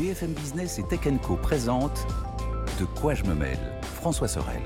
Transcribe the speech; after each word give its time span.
BFM 0.00 0.32
Business 0.32 0.78
et 0.78 0.82
Tech 0.84 1.00
Co 1.20 1.36
présente 1.36 2.06
De 2.78 2.86
quoi 2.86 3.12
je 3.12 3.22
me 3.24 3.34
mêle 3.34 3.58
François 3.82 4.28
Sorel. 4.28 4.62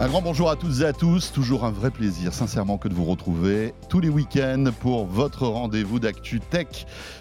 Un 0.00 0.08
grand 0.08 0.22
bonjour 0.22 0.50
à 0.50 0.56
toutes 0.56 0.80
et 0.80 0.84
à 0.84 0.92
tous. 0.92 1.30
Toujours 1.30 1.64
un 1.64 1.70
vrai 1.70 1.92
plaisir, 1.92 2.34
sincèrement, 2.34 2.78
que 2.78 2.88
de 2.88 2.94
vous 2.94 3.04
retrouver 3.04 3.74
tous 3.88 4.00
les 4.00 4.08
week-ends 4.08 4.64
pour 4.80 5.06
votre 5.06 5.46
rendez-vous 5.46 6.00
d'actu 6.00 6.40
tech. 6.40 6.66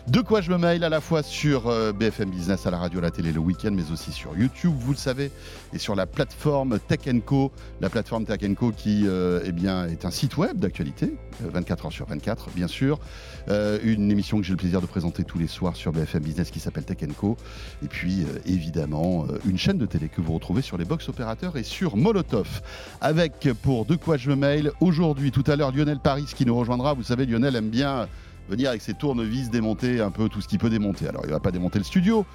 De 0.08 0.22
quoi 0.22 0.42
je 0.42 0.50
me 0.50 0.58
mail 0.58 0.84
à 0.84 0.90
la 0.90 1.00
fois 1.00 1.22
sur 1.22 1.68
euh, 1.68 1.94
BFM 1.94 2.32
Business, 2.32 2.66
à 2.66 2.72
la 2.72 2.80
radio, 2.80 2.98
à 2.98 3.04
la 3.04 3.12
télé 3.12 3.32
le 3.32 3.40
week-end, 3.40 3.70
mais 3.72 3.92
aussi 3.92 4.12
sur 4.12 4.36
YouTube, 4.36 4.74
vous 4.76 4.92
le 4.92 4.98
savez, 4.98 5.30
et 5.72 5.78
sur 5.78 5.94
la 5.94 6.08
plateforme 6.08 6.80
Tech 6.80 7.02
Co, 7.24 7.52
la 7.80 7.92
plateforme 7.92 8.26
Tech 8.26 8.40
Co 8.56 8.72
qui 8.72 9.04
euh, 9.06 9.42
eh 9.46 9.52
bien, 9.52 9.86
est 9.86 10.04
un 10.04 10.12
site 10.12 10.38
web 10.38 10.58
d'actualité, 10.58 11.16
24 11.42 11.80
euh, 11.80 11.86
heures 11.86 11.94
sur 11.94 12.08
24, 12.08 12.50
bien 12.56 12.68
sûr. 12.68 13.00
une 13.48 14.12
émission 14.12 14.38
que 14.38 14.44
j'ai 14.44 14.54
le 14.54 14.58
plaisir 14.58 14.82
de 14.82 14.88
présenter 14.88 15.24
tous 15.24 15.38
les 15.38 15.48
soirs 15.48 15.76
sur 15.76 15.92
BFM 15.92 16.24
Business 16.24 16.50
qui 16.50 16.60
s'appelle 16.60 16.86
Tech 16.86 16.98
Co. 17.16 17.38
Et 17.84 17.88
puis, 17.88 18.26
évidemment, 18.48 19.28
une 19.46 19.60
chaîne 19.60 19.78
de 19.78 19.86
télé 19.86 20.10
que 20.10 20.22
vous 20.22 20.34
retrouvez 20.34 20.64
sur 20.64 20.78
les 20.78 20.86
box 20.86 21.08
opérateurs 21.08 21.56
et 21.56 21.64
sur 21.64 21.98
Molotov 21.98 22.63
avec 23.02 23.50
pour 23.62 23.86
De 23.86 23.96
quoi 23.96 24.18
je 24.18 24.30
me 24.30 24.36
mail 24.36 24.72
aujourd'hui, 24.80 25.32
tout 25.32 25.44
à 25.48 25.56
l'heure, 25.56 25.72
Lionel 25.72 26.00
Paris 26.00 26.26
qui 26.36 26.46
nous 26.46 26.56
rejoindra. 26.56 26.94
Vous 26.94 27.04
savez, 27.04 27.26
Lionel 27.26 27.56
aime 27.56 27.70
bien 27.70 28.08
venir 28.50 28.70
avec 28.70 28.82
ses 28.82 28.94
tournevis 28.94 29.50
démonter 29.50 30.02
un 30.02 30.12
peu 30.12 30.30
tout 30.30 30.42
ce 30.42 30.48
qu'il 30.48 30.60
peut 30.60 30.70
démonter. 30.70 31.08
Alors 31.08 31.22
il 31.26 31.32
va 31.32 31.40
pas 31.40 31.52
démonter 31.52 31.80
le 31.80 31.86
studio, 31.86 32.26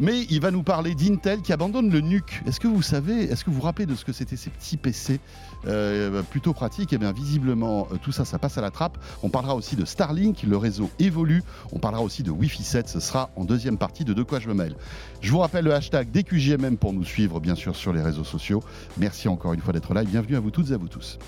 mais 0.00 0.26
il 0.30 0.40
va 0.40 0.50
nous 0.50 0.62
parler 0.62 0.94
d'Intel 0.94 1.40
qui 1.42 1.52
abandonne 1.52 1.90
le 1.90 2.00
NUC. 2.00 2.42
Est-ce 2.46 2.60
que 2.60 2.68
vous 2.68 2.82
savez, 2.82 3.24
est-ce 3.24 3.44
que 3.44 3.50
vous 3.50 3.56
vous 3.56 3.62
rappelez 3.62 3.86
de 3.86 3.94
ce 3.94 4.04
que 4.04 4.12
c'était 4.12 4.36
ces 4.36 4.50
petits 4.50 4.76
PC 4.76 5.20
euh, 5.66 6.22
plutôt 6.22 6.52
pratiques? 6.52 6.92
Eh 6.92 6.98
bien 6.98 7.12
visiblement 7.12 7.88
euh, 7.92 7.96
tout 8.02 8.12
ça, 8.12 8.24
ça 8.24 8.38
passe 8.38 8.58
à 8.58 8.60
la 8.60 8.70
trappe. 8.70 8.98
On 9.22 9.28
parlera 9.28 9.54
aussi 9.54 9.76
de 9.76 9.84
Starlink, 9.84 10.42
le 10.42 10.56
réseau 10.56 10.90
évolue. 10.98 11.42
On 11.72 11.78
parlera 11.78 12.02
aussi 12.02 12.22
de 12.22 12.30
Wi-Fi 12.30 12.62
7. 12.62 12.88
Ce 12.88 13.00
sera 13.00 13.30
en 13.36 13.44
deuxième 13.44 13.78
partie 13.78 14.04
de 14.04 14.12
De 14.12 14.22
quoi 14.22 14.40
je 14.40 14.48
me 14.48 14.54
mail. 14.54 14.76
Je 15.20 15.30
vous 15.30 15.38
rappelle 15.38 15.64
le 15.64 15.74
hashtag 15.74 16.10
DQJMM 16.10 16.76
pour 16.76 16.92
nous 16.92 17.04
suivre 17.04 17.40
bien 17.40 17.54
sûr 17.54 17.76
sur 17.76 17.92
les 17.92 18.02
réseaux 18.02 18.24
sociaux. 18.24 18.62
Merci 18.98 19.28
encore 19.28 19.52
une 19.52 19.60
fois 19.60 19.72
d'être 19.72 19.94
là 19.94 20.02
et 20.02 20.06
bienvenue 20.06 20.36
à 20.36 20.40
vous 20.40 20.50
toutes 20.50 20.70
et 20.70 20.74
à 20.74 20.76
vous 20.76 20.88
tous. 20.88 21.18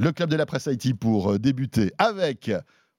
Le 0.00 0.12
club 0.12 0.30
de 0.30 0.36
la 0.36 0.46
presse 0.46 0.66
Haïti 0.66 0.94
pour 0.94 1.32
euh, 1.32 1.38
débuter 1.38 1.92
avec 1.98 2.50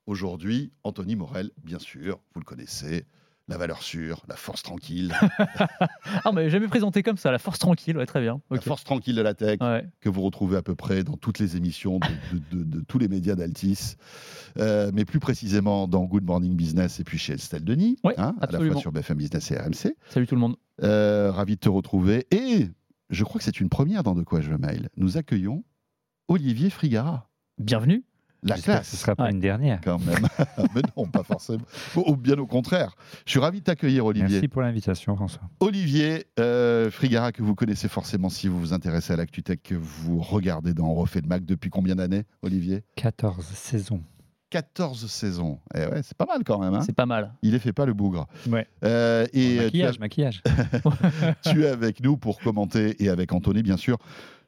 aujourd'hui 0.06 0.72
Anthony 0.84 1.16
Morel, 1.16 1.50
bien 1.64 1.80
sûr, 1.80 2.20
vous 2.32 2.40
le 2.40 2.44
connaissez. 2.44 3.06
La 3.48 3.58
valeur 3.58 3.82
sûre, 3.82 4.22
la 4.28 4.36
force 4.36 4.62
tranquille. 4.62 5.12
ah, 6.24 6.30
mais 6.32 6.48
jamais 6.48 6.68
présenté 6.68 7.02
comme 7.02 7.16
ça, 7.16 7.32
la 7.32 7.40
force 7.40 7.58
tranquille, 7.58 7.98
ouais, 7.98 8.06
très 8.06 8.20
bien. 8.20 8.40
La 8.52 8.60
force 8.60 8.84
tranquille 8.84 9.16
de 9.16 9.20
la 9.20 9.34
tech, 9.34 9.58
que 10.00 10.08
vous 10.08 10.22
retrouvez 10.22 10.56
à 10.56 10.62
peu 10.62 10.76
près 10.76 11.02
dans 11.02 11.16
toutes 11.16 11.40
les 11.40 11.56
émissions 11.56 11.98
de, 12.52 12.80
tous 12.86 12.98
les 12.98 13.08
médias 13.08 13.34
d'Altis, 13.34 13.96
euh, 14.58 14.92
mais 14.94 15.04
plus 15.04 15.18
précisément 15.18 15.88
dans 15.88 16.04
Good 16.04 16.24
Morning 16.24 16.54
Business 16.54 17.00
et 17.00 17.04
puis 17.04 17.18
chez 17.18 17.32
Estelle 17.32 17.64
Denis, 17.64 17.98
hein, 18.16 18.36
à 18.40 18.46
la 18.46 18.60
fois 18.60 18.76
sur 18.76 18.92
BFM 18.92 19.18
Business 19.18 19.50
et 19.50 19.58
RMC. 19.58 19.96
Salut 20.08 20.28
tout 20.28 20.36
le 20.36 20.40
monde. 20.40 20.54
Euh, 20.84 21.32
ravi 21.32 21.56
de 21.56 21.60
te 21.60 21.68
retrouver. 21.68 22.28
Et 22.30 22.68
je 23.10 23.24
crois 23.24 23.40
que 23.40 23.44
c'est 23.44 23.58
une 23.58 23.70
première 23.70 24.04
dans 24.04 24.14
De 24.14 24.22
quoi 24.22 24.40
je 24.40 24.52
mail. 24.52 24.88
Nous 24.96 25.16
accueillons 25.16 25.64
Olivier 26.32 26.70
Frigara. 26.70 27.28
Bienvenue. 27.58 28.04
La 28.42 28.56
classe. 28.56 28.88
Ce 28.88 28.96
sera 28.96 29.14
pas 29.14 29.30
une 29.30 29.38
dernière. 29.38 29.82
Quand 29.84 29.98
même. 29.98 30.26
Mais 30.74 30.80
non, 30.96 31.04
pas 31.06 31.22
forcément. 31.22 31.62
Ou 31.94 32.16
bien 32.16 32.38
au 32.38 32.46
contraire. 32.46 32.96
Je 33.26 33.32
suis 33.32 33.38
ravi 33.38 33.58
de 33.58 33.64
t'accueillir, 33.64 34.06
Olivier. 34.06 34.30
Merci 34.30 34.48
pour 34.48 34.62
l'invitation, 34.62 35.14
François. 35.14 35.42
Olivier 35.60 36.24
euh, 36.40 36.90
Frigara, 36.90 37.32
que 37.32 37.42
vous 37.42 37.54
connaissez 37.54 37.86
forcément 37.86 38.30
si 38.30 38.48
vous 38.48 38.58
vous 38.58 38.72
intéressez 38.72 39.12
à 39.12 39.16
l'ActuTech, 39.16 39.62
que 39.62 39.74
vous 39.74 40.20
regardez 40.22 40.72
dans 40.72 40.94
Refait 40.94 41.20
le 41.20 41.28
Mac 41.28 41.44
depuis 41.44 41.68
combien 41.68 41.96
d'années, 41.96 42.22
Olivier? 42.40 42.82
14 42.96 43.44
saisons. 43.44 44.02
14 44.48 45.10
saisons. 45.10 45.58
Eh 45.74 45.80
ouais, 45.80 46.00
c'est 46.02 46.16
pas 46.16 46.26
mal 46.26 46.44
quand 46.46 46.58
même. 46.58 46.72
Hein 46.72 46.80
c'est 46.80 46.96
pas 46.96 47.06
mal. 47.06 47.34
Il 47.42 47.54
est 47.54 47.58
fait 47.58 47.74
pas 47.74 47.84
le 47.84 47.92
bougre. 47.92 48.26
Ouais. 48.48 48.66
Euh, 48.84 49.26
et 49.34 49.56
maquillage, 49.56 49.98
maquillage. 49.98 50.42
tu 51.44 51.64
es 51.64 51.68
avec 51.68 52.02
nous 52.02 52.16
pour 52.16 52.40
commenter 52.40 53.02
et 53.04 53.10
avec 53.10 53.32
Anthony, 53.34 53.62
bien 53.62 53.76
sûr, 53.76 53.98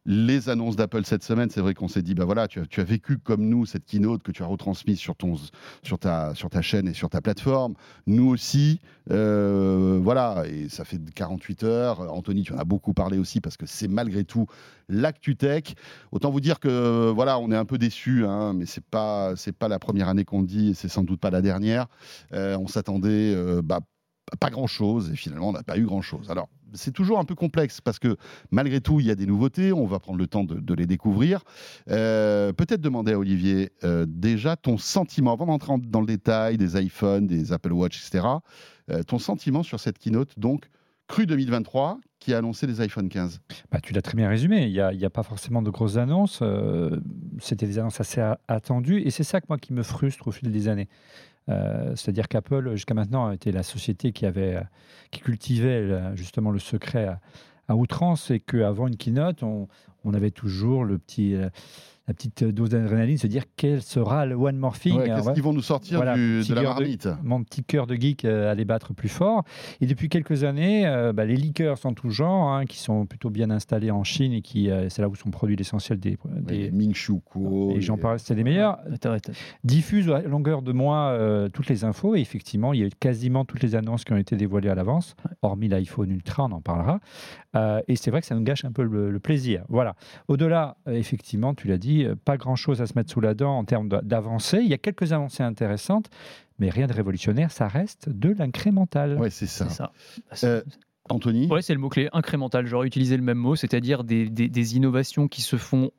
les 0.07 0.51
annonces 0.51 0.77
d'Apple 0.77 1.05
cette 1.05 1.23
semaine, 1.23 1.49
c'est 1.49 1.61
vrai 1.61 1.73
qu'on 1.73 1.89
s'est 1.89 2.03
dit, 2.03 2.15
bah 2.15 2.25
voilà, 2.27 2.47
tu 2.47 2.61
as, 2.61 2.85
vécu 2.85 3.19
comme 3.19 3.49
nous 3.49 3.65
cette 3.65 3.87
keynote 3.87 4.23
que 4.23 4.33
tu 4.33 4.43
as 4.43 4.47
retransmise 4.47 4.99
sur, 4.99 5.17
ton, 5.17 5.37
sur, 5.83 5.99
ta, 5.99 6.35
sur 6.35 6.51
ta 6.51 6.61
chaîne 6.61 6.89
et 6.89 6.93
sur 6.93 7.09
ta 7.09 7.23
plateforme. 7.23 7.75
Nous 8.07 8.27
aussi, 8.27 8.81
euh, 9.11 9.99
voilà, 10.03 10.45
et 10.47 10.69
ça 10.69 10.85
fait 10.85 11.01
48 11.15 11.65
heures. 11.65 12.01
Anthony, 12.13 12.43
tu 12.43 12.53
en 12.53 12.59
as 12.59 12.65
beaucoup 12.65 12.93
parlé 12.93 13.19
aussi 13.19 13.41
parce 13.41 13.57
que 13.57 13.67
c'est 13.67 13.89
malgré 13.89 14.25
tout 14.25 14.47
l'actu 14.91 15.37
tech. 15.37 15.75
Autant 16.13 16.31
vous 16.31 16.41
dire 16.41 16.61
que 16.61 17.11
voilà, 17.11 17.39
on 17.39 17.51
est 17.51 17.57
un 17.57 17.65
peu 17.65 17.79
déçus, 17.79 18.27
hein, 18.27 18.53
mais 18.53 18.67
c'est 18.67 18.85
pas 18.85 19.35
pas 19.59 19.69
la 19.69 19.79
première 19.79 20.09
année 20.09 20.25
qu'on 20.25 20.43
dit 20.43 20.71
et 20.71 20.75
c'est 20.75 20.89
sans 20.89 21.03
doute 21.03 21.21
pas 21.21 21.31
la 21.31 21.41
dernière. 21.41 21.87
Euh, 22.33 22.59
on 22.59 22.67
s'attendait, 22.67 23.35
euh, 23.35 23.63
bah, 23.63 23.81
pas 24.41 24.51
grand 24.51 24.67
chose 24.67 25.11
et 25.11 25.17
finalement 25.17 25.49
on 25.49 25.53
n'a 25.53 25.63
pas 25.63 25.79
eu 25.79 25.85
grand 25.85 26.03
chose. 26.03 26.31
Alors 26.31 26.49
c'est 26.75 26.93
toujours 26.93 27.19
un 27.19 27.25
peu 27.25 27.35
complexe 27.35 27.81
parce 27.81 27.99
que 27.99 28.17
malgré 28.51 28.81
tout, 28.81 29.01
il 29.01 29.07
y 29.07 29.11
a 29.11 29.15
des 29.15 29.27
nouveautés. 29.27 29.73
On 29.73 29.87
va 29.87 29.99
prendre 29.99 30.19
le 30.19 30.27
temps 30.27 30.45
de, 30.45 30.75
les 30.75 30.87
découvrir. 30.87 31.43
Euh, 31.91 32.53
peut-être 32.53 32.81
demander 32.81 33.13
à 33.13 33.19
Olivier 33.19 33.71
euh, 33.85 34.07
déjà 34.09 34.57
ton 34.57 34.79
sentiment, 34.79 35.33
avant 35.33 35.47
d'entrer 35.47 35.75
dans 35.87 36.01
le 36.01 36.07
détail 36.07 36.57
des 36.59 36.81
iPhones, 36.81 37.27
des 37.27 37.53
Apple 37.53 37.73
Watch, 37.73 38.05
etc., 38.05 38.27
euh, 38.91 39.03
ton 39.03 39.19
sentiment 39.19 39.63
sur 39.63 39.81
cette 39.81 39.99
keynote, 39.99 40.39
donc 40.39 40.69
cru 41.07 41.27
2023, 41.27 41.99
qui 42.19 42.35
a 42.35 42.39
annoncé 42.39 42.67
les 42.67 42.81
iPhone 42.81 43.09
15 43.09 43.41
bah, 43.71 43.81
Tu 43.83 43.93
l'as 43.93 44.03
très 44.03 44.17
bien 44.17 44.29
résumé. 44.29 44.65
Il 44.65 44.73
n'y 44.73 44.81
a, 44.81 44.89
a, 44.89 45.11
pas 45.11 45.23
forcément 45.23 45.63
de 45.63 45.71
grosses 45.71 45.97
annonces. 45.97 46.43
C'était 47.41 47.67
des 47.67 47.79
annonces 47.79 48.01
assez 48.01 48.23
attendues. 48.49 49.03
Et 49.03 49.11
c'est 49.11 49.25
ça 49.25 49.41
que 49.41 49.47
moi 49.49 49.59
qui 49.59 49.73
me 49.73 49.83
frustre 49.83 50.29
au 50.29 50.31
fil 50.31 50.51
des 50.51 50.69
années. 50.69 50.89
Euh, 51.49 51.95
c'est-à-dire 51.97 52.29
qu'Apple, 52.29 52.73
jusqu'à 52.73 52.95
maintenant, 52.95 53.31
été 53.31 53.53
la 53.53 53.63
société 53.63 54.13
qui, 54.13 54.27
qui 55.11 55.21
cultivait 55.21 56.17
justement 56.17 56.51
le 56.51 56.59
secret 56.59 57.17
à, 57.69 57.77
outrance 57.77 58.31
et 58.31 58.41
qu'avant 58.41 58.89
une 58.89 58.97
keynote, 58.97 59.43
on, 59.43 59.69
avait 60.13 60.31
toujours 60.31 60.85
le 60.85 60.99
petit, 60.99 61.35
euh, 61.35 61.49
la 62.07 62.13
petite 62.13 62.45
dose 62.45 62.69
d'adrénaline, 62.69 63.17
se 63.17 63.27
dire 63.27 63.45
quel 63.57 63.81
sera 63.81 64.27
le 64.27 64.35
one 64.35 64.59
more 64.59 64.79
thing. 64.79 65.03
Qu'est-ce 65.03 65.33
qu'ils 65.33 65.43
vont 65.43 65.55
nous 65.55 65.63
sortir 65.63 66.01
de 66.01 66.55
la 66.55 66.63
marmite 66.63 67.09
Mon 67.23 67.43
petit 67.43 67.65
cœur 67.65 67.87
de 67.87 67.95
geek 67.95 68.27
euh, 68.27 68.51
allait 68.53 68.67
battre 68.67 68.93
plus 68.93 69.09
fort. 69.09 69.45
Et 69.81 69.87
depuis 69.87 70.11
quelques 70.11 70.45
années, 70.45 70.87
euh, 70.87 71.15
bah, 71.15 71.25
les 71.25 71.37
leakers 71.37 71.79
sont 71.79 71.95
tout 71.95 72.11
genre, 72.11 72.51
hein, 72.51 72.67
qui 72.67 72.79
sont 72.79 73.07
plutôt 73.07 73.31
bien 73.31 73.49
installés 73.51 73.91
en 73.91 74.05
Chine 74.05 74.35
et 74.35 74.43
qui, 74.43 74.71
euh, 74.71 74.91
c'est 74.91 75.01
là 75.01 75.09
où 75.09 75.15
sont 75.15 75.31
produits 75.31 75.57
l'essentiel 75.57 75.99
des, 75.99 76.19
des 76.41 76.71
Ming 76.71 76.93
Kuo. 76.93 77.73
Et 77.75 77.81
j'en 77.81 77.97
parle, 77.97 78.19
c'est 78.19 78.35
les 78.35 78.45
meilleurs. 78.45 78.79
Diffusent 79.65 80.11
à 80.11 80.21
longueur 80.21 80.61
de 80.61 80.73
mois 80.73 81.19
toutes 81.53 81.69
les 81.69 81.85
infos. 81.85 82.17
Et 82.17 82.21
effectivement, 82.21 82.75
il 82.75 82.81
y 82.81 82.85
a 82.85 82.89
quasiment 82.91 83.47
toutes 83.47 83.63
les 83.63 83.77
annonces 83.77 84.05
qui 84.05 84.13
ont 84.13 84.19
été 84.19 84.37
dévoilées 84.37 84.69
à 84.69 84.75
l'avance, 84.75 85.17
hormis 85.43 85.69
l'iPhone 85.69 86.11
Ultra, 86.11 86.45
on 86.45 86.53
en 86.53 86.61
parlera. 86.61 87.01
et 87.89 87.97
c'est 87.97 88.11
vrai 88.11 88.21
que 88.21 88.27
ça 88.27 88.35
nous 88.35 88.43
gâche 88.43 88.65
un 88.65 88.73
peu 88.73 88.83
le, 88.83 89.11
le 89.11 89.21
plaisir. 89.21 89.65
Voilà. 89.69 89.95
Au-delà, 90.29 90.77
effectivement, 90.87 91.55
tu 91.55 91.69
l'as 91.69 91.79
dit, 91.79 91.94
euh, 92.03 92.15
pas 92.17 92.37
grand-chose 92.37 92.83
à 92.83 92.87
se 92.87 92.95
mettre 92.97 93.11
sous 93.11 93.21
la 93.21 93.35
dent 93.35 93.57
en 93.57 93.65
termes 93.65 93.89
d'avancées. 93.89 94.61
Il 94.63 94.69
y 94.69 94.75
a 94.75 94.79
quelques 94.79 95.13
avancées 95.13 95.43
intéressantes, 95.43 96.11
mais 96.59 96.71
rien 96.71 96.87
de 96.87 96.93
révolutionnaire. 96.93 97.51
Ça 97.51 97.69
reste 97.69 98.09
de 98.09 98.31
l'incrémental. 98.31 99.17
Oui, 99.21 99.31
c'est 99.31 99.47
ça. 99.47 99.93
Euh, 100.43 100.63
Anthony 101.09 101.49
Oui, 101.51 101.63
c'est 101.63 101.75
le 101.75 101.81
mot-clé, 101.81 102.09
incrémental. 102.13 102.67
J'aurais 102.67 102.87
utilisé 102.87 103.17
le 103.17 103.23
même 103.23 103.39
mot, 103.39 103.57
c'est-à-dire 103.57 104.05
des, 104.05 104.29
des, 104.29 104.77
innovations 104.77 105.29
qui 105.29 105.43
se 105.43 105.57
font 105.57 105.91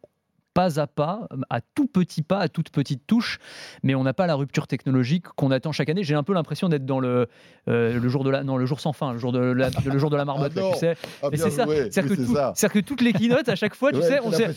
pas 0.55 0.79
à 0.79 0.87
pas, 0.87 1.27
à 1.49 1.59
tout 1.59 1.85
petit 1.85 2.21
pas, 2.21 2.39
à 2.39 2.47
toute 2.47 2.69
petite 2.69 3.05
touche, 3.05 3.39
mais 3.83 3.93
on 3.93 4.03
n'a 4.03 4.13
pas 4.13 4.25
la 4.25 4.35
rupture 4.35 4.67
technologique 4.67 5.25
qu'on 5.35 5.51
attend 5.51 5.73
chaque 5.73 5.89
année. 5.89 6.03
J'ai 6.03 6.15
un 6.15 6.23
peu 6.23 6.33
l'impression 6.33 6.69
d'être 6.69 6.85
dans 6.85 7.01
le, 7.01 7.27
euh, 7.67 7.99
le 7.99 8.09
jour 8.09 8.23
de 8.23 8.29
la, 8.29 8.43
non, 8.45 8.55
le 8.55 8.65
jour 8.65 8.79
sans 8.79 8.93
fin, 8.93 9.11
le 9.11 9.19
jour 9.19 9.33
de 9.33 9.39
la, 9.39 9.69
le 9.85 9.99
jour 9.99 10.09
de 10.09 10.15
la 10.15 10.23
marmotte, 10.23 10.53
ah 10.55 10.61
tu 10.73 10.79
sais. 10.79 10.95
Ah, 11.21 11.27
c'est 11.33 11.49
ça. 11.49 11.65
C'est-à-dire 11.67 12.15
que, 12.15 12.67
que, 12.67 12.79
toutes 12.79 13.01
les 13.01 13.11
keynotes, 13.11 13.49
à 13.49 13.55
chaque 13.55 13.75
fois, 13.75 13.91
tu 13.91 14.01
sais, 14.01 14.19
on 14.23 14.31
sait 14.31 14.47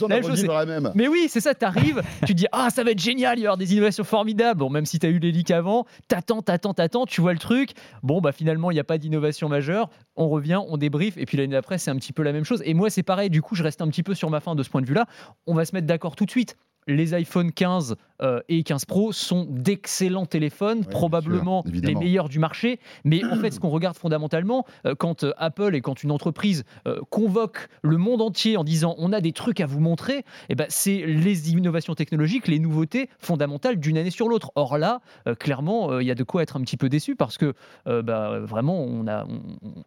la 0.47 0.67
même. 0.67 0.93
Mais 0.95 1.09
oui, 1.09 1.27
c'est 1.29 1.41
ça, 1.41 1.53
tu 1.53 1.65
arrives, 1.65 2.01
tu 2.25 2.33
dis, 2.33 2.47
ah, 2.53 2.71
ça 2.71 2.85
va 2.85 2.93
être 2.93 3.01
génial, 3.01 3.37
il 3.41 3.43
y 3.43 3.49
aura 3.49 3.57
des 3.57 3.73
innovations 3.73 4.05
formidables. 4.05 4.61
Bon, 4.61 4.71
même 4.71 4.87
si 4.87 5.01
tu 5.01 5.07
as 5.07 5.11
eu 5.11 5.19
les 5.19 5.33
leaks 5.33 5.51
avant, 5.51 5.85
t'attends, 6.07 6.43
t'attends, 6.43 6.75
t'attends, 6.75 7.07
tu 7.07 7.21
vois 7.21 7.33
le 7.33 7.41
truc. 7.41 7.73
Bon, 8.05 8.21
bah 8.21 8.31
finalement, 8.31 8.71
il 8.71 8.75
n'y 8.75 8.81
a 8.81 8.85
pas 8.85 8.99
d'innovation 8.99 9.49
majeure. 9.49 9.91
On 10.15 10.29
revient, 10.29 10.61
on 10.69 10.77
débrief, 10.77 11.19
et 11.19 11.27
puis 11.27 11.37
l'année 11.39 11.55
d'après, 11.55 11.79
c'est 11.79 11.91
un 11.91 11.97
petit 11.97 12.13
peu 12.13 12.23
la 12.23 12.33
même 12.33 12.45
chose. 12.45 12.63
Et 12.65 12.75
moi, 12.75 12.89
c'est 12.89 13.03
pareil, 13.03 13.31
du 13.31 13.43
coup, 13.43 13.57
je 13.57 13.65
reste 13.65 13.83
un 13.83 13.89
petit 13.89 14.05
peu 14.05 14.15
sur 14.15 14.31
ma 14.31 14.39
fin 14.39 14.55
de 14.55 14.63
ce 14.63 14.71
point 14.71 14.81
de 14.81 14.87
vue-là. 14.87 15.07
On 15.49 15.55
va 15.55 15.65
se 15.65 15.75
mettre 15.75 15.88
d'accord 15.89 16.15
tout 16.15 16.25
de 16.25 16.31
suite 16.31 16.57
les 16.89 17.15
iPhone 17.15 17.53
15 17.53 17.97
euh, 18.21 18.41
et 18.49 18.63
15 18.65 18.87
Pro 18.87 19.13
sont 19.13 19.47
d'excellents 19.49 20.27
téléphones, 20.27 20.85
probablement 20.85 21.63
les 21.71 21.95
meilleurs 21.95 22.29
du 22.29 22.39
marché. 22.39 22.81
Mais 23.05 23.23
en 23.25 23.37
fait, 23.37 23.53
ce 23.53 23.61
qu'on 23.61 23.69
regarde 23.69 23.97
fondamentalement, 23.97 24.65
euh, 24.87 24.95
quand 24.97 25.23
euh, 25.23 25.33
Apple 25.37 25.75
et 25.75 25.81
quand 25.81 26.03
une 26.03 26.11
entreprise 26.11 26.65
convoque 27.11 27.69
le 27.83 27.99
monde 27.99 28.23
entier 28.23 28.57
en 28.57 28.65
disant 28.65 28.95
on 28.99 29.13
a 29.13 29.21
des 29.21 29.33
trucs 29.33 29.61
à 29.61 29.67
vous 29.67 29.81
montrer, 29.81 30.25
eh 30.49 30.55
ben, 30.55 30.67
c'est 30.71 31.05
les 31.07 31.53
innovations 31.53 31.95
technologiques, 31.95 32.49
les 32.49 32.59
nouveautés 32.59 33.11
fondamentales 33.19 33.77
d'une 33.77 33.99
année 33.99 34.11
sur 34.11 34.29
l'autre. 34.29 34.51
Or 34.55 34.79
là, 34.79 35.01
clairement, 35.39 36.01
il 36.01 36.07
y 36.07 36.11
a 36.11 36.15
de 36.15 36.23
quoi 36.23 36.43
être 36.43 36.57
un 36.57 36.63
petit 36.63 36.79
peu 36.79 36.89
déçu 36.89 37.15
parce 37.15 37.37
que 37.37 37.53
bah, 37.85 38.39
vraiment, 38.41 38.81
on, 38.81 39.07
a, 39.07 39.27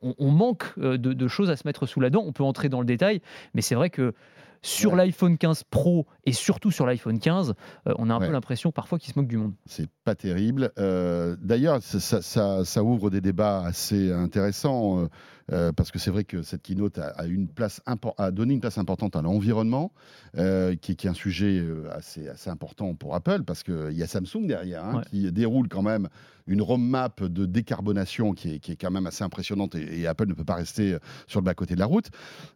on, 0.01 0.31
manque 0.31 0.77
de, 0.77 0.97
de 0.97 1.27
choses 1.27 1.49
à 1.49 1.55
se 1.55 1.63
mettre 1.65 1.87
sous 1.87 1.99
la 1.99 2.11
dent. 2.11 2.23
On 2.25 2.33
peut 2.33 2.43
entrer 2.43 2.69
dans 2.69 2.79
le 2.79 2.85
détail, 2.85 3.21
mais 3.55 3.61
c'est 3.61 3.75
vrai 3.75 3.89
que 3.89 4.13
sur 4.61 4.91
Ouais. 4.91 4.97
l'iPhone 4.97 5.37
15 5.37 5.63
Pro 5.69 6.05
et 6.25 6.33
surtout 6.33 6.69
sur 6.71 6.85
l'iPhone 6.85 7.19
15, 7.19 7.53
euh, 7.87 7.93
on 7.97 8.09
a 8.09 8.13
un 8.13 8.19
Ouais. 8.19 8.27
peu 8.27 8.31
l'impression 8.33 8.71
parfois 8.71 8.99
qu'ils 8.99 9.13
se 9.13 9.17
moquent 9.19 9.27
du 9.29 9.37
monde. 9.37 9.53
C'est 9.65 9.89
pas 10.03 10.15
terrible. 10.15 10.71
Euh, 10.77 11.35
D'ailleurs, 11.41 11.81
ça, 11.81 11.99
ça- 11.99 12.21
ça- 12.21 12.63
ça 12.65 12.83
ouvre 12.83 13.09
des 13.09 13.21
débats 13.21 13.63
assez 13.65 14.11
intéressants 14.11 15.07
euh, 15.51 15.71
parce 15.71 15.91
que 15.91 15.99
c'est 15.99 16.11
vrai 16.11 16.23
que 16.23 16.41
cette 16.43 16.61
keynote 16.63 16.97
a, 16.97 17.07
a 17.09 17.25
une 17.25 17.47
place 17.47 17.81
impor- 17.87 18.13
a 18.17 18.31
donné 18.31 18.53
une 18.53 18.61
place 18.61 18.77
importante 18.77 19.15
à 19.15 19.21
l'environnement, 19.21 19.91
euh, 20.37 20.75
qui, 20.75 20.93
est- 20.93 20.95
qui 20.95 21.07
est 21.07 21.09
un 21.09 21.13
sujet 21.13 21.59
euh, 21.59 21.89
assez, 21.91 22.27
assez 22.27 22.49
important 22.49 22.95
pour 22.95 23.15
Apple 23.15 23.43
parce 23.43 23.63
qu'il 23.63 23.91
y 23.93 24.03
a 24.03 24.07
Samsung 24.07 24.47
derrière 24.47 24.85
hein, 24.85 24.97
Ouais. 24.97 25.03
qui 25.09 25.31
déroule 25.31 25.67
quand 25.67 25.81
même 25.81 26.07
une 26.47 26.61
roadmap 26.61 27.23
de 27.23 27.45
décarbonation 27.45 28.33
qui 28.33 28.55
est, 28.55 28.59
qui 28.59 28.71
est 28.71 28.75
quand 28.75 28.91
même 28.91 29.05
assez 29.07 29.23
impressionnante 29.23 29.75
et, 29.75 30.01
et 30.01 30.07
Apple 30.07 30.27
ne 30.27 30.33
peut 30.33 30.43
pas 30.43 30.55
rester 30.55 30.97
sur 31.27 31.39
le 31.39 31.45
bas-côté 31.45 31.75
de 31.75 31.79
la 31.79 31.85
route. 31.85 32.09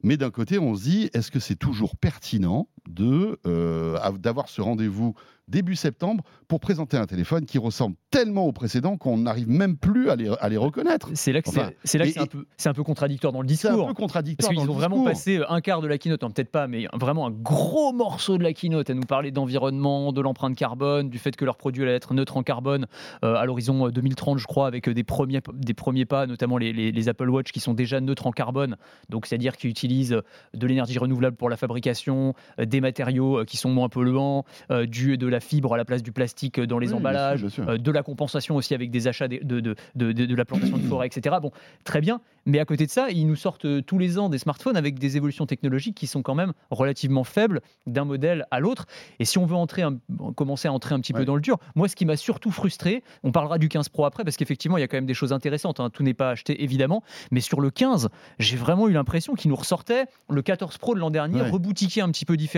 Mais 0.03 0.17
d'un 0.17 0.31
côté, 0.31 0.59
on 0.59 0.75
se 0.75 0.83
dit, 0.83 1.09
est-ce 1.13 1.31
que 1.31 1.39
c'est 1.39 1.55
toujours 1.55 1.95
pertinent 1.95 2.67
de, 2.89 3.37
euh, 3.47 3.97
av- 4.01 4.19
d'avoir 4.19 4.49
ce 4.49 4.61
rendez-vous 4.61 5.15
début 5.47 5.75
septembre 5.75 6.23
pour 6.47 6.59
présenter 6.59 6.97
un 6.97 7.05
téléphone 7.05 7.45
qui 7.45 7.59
ressemble 7.59 7.95
tellement 8.09 8.45
au 8.47 8.51
précédent 8.51 8.97
qu'on 8.97 9.19
n'arrive 9.19 9.47
même 9.47 9.77
plus 9.77 10.09
à 10.09 10.15
les, 10.15 10.27
à 10.39 10.49
les 10.49 10.57
reconnaître. 10.57 11.09
C'est 11.13 11.31
là 11.33 11.43
que 11.43 11.49
c'est- 11.51 11.59
Enfin, 11.59 11.69
un, 12.19 12.25
peu- 12.25 12.45
c'est 12.57 12.67
un 12.69 12.73
peu 12.73 12.81
contradictoire 12.83 13.31
dans 13.31 13.43
le 13.43 13.47
C'est 13.49 13.67
un 13.67 13.71
discours. 13.73 13.87
peu 13.89 13.93
contradictoire. 13.93 14.49
Parce 14.51 14.59
qu'ils 14.59 14.71
ont 14.71 14.73
vraiment 14.73 14.95
discours. 14.95 15.11
passé 15.11 15.41
un 15.47 15.61
quart 15.61 15.81
de 15.81 15.87
la 15.87 15.99
keynote, 15.99 16.23
non, 16.23 16.31
peut-être 16.31 16.49
pas, 16.49 16.65
mais 16.67 16.87
vraiment 16.93 17.27
un 17.27 17.31
gros 17.31 17.93
morceau 17.93 18.39
de 18.39 18.43
la 18.43 18.53
keynote 18.53 18.89
à 18.89 18.95
nous 18.95 19.03
parler 19.03 19.29
d'environnement, 19.29 20.11
de 20.11 20.21
l'empreinte 20.21 20.55
carbone, 20.55 21.09
du 21.11 21.19
fait 21.19 21.35
que 21.35 21.45
leur 21.45 21.57
produit 21.57 21.83
allait 21.83 21.93
être 21.93 22.15
neutre 22.15 22.37
en 22.37 22.43
carbone 22.43 22.87
euh, 23.23 23.35
à 23.35 23.45
l'horizon 23.45 23.89
2030, 23.89 24.39
je 24.39 24.47
crois, 24.47 24.65
avec 24.65 24.89
euh, 24.89 24.95
des 24.95 25.03
premiers, 25.03 25.41
des 25.53 25.75
premiers 25.75 26.05
pas, 26.05 26.25
notamment 26.25 26.57
les, 26.57 26.73
les- 26.73 26.91
les 26.91 27.09
Apple 27.09 27.29
Watch 27.29 27.51
qui 27.51 27.59
sont 27.59 27.75
déjà 27.75 28.01
neutres 28.01 28.25
en 28.25 28.31
carbone, 28.31 28.77
donc 29.09 29.27
c'est-à-dire 29.27 29.57
qu'ils 29.57 29.69
utilisent 29.69 30.19
de 30.55 30.67
l'énergie 30.67 30.97
renouvelable 30.97 31.37
pour 31.37 31.51
la 31.51 31.57
fabrication, 31.57 32.33
euh, 32.59 32.65
des 32.75 32.81
matériaux 32.81 33.39
euh, 33.39 33.45
qui 33.45 33.57
sont 33.57 33.69
moins 33.69 33.89
polluants, 33.89 34.43
euh, 34.71 34.85
du, 34.85 35.17
de 35.17 35.27
la 35.27 35.39
fibre 35.39 35.73
à 35.73 35.77
la 35.77 35.85
place 35.85 36.03
du 36.03 36.11
plastique 36.11 36.59
dans 36.59 36.77
les 36.77 36.87
Oui, 36.87 36.91
bien 36.93 36.97
sûr, 36.97 36.97
emballages, 36.97 37.41
bien 37.41 37.49
sûr. 37.49 37.69
euh, 37.69 37.77
de 37.77 37.91
la 37.91 38.03
compensation 38.03 38.55
aussi 38.55 38.73
avec 38.73 38.91
des 38.91 39.07
achats 39.07 39.27
de, 39.27 39.37
de, 39.37 39.59
de, 39.61 39.75
de- 39.95 40.11
de 40.25 40.35
la 40.35 40.45
plantation 40.45 40.77
de 40.77 40.83
forêt, 40.83 41.07
etc. 41.07 41.35
Bon, 41.41 41.51
très 41.83 42.01
bien. 42.01 42.19
Mais 42.45 42.59
à 42.59 42.65
côté 42.65 42.85
de 42.85 42.91
ça, 42.91 43.09
ils 43.09 43.25
nous 43.25 43.35
sortent 43.35 43.65
euh, 43.65 43.81
tous 43.81 43.97
les 43.97 44.19
ans 44.19 44.29
des 44.29 44.37
smartphones 44.37 44.77
avec 44.77 44.99
des 44.99 45.17
évolutions 45.17 45.45
technologiques 45.47 45.95
qui 45.95 46.05
sont 46.05 46.21
quand 46.21 46.35
même 46.35 46.53
relativement 46.69 47.23
faibles 47.23 47.61
d'un 47.87 48.05
modèle 48.05 48.45
à 48.51 48.59
l'autre. 48.59 48.85
Et 49.19 49.25
si 49.25 49.37
on 49.39 49.45
veut 49.45 49.55
entrer 49.55 49.81
un- 49.81 49.97
commencer 50.35 50.67
à 50.67 50.73
entrer 50.73 50.93
un 50.93 50.99
petit 50.99 51.13
Ouais. 51.13 51.21
peu 51.21 51.25
dans 51.25 51.35
le 51.35 51.41
dur, 51.41 51.57
moi, 51.75 51.87
ce 51.87 51.95
qui 51.95 52.05
m'a 52.05 52.17
surtout 52.17 52.51
frustré, 52.51 53.03
on 53.23 53.31
parlera 53.31 53.57
du 53.57 53.69
15 53.69 53.89
Pro 53.89 54.05
après, 54.05 54.23
parce 54.23 54.35
qu'effectivement, 54.37 54.77
il 54.77 54.81
y 54.81 54.83
a 54.83 54.87
quand 54.87 54.97
même 54.97 55.05
des 55.05 55.13
choses 55.13 55.33
intéressantes. 55.33 55.79
hein. 55.79 55.89
Tout 55.89 56.03
n'est 56.03 56.13
pas 56.13 56.31
acheté, 56.31 56.61
évidemment. 56.63 57.03
Mais 57.31 57.39
sur 57.41 57.61
le 57.61 57.69
15, 57.71 58.09
j'ai 58.39 58.57
vraiment 58.57 58.87
eu 58.89 58.93
l'impression 58.93 59.33
qu'ils 59.33 59.49
nous 59.49 59.55
ressortaient 59.55 60.05
le 60.29 60.41
14 60.41 60.77
Pro 60.77 60.93
de 60.93 60.99
l'an 60.99 61.09
dernier, 61.09 61.41
Ouais. 61.41 61.49
reboutiqué 61.49 62.01
un 62.01 62.09
petit 62.11 62.25
peu 62.25 62.35
différemment, 62.37 62.55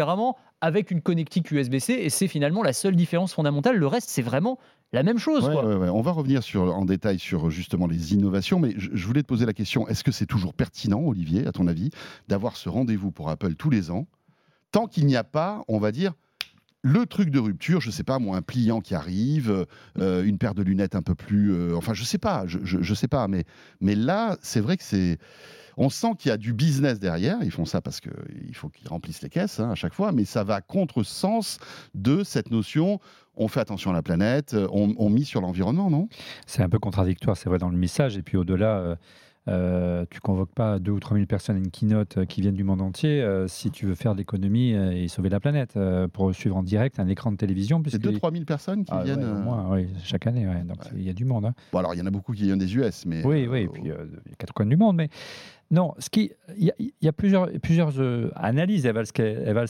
avec 0.61 0.91
une 0.91 1.01
connectique 1.01 1.51
USB-C. 1.51 1.93
Et 1.93 2.09
c'est 2.09 2.27
finalement 2.27 2.63
la 2.63 2.73
seule 2.73 2.95
différence 2.95 3.33
fondamentale. 3.33 3.77
Le 3.77 3.87
reste, 3.87 4.09
c'est 4.09 4.21
vraiment 4.21 4.57
la 4.93 5.03
même 5.03 5.17
chose. 5.17 5.45
Ouais, 5.45 5.53
quoi. 5.53 5.65
ouais, 5.65 5.75
ouais. 5.75 5.89
On 5.89 6.01
va 6.01 6.11
revenir 6.11 6.43
sur, 6.43 6.75
en 6.75 6.85
détail 6.85 7.19
sur 7.19 7.49
justement 7.49 7.87
les 7.87 8.13
innovations, 8.13 8.59
mais 8.59 8.73
je, 8.77 8.89
je 8.93 9.07
voulais 9.07 9.21
te 9.21 9.27
poser 9.27 9.45
la 9.45 9.53
question 9.53 9.87
est-ce 9.87 10.03
que 10.03 10.11
c'est 10.11 10.25
toujours 10.25 10.53
pertinent, 10.53 11.01
Olivier, 11.01 11.45
à 11.47 11.51
ton 11.51 11.67
avis, 11.67 11.89
d'avoir 12.27 12.55
ce 12.55 12.69
rendez-vous 12.69 13.11
pour 13.11 13.29
Apple 13.29 13.55
tous 13.55 13.69
les 13.69 13.91
ans, 13.91 14.07
tant 14.71 14.87
qu'il 14.87 15.05
n'y 15.05 15.15
a 15.15 15.23
pas, 15.23 15.63
on 15.67 15.79
va 15.79 15.91
dire, 15.91 16.13
le 16.83 17.05
truc 17.05 17.29
de 17.29 17.39
rupture, 17.39 17.81
je 17.81 17.91
sais 17.91 18.03
pas, 18.03 18.19
moi, 18.19 18.37
un 18.37 18.41
pliant 18.41 18.81
qui 18.81 18.95
arrive, 18.95 19.65
euh, 19.99 20.23
une 20.23 20.37
paire 20.37 20.53
de 20.53 20.63
lunettes 20.63 20.95
un 20.95 21.01
peu 21.01 21.15
plus, 21.15 21.51
euh, 21.51 21.75
enfin, 21.75 21.93
je 21.93 22.03
sais 22.03 22.17
pas, 22.17 22.45
je, 22.47 22.59
je, 22.63 22.81
je 22.81 22.93
sais 22.93 23.07
pas, 23.07 23.27
mais, 23.27 23.45
mais 23.81 23.95
là, 23.95 24.37
c'est 24.41 24.61
vrai 24.61 24.77
que 24.77 24.83
c'est, 24.83 25.17
on 25.77 25.89
sent 25.89 26.13
qu'il 26.17 26.29
y 26.29 26.31
a 26.31 26.37
du 26.37 26.53
business 26.53 26.99
derrière. 26.99 27.37
Ils 27.43 27.51
font 27.51 27.65
ça 27.65 27.81
parce 27.81 27.99
qu'il 27.99 28.55
faut 28.55 28.69
qu'ils 28.69 28.87
remplissent 28.87 29.21
les 29.21 29.29
caisses 29.29 29.59
hein, 29.59 29.71
à 29.71 29.75
chaque 29.75 29.93
fois, 29.93 30.11
mais 30.11 30.25
ça 30.25 30.43
va 30.43 30.61
contre 30.61 31.03
sens 31.03 31.59
de 31.93 32.23
cette 32.23 32.51
notion. 32.51 32.99
On 33.35 33.47
fait 33.47 33.59
attention 33.59 33.91
à 33.91 33.93
la 33.93 34.01
planète, 34.01 34.55
on, 34.71 34.95
on 34.97 35.09
mise 35.11 35.27
sur 35.27 35.41
l'environnement, 35.41 35.91
non? 35.91 36.09
C'est 36.47 36.63
un 36.63 36.69
peu 36.69 36.79
contradictoire, 36.79 37.37
c'est 37.37 37.49
vrai, 37.49 37.59
dans 37.59 37.69
le 37.69 37.77
message. 37.77 38.17
Et 38.17 38.23
puis 38.23 38.37
au-delà, 38.37 38.79
euh, 38.79 38.95
euh, 39.47 40.05
tu 40.09 40.19
convoques 40.19 40.53
pas 40.53 40.79
2 40.79 40.91
ou 40.91 40.99
3 40.99 41.15
000 41.17 41.25
personnes 41.27 41.55
à 41.55 41.59
une 41.59 41.71
keynote 41.71 42.17
euh, 42.17 42.25
qui 42.25 42.41
viennent 42.41 42.55
du 42.55 42.63
monde 42.63 42.81
entier 42.81 43.21
euh, 43.21 43.47
si 43.47 43.71
tu 43.71 43.85
veux 43.85 43.95
faire 43.95 44.13
de 44.13 44.17
l'économie 44.19 44.73
euh, 44.73 44.91
et 44.91 45.07
sauver 45.07 45.29
la 45.29 45.39
planète 45.39 45.75
euh, 45.77 46.07
pour 46.07 46.33
suivre 46.35 46.57
en 46.57 46.63
direct 46.63 46.99
un 46.99 47.07
écran 47.07 47.31
de 47.31 47.37
télévision. 47.37 47.81
C'est 47.87 47.99
puisque 48.01 48.17
2-3 48.23 48.31
000 48.33 48.45
personnes 48.45 48.83
qui 48.85 48.91
Ah, 48.93 49.03
viennent. 49.03 49.19
ouais, 49.23 49.31
au 49.31 49.35
moins, 49.35 49.67
oui, 49.71 49.87
chaque 50.03 50.27
année. 50.27 50.47
ouais. 50.47 50.63
Donc 50.63 50.77
Ouais. 50.83 50.91
il 50.97 51.03
y 51.03 51.09
a 51.09 51.13
du 51.13 51.25
monde. 51.25 51.45
hein. 51.45 51.53
Bon, 51.71 51.79
alors 51.79 51.93
il 51.93 51.97
y 51.97 52.01
en 52.01 52.05
a 52.05 52.11
beaucoup 52.11 52.33
qui 52.33 52.43
viennent 52.43 52.59
des 52.59 52.75
US, 52.75 53.05
mais. 53.05 53.25
Oui, 53.25 53.47
oui, 53.49 53.61
et 53.61 53.67
puis 53.67 53.81
il 53.85 53.89
y 53.89 53.91
a 53.91 53.97
quatre 54.37 54.53
coins 54.53 54.65
du 54.65 54.77
monde. 54.77 54.95
Mais 54.97 55.09
non, 55.71 55.93
ce 55.99 56.09
qui, 56.09 56.31
il 56.57 56.65
y, 56.65 56.71
a- 56.71 56.75
il 56.79 56.91
y 57.01 57.07
a 57.07 57.13
plusieurs, 57.13 57.49
plusieurs 57.61 57.91
euh, 57.99 58.31
analyses, 58.35 58.85
elles 58.85 58.93
valent 58.93 59.05
ce 59.05 59.11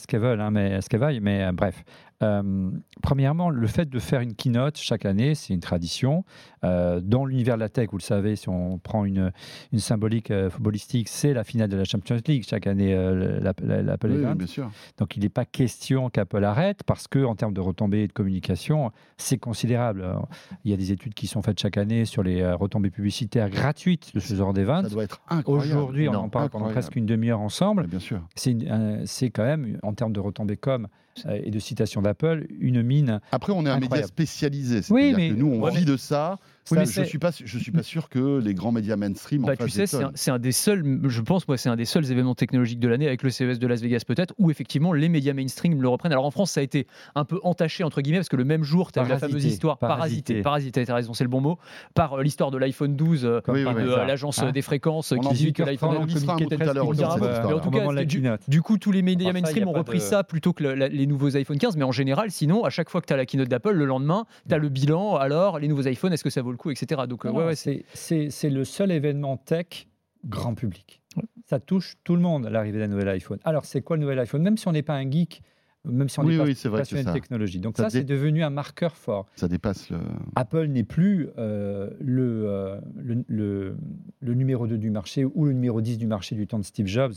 qu'elles 0.06 0.20
veulent, 0.20 0.40
hein, 0.40 0.50
mais 0.50 0.80
ce 0.80 0.88
qu'elles. 0.88 1.20
Mais 1.20 1.44
euh, 1.44 1.52
bref, 1.52 1.82
Euh, 2.22 2.70
premièrement, 3.02 3.48
le 3.50 3.66
fait 3.66 3.88
de 3.88 3.98
faire 3.98 4.20
une 4.20 4.34
keynote 4.34 4.76
chaque 4.76 5.06
année, 5.06 5.34
c'est 5.34 5.54
une 5.54 5.60
tradition. 5.60 6.24
Euh, 6.64 7.00
dans 7.00 7.24
l'univers 7.24 7.54
de 7.54 7.60
la 7.60 7.68
tech, 7.68 7.88
vous 7.90 7.98
le 7.98 8.02
savez, 8.02 8.34
si 8.36 8.48
on 8.48 8.78
prend 8.78 9.04
une, 9.04 9.32
une 9.72 9.78
symbolique 9.78 10.30
euh, 10.30 10.50
footballistique, 10.50 11.08
c'est 11.08 11.32
la 11.32 11.44
finale 11.44 11.68
de 11.68 11.76
la 11.76 11.84
Champions 11.84 12.18
League 12.26 12.44
chaque 12.48 12.66
année, 12.66 12.94
l'Apple 13.40 14.08
oui, 14.10 14.34
bien 14.34 14.46
sûr. 14.46 14.70
Donc 14.98 15.16
il 15.16 15.22
n'est 15.22 15.28
pas 15.28 15.44
question 15.44 16.10
qu'Apple 16.10 16.42
arrête 16.44 16.82
parce 16.84 17.06
que 17.06 17.24
en 17.24 17.34
termes 17.36 17.54
de 17.54 17.60
retombées 17.60 18.02
et 18.02 18.08
de 18.08 18.12
communication, 18.12 18.90
c'est 19.16 19.38
considérable. 19.38 20.02
Alors, 20.02 20.28
Il 20.64 20.70
y 20.70 20.74
a 20.74 20.76
des 20.76 20.92
études 20.92 21.14
qui 21.14 21.26
sont 21.26 21.42
faites 21.42 21.60
chaque 21.60 21.78
année 21.78 22.04
sur 22.04 22.22
les 22.22 22.44
retombées 22.52 22.90
publicitaires 22.90 23.50
gratuites 23.50 24.12
de 24.14 24.20
ce 24.20 24.34
genre 24.34 24.52
d'événement. 24.52 24.82
Ça 24.82 24.88
doit 24.88 25.04
être 25.04 25.20
incroyable. 25.28 25.68
Aujourd'hui, 25.68 26.08
on 26.08 26.12
Non, 26.12 26.18
en 26.20 26.28
parle 26.28 26.50
pendant 26.50 26.68
presque 26.70 26.96
une 26.96 27.06
demi-heure 27.06 27.40
ensemble. 27.40 27.86
Bien 27.86 28.00
sûr. 28.00 28.20
C'est 28.34 29.30
quand 29.30 29.44
même, 29.44 29.78
en 29.82 29.92
termes 29.94 30.12
de 30.12 30.20
retombées 30.20 30.56
com 30.56 30.86
euh, 30.86 30.88
et 31.32 31.50
de 31.50 31.58
citation 31.58 32.02
d'Apple, 32.02 32.46
une 32.60 32.82
mine. 32.82 33.20
Après, 33.32 33.52
on 33.52 33.64
est 33.66 33.70
un 33.70 33.80
média 33.80 34.02
spécialisé. 34.02 34.80
Oui, 34.90 35.12
mais- 35.16 35.30
que 35.30 35.34
nous, 35.34 35.46
on 35.52 35.60
Ouais, 35.62 35.70
vit 35.72 35.84
de 35.84 35.96
ça. 35.96 36.38
Oui, 36.70 36.78
mais 36.78 36.86
je 36.86 36.90
c'est- 36.92 37.04
suis 37.04 37.18
pas, 37.18 37.30
je 37.32 37.58
suis 37.58 37.72
pas 37.72 37.82
sûr 37.82 38.08
que 38.08 38.38
les 38.38 38.54
grands 38.54 38.72
médias 38.72 38.96
mainstream 38.96 39.44
en 39.44 39.48
Bah, 39.48 39.56
tu 39.56 39.64
fassent 39.64 39.72
sais, 39.72 39.86
c'est 40.14 40.30
un, 40.30 40.34
un 40.34 40.38
des 40.38 40.52
seuls, 40.52 41.00
je 41.04 41.20
pense, 41.20 41.46
moi, 41.48 41.56
c'est 41.56 41.68
un 41.68 41.76
des 41.76 41.84
seuls 41.84 42.10
événements 42.10 42.34
technologiques 42.34 42.80
de 42.80 42.88
l'année 42.88 43.06
avec 43.06 43.22
le 43.22 43.30
CES 43.30 43.58
de 43.58 43.66
Las 43.66 43.80
Vegas 43.80 44.02
peut-être, 44.06 44.34
où 44.38 44.50
effectivement 44.50 44.92
les 44.92 45.08
médias 45.08 45.32
mainstream 45.32 45.80
le 45.80 45.88
reprennent. 45.88 46.12
Alors 46.12 46.24
en 46.24 46.30
France, 46.30 46.52
ça 46.52 46.60
a 46.60 46.62
été 46.62 46.86
un 47.14 47.24
peu 47.24 47.40
entaché 47.42 47.84
entre 47.84 48.00
guillemets 48.00 48.18
parce 48.18 48.28
que 48.28 48.36
le 48.36 48.44
même 48.44 48.64
jour, 48.64 48.92
tu 48.92 48.98
as 48.98 49.02
eu 49.02 49.08
la 49.08 49.16
Parasité, 49.16 49.28
fameuse 49.28 49.44
histoire 49.44 49.78
parasité. 49.78 50.34
parasité, 50.34 50.42
parasité, 50.42 50.84
t'as 50.86 50.94
raison, 50.94 51.14
c'est 51.14 51.24
le 51.24 51.30
bon 51.30 51.40
mot, 51.40 51.58
par 51.94 52.14
euh, 52.14 52.22
l'histoire 52.22 52.50
de 52.50 52.58
l'iPhone 52.58 52.96
12 52.96 53.24
euh, 53.24 53.40
Oui, 53.48 53.64
oui, 53.64 53.74
de 53.74 53.88
euh, 53.88 54.04
l'agence 54.04 54.38
Hein 54.38 54.52
des 54.52 54.62
fréquences 54.62 55.12
On 55.12 55.18
qui 55.18 55.26
en 55.26 55.32
dit 55.32 55.52
que 55.52 55.62
l'iPhone 55.62 55.90
on 55.92 56.02
en 56.02 56.06
tout 56.06 57.68
en 57.68 57.94
cas, 57.94 58.38
du, 58.48 58.62
coup, 58.62 58.78
tous 58.78 58.92
les 58.92 59.02
médias 59.02 59.32
mainstream 59.32 59.68
ont 59.68 59.72
repris 59.72 60.00
ça 60.00 60.24
plutôt 60.24 60.52
que 60.52 60.64
les 60.64 61.06
nouveaux 61.06 61.36
iPhone 61.36 61.58
15, 61.58 61.76
mais 61.76 61.84
en 61.84 61.92
général, 61.92 62.30
sinon, 62.30 62.64
à 62.64 62.70
chaque 62.70 62.90
fois 62.90 63.00
que 63.00 63.06
tu 63.06 63.12
as 63.12 63.16
la 63.16 63.26
keynote 63.26 63.48
d'Apple, 63.48 63.72
le 63.72 63.84
lendemain, 63.84 64.26
tu 64.48 64.54
as 64.54 64.58
le 64.58 64.68
bilan, 64.68 65.16
alors 65.16 65.58
les 65.58 65.68
nouveaux 65.68 65.86
iPhones, 65.86 66.12
est-ce 66.12 66.24
que 66.24 66.30
ça 66.30 66.42
vaut 66.42 66.50
le 66.50 66.56
coup, 66.58 66.70
etc. 66.70 67.02
Donc, 67.08 67.24
euh, 67.24 67.30
Non, 67.30 67.36
ouais, 67.38 67.44
ouais, 67.46 67.54
c'est 67.56 67.84
c'est- 67.94 68.28
c'est 68.28 68.50
le 68.50 68.64
seul 68.64 68.90
événement 68.92 69.38
tech 69.38 69.88
grand 70.26 70.54
public. 70.54 71.00
Ouais. 71.16 71.22
Ça 71.46 71.58
touche 71.60 71.96
tout 72.04 72.14
le 72.14 72.20
monde, 72.20 72.46
l'arrivée 72.46 72.78
d'un 72.80 72.88
nouvel 72.88 73.08
iPhone. 73.08 73.38
Alors, 73.44 73.64
c'est 73.64 73.80
quoi 73.80 73.96
le 73.96 74.02
nouvel 74.02 74.18
iPhone? 74.18 74.42
Même 74.42 74.58
si 74.58 74.68
on 74.68 74.72
n'est 74.72 74.82
pas 74.82 74.94
un 74.94 75.10
geek, 75.10 75.42
même 75.88 76.08
si 76.08 76.18
on 76.20 76.24
Oui, 76.24 76.36
pas 76.36 76.44
oui, 76.44 76.52
vrai 76.54 76.70
que 76.70 76.76
passionné 76.78 77.04
de 77.04 77.12
technologie. 77.12 77.60
Donc 77.60 77.76
ça 77.76 77.84
ça, 77.84 77.90
c'est 77.90 78.04
devenu 78.04 78.42
un 78.42 78.50
marqueur 78.50 78.96
fort. 78.96 79.26
Ça 79.36 79.48
dépasse 79.48 79.90
le. 79.90 79.98
Apple 80.36 80.66
n'est 80.66 80.84
plus 80.84 81.28
euh, 81.38 81.90
le, 82.00 82.44
euh, 82.46 82.80
le, 82.96 83.24
le- 83.28 83.76
le 84.20 84.34
numéro 84.34 84.66
2 84.66 84.76
du 84.78 84.90
marché 84.90 85.24
ou 85.24 85.44
le 85.46 85.52
numéro 85.52 85.80
10 85.80 85.98
du 85.98 86.06
marché 86.06 86.34
du 86.34 86.46
temps 86.46 86.58
de 86.58 86.64
Steve 86.64 86.86
Jobs, 86.86 87.14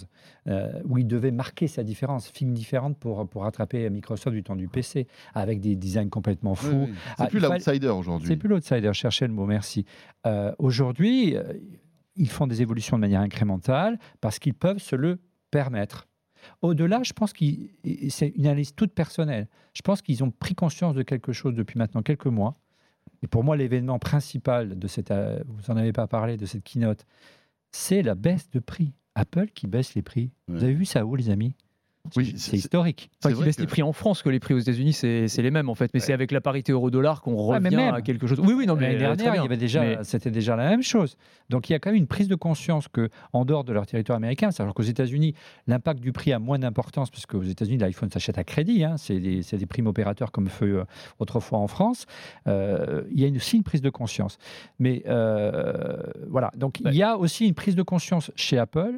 euh, 0.48 0.72
où 0.86 0.98
il 0.98 1.08
devait 1.08 1.32
marquer 1.32 1.68
sa 1.68 1.84
différence, 1.84 2.28
figue 2.30 2.54
différente 2.54 2.98
pour, 2.98 3.28
pour 3.28 3.44
rattraper 3.44 3.90
Microsoft 3.90 4.36
du 4.36 4.44
temps 4.44 4.56
du 4.56 4.68
PC, 4.68 5.08
avec 5.34 5.60
des 5.62 5.75
designs 5.75 6.10
complètement 6.10 6.56
fous. 6.56 6.86
Oui. 6.88 6.94
C'est 7.18 7.24
Ah, 7.24 7.28
plus 7.28 7.40
l'outsider 7.40 7.88
aujourd'hui. 7.88 8.28
C'est 8.28 8.38
plus 8.38 8.50
l'outsider, 8.50 8.92
cherchez 8.94 9.28
le 9.28 9.34
mot, 9.34 9.46
merci. 9.46 9.86
Aujourd'hui, 10.60 11.36
ils 12.16 12.30
font 12.30 12.48
des 12.48 12.62
évolutions 12.62 12.98
de 12.98 13.01
manière 13.01 13.22
incrémentale 13.22 13.98
parce 14.20 14.40
qu'ils 14.40 14.54
peuvent 14.54 14.80
se 14.80 14.96
le 14.96 15.20
permettre. 15.50 16.08
Au-delà, 16.62 17.03
je 17.03 17.13
pense 17.13 17.33
que 17.33 17.45
c'est 18.10 18.29
une 18.29 18.48
analyse 18.48 18.74
toute 18.75 18.93
personnelle. 18.93 19.48
Je 19.74 19.81
pense 19.81 20.01
qu'ils 20.01 20.24
ont 20.24 20.31
pris 20.31 20.55
conscience 20.55 20.95
de 20.95 21.03
quelque 21.03 21.33
chose 21.33 21.53
depuis 21.53 21.77
maintenant 21.77 22.01
quelques 22.01 22.27
mois. 22.27 22.57
Et 23.24 23.27
pour 23.27 23.43
moi, 23.43 23.55
l'événement 23.55 24.00
principal 24.00 24.77
de 24.77 24.88
cette, 24.88 25.12
euh, 25.12 25.39
vous 25.48 25.71
en 25.71 25.77
avez 25.77 25.93
pas 25.93 26.07
parlé, 26.07 26.38
de 26.38 26.45
cette 26.45 26.63
keynote, 26.63 27.05
c'est 27.71 28.01
la 28.01 28.15
baisse 28.15 28.50
de 28.50 28.60
prix. 28.60 28.93
Apple 29.15 29.48
qui 29.48 29.67
baisse 29.67 29.93
les 29.93 30.01
prix. 30.01 30.31
Ouais. 30.48 30.55
Vous 30.55 30.63
avez 30.63 30.74
vu 30.74 30.86
ça 30.86 31.05
où, 31.05 31.15
les 31.15 31.29
amis? 31.29 31.53
Oui, 32.17 32.34
C'est 32.36 32.58
historique. 32.58 33.10
Vrai 33.24 33.34
baissent 33.46 33.55
que- 33.58 33.62
les 33.62 33.67
prix 33.67 33.84
en 33.84 33.93
France, 33.93 34.24
que 34.24 34.29
les 34.29 34.39
prix 34.39 34.53
aux 34.53 34.60
États-Unis, 34.60 34.93
c'est 34.93 35.27
les 35.38 35.51
mêmes 35.51 35.70
en 35.70 35.75
fait. 35.75 35.91
Mais 35.93 36.00
c'est 36.00 36.13
avec 36.13 36.31
la 36.31 36.41
parité 36.41 36.72
euro-dollar 36.72 37.22
qu'on 37.22 37.31
mais 37.51 37.58
revient 37.67 37.75
même. 37.75 37.93
à 37.93 38.01
quelque 38.01 38.25
chose. 38.27 38.39
Oui, 38.39 38.53
oui, 38.53 38.65
non, 38.65 38.75
mais 38.75 38.93
L'année 38.93 38.96
euh, 39.05 39.15
dernière, 39.15 39.36
il 39.36 39.41
y 39.43 39.46
avait 39.46 39.55
déjà, 39.58 39.81
Mais- 39.81 39.98
c'était 40.03 40.31
déjà 40.31 40.55
la 40.55 40.67
même 40.70 40.81
chose. 40.84 41.15
Donc 41.50 41.70
il 41.70 41.74
y 41.74 41.75
a 41.75 41.79
quand 41.79 41.89
même 41.91 41.98
une 42.00 42.08
prise 42.08 42.27
de 42.27 42.36
conscience 42.36 42.88
que, 42.88 43.10
en 43.34 43.46
dehors 43.46 43.63
de 43.63 43.72
leur 43.74 43.86
territoire 43.86 44.15
américain, 44.17 44.50
alors 44.60 44.74
qu'aux 44.74 44.81
États-Unis, 44.84 45.36
l'impact 45.67 46.00
du 46.01 46.12
prix 46.12 46.34
a 46.34 46.39
moins 46.39 46.58
d'importance 46.60 47.10
parce 47.12 47.25
qu'aux 47.25 47.43
États-Unis, 47.43 47.77
l'iPhone 47.77 48.10
s'achète 48.10 48.38
à 48.38 48.43
crédit. 48.43 48.84
hein, 48.84 48.96
c'est 48.98 49.20
des, 49.20 49.65
primes 49.67 49.88
opérateurs 49.88 50.31
comme 50.31 50.48
feu 50.48 50.79
euh, 50.79 50.84
autrefois 51.20 51.60
en 51.60 51.67
France. 51.67 52.08
Euh, 52.48 53.03
il 53.12 53.20
y 53.20 53.24
a 53.24 53.27
une, 53.27 53.36
aussi 53.38 53.58
une 53.58 53.63
prise 53.63 53.81
de 53.81 53.89
conscience. 53.91 54.38
Mais 54.79 55.03
euh, 55.08 56.01
voilà. 56.27 56.51
Donc 56.55 56.79
Ouais. 56.84 56.91
il 56.91 56.98
y 56.98 57.03
a 57.03 57.17
aussi 57.17 57.48
une 57.48 57.53
prise 57.53 57.75
de 57.75 57.84
conscience 57.84 58.31
chez 58.36 58.58
Apple 58.58 58.98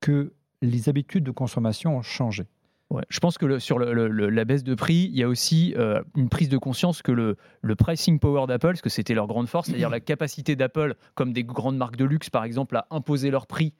que 0.00 0.32
les 0.62 0.88
habitudes 0.88 1.24
de 1.24 1.30
consommation 1.30 1.96
ont 1.96 2.02
changé. 2.02 2.44
Ouais, 2.90 3.04
je 3.08 3.20
pense 3.20 3.38
que 3.38 3.46
le- 3.46 3.60
sur 3.60 3.78
le- 3.78 3.92
le- 3.94 4.08
le- 4.08 4.30
la 4.30 4.44
baisse 4.44 4.64
de 4.64 4.74
prix, 4.74 5.08
il 5.12 5.16
y 5.16 5.22
a 5.22 5.28
aussi 5.28 5.74
euh, 5.76 6.02
une 6.16 6.28
prise 6.28 6.48
de 6.48 6.58
conscience 6.58 7.02
que 7.02 7.12
le, 7.12 7.36
le 7.62 7.76
pricing 7.76 8.18
power 8.18 8.46
d'Apple, 8.48 8.66
parce 8.66 8.80
que 8.82 8.88
c'était 8.88 9.14
leur 9.14 9.28
grande 9.28 9.46
force, 9.48 9.68
c'est-à-dire 9.68 9.90
la 9.90 10.00
capacité 10.00 10.56
d'Apple, 10.56 10.96
comme 11.14 11.32
des 11.32 11.44
grandes 11.44 11.76
marques 11.76 11.94
de 11.96 12.04
luxe 12.04 12.30
par 12.30 12.42
exemple, 12.42 12.76
à 12.76 12.88
imposer 12.90 13.30
leur 13.30 13.46
prix 13.46 13.74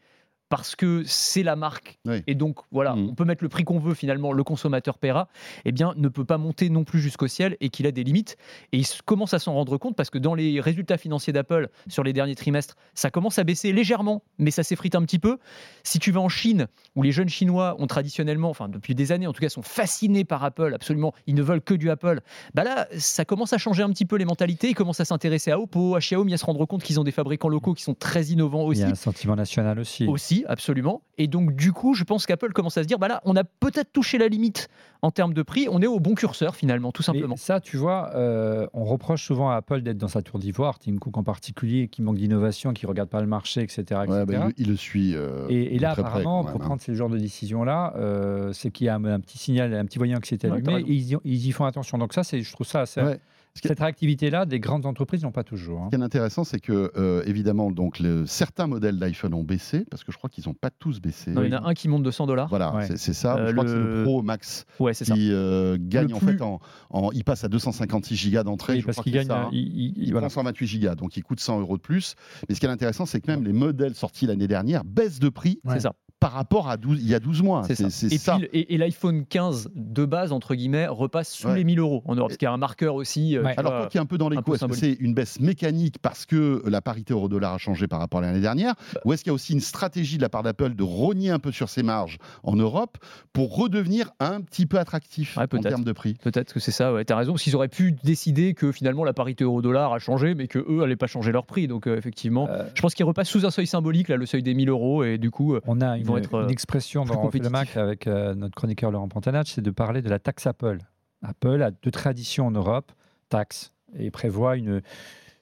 parce 0.50 0.76
que 0.76 1.02
c'est 1.06 1.42
la 1.42 1.56
marque 1.56 1.98
Oui. 2.04 2.22
et 2.26 2.34
donc 2.34 2.58
voilà, 2.72 2.94
Mhm. 2.94 3.08
on 3.10 3.14
peut 3.14 3.24
mettre 3.24 3.42
le 3.42 3.48
prix 3.48 3.64
qu'on 3.64 3.78
veut 3.78 3.94
finalement, 3.94 4.32
le 4.32 4.44
consommateur 4.44 4.98
paiera, 4.98 5.28
eh 5.64 5.72
bien 5.72 5.94
ne 5.96 6.08
peut 6.08 6.24
pas 6.26 6.36
monter 6.36 6.68
non 6.68 6.84
plus 6.84 7.00
jusqu'au 7.00 7.28
ciel 7.28 7.56
et 7.60 7.70
qu'il 7.70 7.86
a 7.86 7.92
des 7.92 8.04
limites. 8.04 8.36
Et 8.72 8.78
il 8.78 8.86
commence 9.06 9.32
à 9.32 9.38
s'en 9.38 9.54
rendre 9.54 9.78
compte 9.78 9.96
parce 9.96 10.10
que 10.10 10.18
dans 10.18 10.34
les 10.34 10.60
résultats 10.60 10.98
financiers 10.98 11.32
d'Apple 11.32 11.68
sur 11.88 12.02
les 12.02 12.12
derniers 12.12 12.34
trimestres, 12.34 12.74
ça 12.94 13.10
commence 13.10 13.38
à 13.38 13.44
baisser 13.44 13.72
légèrement, 13.72 14.22
mais 14.38 14.50
ça 14.50 14.62
s'effrite 14.64 14.94
un 14.96 15.02
petit 15.02 15.18
peu. 15.20 15.38
Si 15.84 15.98
tu 16.00 16.10
vas 16.12 16.20
en 16.20 16.28
Chine, 16.28 16.66
où 16.96 17.02
les 17.02 17.12
jeunes 17.12 17.28
Chinois 17.28 17.76
ont 17.78 17.86
traditionnellement, 17.86 18.50
enfin 18.50 18.68
depuis 18.68 18.94
des 18.94 19.12
années 19.12 19.26
en 19.28 19.32
tout 19.32 19.40
cas, 19.40 19.48
sont 19.48 19.62
fascinés 19.62 20.24
par 20.24 20.42
Apple, 20.44 20.74
absolument, 20.74 21.14
ils 21.28 21.34
ne 21.36 21.42
veulent 21.42 21.62
que 21.62 21.74
du 21.74 21.88
Apple, 21.90 22.20
bah 22.54 22.64
là, 22.64 22.88
ça 22.98 23.24
commence 23.24 23.52
à 23.52 23.58
changer 23.58 23.84
un 23.84 23.90
petit 23.90 24.04
peu 24.04 24.16
les 24.16 24.24
mentalités, 24.24 24.68
ils 24.70 24.74
commencent 24.74 25.00
à 25.00 25.04
s'intéresser 25.04 25.52
à 25.52 25.60
Oppo, 25.60 25.94
à 25.94 26.00
Xiaomi, 26.00 26.34
à 26.34 26.38
se 26.38 26.44
rendre 26.44 26.66
compte 26.66 26.82
qu'ils 26.82 26.98
ont 26.98 27.04
des 27.04 27.12
fabricants 27.12 27.48
locaux 27.48 27.74
qui 27.74 27.82
sont 27.84 27.94
très 27.94 28.24
innovants 28.26 28.64
Il 28.64 28.70
aussi 28.70 28.80
y 28.80 28.84
a 28.84 28.88
un 28.88 28.94
sentiment 28.96 29.36
national 29.36 29.78
aussi. 29.78 30.06
aussi, 30.06 30.39
absolument. 30.48 31.02
Et 31.18 31.26
donc, 31.26 31.54
du 31.54 31.72
coup, 31.72 31.94
je 31.94 32.04
pense 32.04 32.26
qu'Apple 32.26 32.52
commence 32.52 32.76
à 32.78 32.82
se 32.82 32.88
dire, 32.88 32.98
bah 32.98 33.08
là, 33.08 33.20
on 33.24 33.36
a 33.36 33.44
peut-être 33.44 33.92
touché 33.92 34.18
la 34.18 34.28
limite 34.28 34.68
en 35.02 35.10
termes 35.10 35.34
de 35.34 35.42
prix. 35.42 35.66
On 35.70 35.80
est 35.82 35.86
au 35.86 36.00
bon 36.00 36.14
curseur, 36.14 36.56
finalement, 36.56 36.92
tout 36.92 37.02
simplement. 37.02 37.34
Mais 37.34 37.40
ça, 37.40 37.60
tu 37.60 37.76
vois, 37.76 38.10
euh, 38.14 38.66
on 38.72 38.84
reproche 38.84 39.24
souvent 39.24 39.50
à 39.50 39.56
Apple 39.56 39.82
d'être 39.82 39.98
dans 39.98 40.08
sa 40.08 40.22
tour 40.22 40.38
d'ivoire, 40.38 40.78
Tim 40.78 40.96
Cook 40.98 41.16
en 41.16 41.22
particulier, 41.22 41.88
qui 41.88 42.02
manque 42.02 42.16
d'innovation, 42.16 42.72
qui 42.72 42.86
regarde 42.86 43.08
pas 43.08 43.20
le 43.20 43.26
marché, 43.26 43.62
etc. 43.62 43.80
etc. 43.82 43.96
Ouais, 44.08 44.24
bah, 44.26 44.32
il, 44.34 44.38
le- 44.46 44.54
il 44.58 44.68
le 44.68 44.76
suit. 44.76 45.14
euh, 45.14 45.46
Et, 45.48 45.76
et 45.76 45.78
là, 45.78 45.92
très 45.92 46.02
apparemment, 46.02 46.44
pour 46.44 46.60
hein. 46.62 46.64
prendre 46.64 46.80
ce 46.80 46.92
genre 46.94 47.08
de 47.10 47.18
décision-là, 47.18 47.94
euh, 47.96 48.52
c'est 48.52 48.70
qu'il 48.70 48.86
y 48.86 48.88
a 48.88 48.94
un, 48.96 49.04
un 49.04 49.20
petit 49.20 49.38
signal, 49.38 49.74
un 49.74 49.84
petit 49.84 49.98
voyant 49.98 50.18
qui 50.20 50.28
s'est 50.28 50.44
allumé, 50.46 50.80
et 50.80 50.92
ils 50.92 51.12
y, 51.12 51.16
ils 51.24 51.46
y 51.46 51.52
font 51.52 51.64
attention. 51.64 51.98
Donc 51.98 52.12
ça, 52.14 52.24
c'est, 52.24 52.42
je 52.42 52.52
trouve 52.52 52.66
ça 52.66 52.80
assez... 52.82 53.00
Ouais. 53.02 53.20
Cette 53.54 53.78
réactivité-là, 53.80 54.46
des 54.46 54.60
grandes 54.60 54.86
entreprises 54.86 55.22
n'ont 55.24 55.32
pas 55.32 55.42
toujours. 55.44 55.80
hein. 55.82 55.88
Ce 55.90 55.96
qui 55.96 56.00
est 56.00 56.04
intéressant, 56.04 56.44
c'est 56.44 56.60
que, 56.60 56.92
euh, 56.96 57.22
évidemment, 57.26 57.70
donc, 57.70 57.98
le- 57.98 58.24
certains 58.24 58.66
modèles 58.66 58.98
d'iPhone 58.98 59.34
ont 59.34 59.42
baissé, 59.44 59.84
parce 59.90 60.04
que 60.04 60.12
je 60.12 60.18
crois 60.18 60.30
qu'ils 60.30 60.44
n'ont 60.46 60.54
pas 60.54 60.70
tous 60.70 61.00
baissé. 61.00 61.32
Non, 61.32 61.42
il 61.42 61.50
y 61.52 61.54
en 61.54 61.64
a 61.64 61.68
un 61.68 61.74
qui 61.74 61.88
monte 61.88 62.02
de 62.02 62.10
100 62.10 62.26
dollars. 62.26 62.48
Voilà, 62.48 62.74
Ouais. 62.74 62.86
c'est- 62.96 63.12
ça. 63.12 63.36
Euh, 63.36 63.48
je 63.48 63.52
crois 63.52 63.64
que 63.64 63.70
c'est 63.70 63.76
le- 63.76 64.02
Pro 64.04 64.22
Max 64.22 64.64
Ouais, 64.78 64.94
c'est 64.94 65.04
ça. 65.04 65.14
qui 65.14 65.30
euh, 65.32 65.76
gagne 65.80 66.14
en 66.14 66.20
fait 66.20 66.40
en, 66.40 66.60
en- 66.90 67.10
il 67.12 67.24
passe 67.24 67.44
à 67.44 67.48
256 67.48 68.16
gigas 68.16 68.44
d'entrée. 68.44 68.74
Oui, 68.74 68.80
je 68.80 68.86
parce 68.86 68.94
crois 68.96 69.04
qu'il 69.04 69.12
que 69.14 69.18
c'est 69.20 69.28
gagne... 69.28 69.36
ça, 69.36 69.42
hein. 69.46 69.50
il- 69.52 69.66
il- 69.76 69.94
Il 69.98 70.12
voilà. 70.12 70.28
prend 70.28 70.34
128 70.34 70.66
gigas, 70.66 70.94
donc 70.94 71.16
il 71.16 71.22
coûte 71.22 71.40
100 71.40 71.60
euros 71.60 71.76
de 71.76 71.82
plus. 71.82 72.14
Mais 72.48 72.54
ce 72.54 72.60
qui 72.60 72.66
est 72.66 72.70
intéressant, 72.70 73.04
c'est 73.04 73.20
que 73.20 73.30
même 73.30 73.44
les 73.44 73.52
modèles 73.52 73.94
sortis 73.94 74.26
l'année 74.26 74.48
dernière 74.48 74.84
baissent 74.84 75.18
de 75.18 75.28
prix 75.28 75.60
Ouais. 75.64 75.74
C'est 75.74 75.80
ça. 75.80 75.94
Par 76.20 76.32
rapport 76.32 76.68
à 76.68 76.76
12, 76.76 76.98
il 77.00 77.08
y 77.08 77.14
a 77.14 77.18
12 77.20 77.42
mois. 77.42 77.62
C'est 77.66 77.74
ça. 77.74 77.88
C'est 77.90 78.12
Et, 78.12 78.18
ça. 78.18 78.36
puis, 78.36 78.44
et, 78.52 78.74
et 78.74 78.78
l'iPhone 78.78 79.24
15 79.26 79.70
de 79.74 80.04
base, 80.04 80.32
entre 80.32 80.54
guillemets, 80.54 80.86
repasse 80.86 81.32
sous 81.32 81.48
Ouais. 81.48 81.56
les 81.56 81.64
1000 81.64 81.78
euros 81.80 82.02
en 82.06 82.14
Europe, 82.14 82.30
ce 82.32 82.36
qui 82.38 82.44
est 82.44 82.48
un 82.48 82.56
marqueur 82.58 82.94
aussi. 82.94 83.36
euh, 83.36 83.42
Ouais. 83.42 83.54
tu 83.54 83.60
Alors, 83.60 83.72
vois. 83.76 83.86
qui 83.86 83.96
es 83.96 84.00
un 84.00 84.06
peu 84.06 84.18
dans 84.18 84.28
les 84.28 84.36
un 84.36 84.42
coups, 84.42 84.58
peu 84.60 84.66
est-ce 84.66 84.70
que 84.72 84.78
c'est 84.78 84.92
une 85.00 85.14
baisse 85.14 85.40
mécanique 85.40 85.96
parce 86.02 86.26
que 86.26 86.62
la 86.66 86.80
parité 86.82 87.14
euro-dollar 87.14 87.54
a 87.54 87.58
changé 87.58 87.88
par 87.88 87.98
rapport 88.00 88.20
à 88.20 88.22
l'année 88.22 88.40
dernière 88.40 88.74
Bah. 88.94 89.00
Ou 89.06 89.12
est-ce 89.14 89.22
qu'il 89.24 89.30
y 89.30 89.32
a 89.32 89.34
aussi 89.34 89.54
une 89.54 89.60
stratégie 89.60 90.16
de 90.18 90.22
la 90.22 90.28
part 90.28 90.42
d'Apple 90.42 90.74
de 90.74 90.82
rogner 90.82 91.30
un 91.30 91.38
peu 91.38 91.52
sur 91.52 91.68
ses 91.70 91.82
marges 91.82 92.18
en 92.44 92.54
Europe 92.54 92.98
pour 93.32 93.56
redevenir 93.56 94.10
un 94.20 94.42
petit 94.42 94.66
peu 94.66 94.78
attractif 94.78 95.36
Ouais, 95.38 95.44
en 95.50 95.60
termes 95.62 95.84
de 95.84 95.92
prix? 95.92 96.14
Peut-être 96.22 96.52
que 96.52 96.60
c'est 96.60 96.70
ça, 96.70 96.92
ouais, 96.92 97.04
t'as 97.06 97.16
raison. 97.16 97.32
Parce 97.32 97.44
qu'ils 97.44 97.56
auraient 97.56 97.68
pu 97.68 97.92
décider 98.04 98.52
que 98.52 98.72
finalement 98.72 99.04
la 99.04 99.14
parité 99.14 99.44
euro-dollar 99.44 99.92
a 99.94 99.98
changé, 99.98 100.34
mais 100.34 100.48
que 100.48 100.58
eux 100.58 100.80
n'allaient 100.80 100.96
pas 100.96 101.06
changer 101.06 101.32
leur 101.32 101.46
prix. 101.46 101.66
Donc, 101.66 101.86
euh, 101.86 101.96
effectivement, 101.96 102.46
Euh, 102.50 102.64
je 102.74 102.82
pense 102.82 102.94
qu'ils 102.94 103.06
repassent 103.06 103.28
sous 103.30 103.46
un 103.46 103.50
seuil 103.50 103.66
symbolique, 103.66 104.08
là, 104.08 104.16
le 104.16 104.26
seuil 104.26 104.42
des 104.42 104.52
1000 104.54 104.68
euros. 104.68 105.02
Et 105.04 105.16
du 105.18 105.30
coup, 105.30 105.56
On 105.66 105.80
a 105.80 105.96
une, 105.96 106.09
vont 106.10 106.16
être, 106.18 106.34
euh, 106.34 106.44
une 106.44 106.50
expression 106.50 107.04
plus 107.04 107.40
dans 107.40 107.44
le. 107.44 107.50
Mac 107.50 107.76
avec 107.76 108.06
euh, 108.06 108.34
notre 108.34 108.54
chroniqueur 108.54 108.90
Laurent 108.90 109.08
Pantanach, 109.08 109.48
c'est 109.48 109.60
de 109.62 109.70
parler 109.70 110.02
de 110.02 110.08
la 110.08 110.18
taxe 110.18 110.46
Apple. 110.46 110.78
Apple 111.22 111.62
a 111.62 111.70
de 111.70 111.90
tradition 111.90 112.46
en 112.46 112.50
Europe, 112.50 112.92
taxe, 113.28 113.72
et 113.98 114.10
prévoit 114.10 114.56
une, 114.56 114.80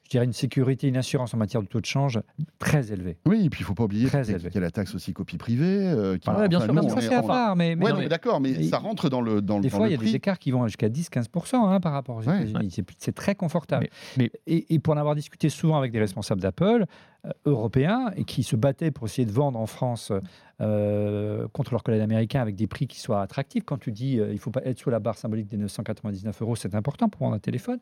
je 0.05 0.11
dirais 0.11 0.25
une 0.25 0.33
sécurité, 0.33 0.89
une 0.89 0.97
assurance 0.97 1.35
en 1.35 1.37
matière 1.37 1.63
de 1.63 1.69
taux 1.69 1.81
de 1.81 1.87
change 1.87 2.21
très 2.59 2.91
élevée. 2.93 3.19
Oui, 3.27 3.45
et 3.45 3.51
puis 3.51 3.61
il 3.61 3.65
faut 3.65 3.75
pas 3.75 3.85
oublier 3.85 4.09
qu'il 4.09 4.19
y 4.19 4.57
a- 4.57 4.61
la 4.61 4.71
taxe 4.71 4.95
aussi 4.95 5.13
copie 5.13 5.37
privée. 5.37 5.87
euh, 5.87 6.17
qui- 6.17 6.31
bien 6.49 6.59
sûr, 6.61 6.73
nous, 6.73 6.81
bien 6.81 6.89
sûr, 6.89 7.01
ça, 7.03 7.09
c'est 7.09 7.15
à 7.15 7.23
part, 7.23 7.55
mais, 7.57 7.77
mais 7.77 7.85
Ouais, 7.85 7.91
non, 7.91 7.97
non, 7.97 7.99
mais 7.99 8.05
mais 8.07 8.09
d'accord, 8.09 8.41
mais 8.41 8.53
mais- 8.57 8.65
ça 8.65 8.79
rentre 8.79 9.09
dans 9.11 9.21
le 9.21 9.41
dans 9.43 9.57
le 9.57 9.63
des 9.63 9.69
fois, 9.71 9.87
il 9.87 9.91
y 9.93 9.95
a 9.95 9.99
prix. 9.99 10.07
des 10.11 10.17
écarts 10.17 10.39
qui 10.39 10.51
vont 10.51 10.67
jusqu'à 10.67 10.89
10-15% 10.89 11.69
hein, 11.69 11.79
par 11.81 11.93
rapport 11.93 12.17
aux 12.17 12.23
Ouais. 12.29 12.43
États-Unis. 12.49 12.71
C'est- 12.71 12.85
C'est 12.97 13.15
très 13.15 13.35
confortable. 13.35 13.89
Mais- 14.17 14.31
Et, 14.47 14.75
et 14.75 14.79
pour 14.79 14.95
en 14.95 14.97
avoir 14.97 15.15
discuté 15.15 15.49
souvent 15.51 15.77
avec 15.79 15.93
des 15.93 16.01
responsables 16.01 16.41
d'Apple 16.41 16.87
euh, 16.87 17.18
européens 17.45 18.11
et 18.17 18.25
qui 18.25 18.43
se 18.43 18.57
battaient 18.57 18.91
pour 18.91 19.07
essayer 19.07 19.27
de 19.27 19.33
vendre 19.33 19.59
en 19.59 19.67
France 19.67 20.13
euh, 20.61 21.47
contre 21.53 21.73
leurs 21.73 21.83
collègues 21.83 22.03
américains 22.03 22.41
avec 22.41 22.57
des 22.57 22.67
prix 22.67 22.87
qui 22.87 22.99
soient 22.99 23.23
attractifs, 23.23 23.65
quand 23.65 23.79
tu 23.79 23.93
dis 23.93 24.19
euh, 24.19 24.33
il 24.33 24.39
faut 24.39 24.51
pas 24.51 24.63
être 24.65 24.79
sous 24.79 24.91
la 24.91 24.99
barre 24.99 25.17
symbolique 25.17 25.47
des 25.49 25.57
999 25.57 26.43
euros, 26.43 26.57
c'est 26.57 26.75
important 26.75 27.09
pour 27.09 27.21
vendre 27.21 27.37
un 27.37 27.39
téléphone. 27.39 27.79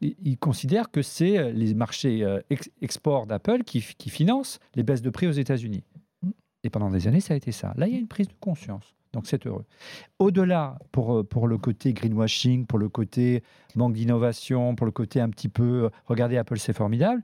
Ils, 0.00 0.38
considèrent 0.38 0.90
que 0.90 1.02
c'est 1.02 1.38
euh, 1.38 1.50
les 1.50 1.74
marchés 1.74 2.24
euh, 2.24 2.40
ex- 2.48 2.70
export 2.80 3.26
d'Apple 3.26 3.62
qui, 3.62 3.82
qui 3.98 4.08
financent 4.08 4.58
les 4.74 4.82
baisses 4.82 5.02
de 5.02 5.10
prix 5.10 5.26
aux 5.26 5.32
États-Unis. 5.32 5.84
Et 6.64 6.70
pendant 6.70 6.90
des 6.90 7.06
années, 7.06 7.20
ça 7.20 7.34
a 7.34 7.36
été 7.36 7.52
ça. 7.52 7.72
Là, 7.76 7.86
il 7.86 7.92
y 7.92 7.96
a 7.96 8.00
une 8.00 8.08
prise 8.08 8.28
de 8.28 8.34
conscience. 8.40 8.94
Donc 9.12 9.26
c'est 9.26 9.46
heureux. 9.46 9.64
Au-delà, 10.18 10.78
pour, 10.92 11.26
pour 11.26 11.46
le 11.46 11.56
côté 11.56 11.92
greenwashing, 11.92 12.66
pour 12.66 12.78
le 12.78 12.88
côté 12.88 13.42
manque 13.74 13.94
d'innovation, 13.94 14.74
pour 14.74 14.86
le 14.86 14.92
côté 14.92 15.20
un 15.20 15.30
petit 15.30 15.48
peu, 15.48 15.90
regardez 16.06 16.36
Apple, 16.36 16.58
c'est 16.58 16.74
formidable. 16.74 17.22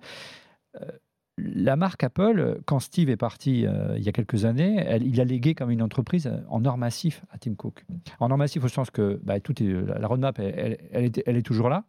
La 1.37 1.76
marque 1.76 2.05
Apple, 2.05 2.61
quand 2.64 2.79
Steve 2.79 3.11
est 3.11 3.17
parti 3.17 3.67
euh, 3.67 3.95
il 3.97 4.05
y 4.05 4.09
a 4.09 4.12
quelques 4.12 4.45
années, 4.45 4.87
il 5.00 5.21
a 5.21 5.25
légué 5.25 5.55
comme 5.55 5.71
une 5.71 5.83
entreprise 5.83 6.26
euh, 6.26 6.38
en 6.49 6.64
or 6.64 6.79
massif 6.79 7.25
à 7.31 7.38
Tim 7.38 7.55
Cook. 7.55 7.85
En 8.21 8.31
or 8.31 8.38
massif 8.38 8.62
au 8.62 8.69
sens 8.69 8.91
que 8.91 9.21
bah, 9.23 9.41
tout 9.41 9.61
est, 9.62 9.67
la 9.67 10.07
roadmap, 10.07 10.38
elle, 10.38 11.05
était- 11.05 11.25
est 11.26 11.43
toujours 11.43 11.69
là. 11.69 11.85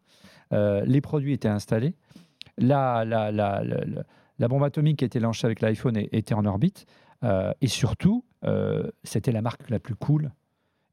Euh, 0.52 0.84
les 0.84 1.00
produits 1.00 1.32
étaient 1.32 1.48
installés. 1.48 1.94
La, 2.58 3.04
bombe 4.48 4.64
atomique 4.64 4.98
qui 4.98 5.04
a 5.04 5.06
été 5.06 5.20
lancée 5.20 5.46
avec 5.46 5.60
l'iPhone 5.60 5.96
était 5.96 6.34
en 6.34 6.44
orbite. 6.44 6.86
Et 7.60 7.66
surtout, 7.66 8.24
c'était 9.04 9.32
la 9.32 9.42
marque 9.42 9.68
la 9.68 9.78
plus 9.78 9.94
cool. 9.94 10.30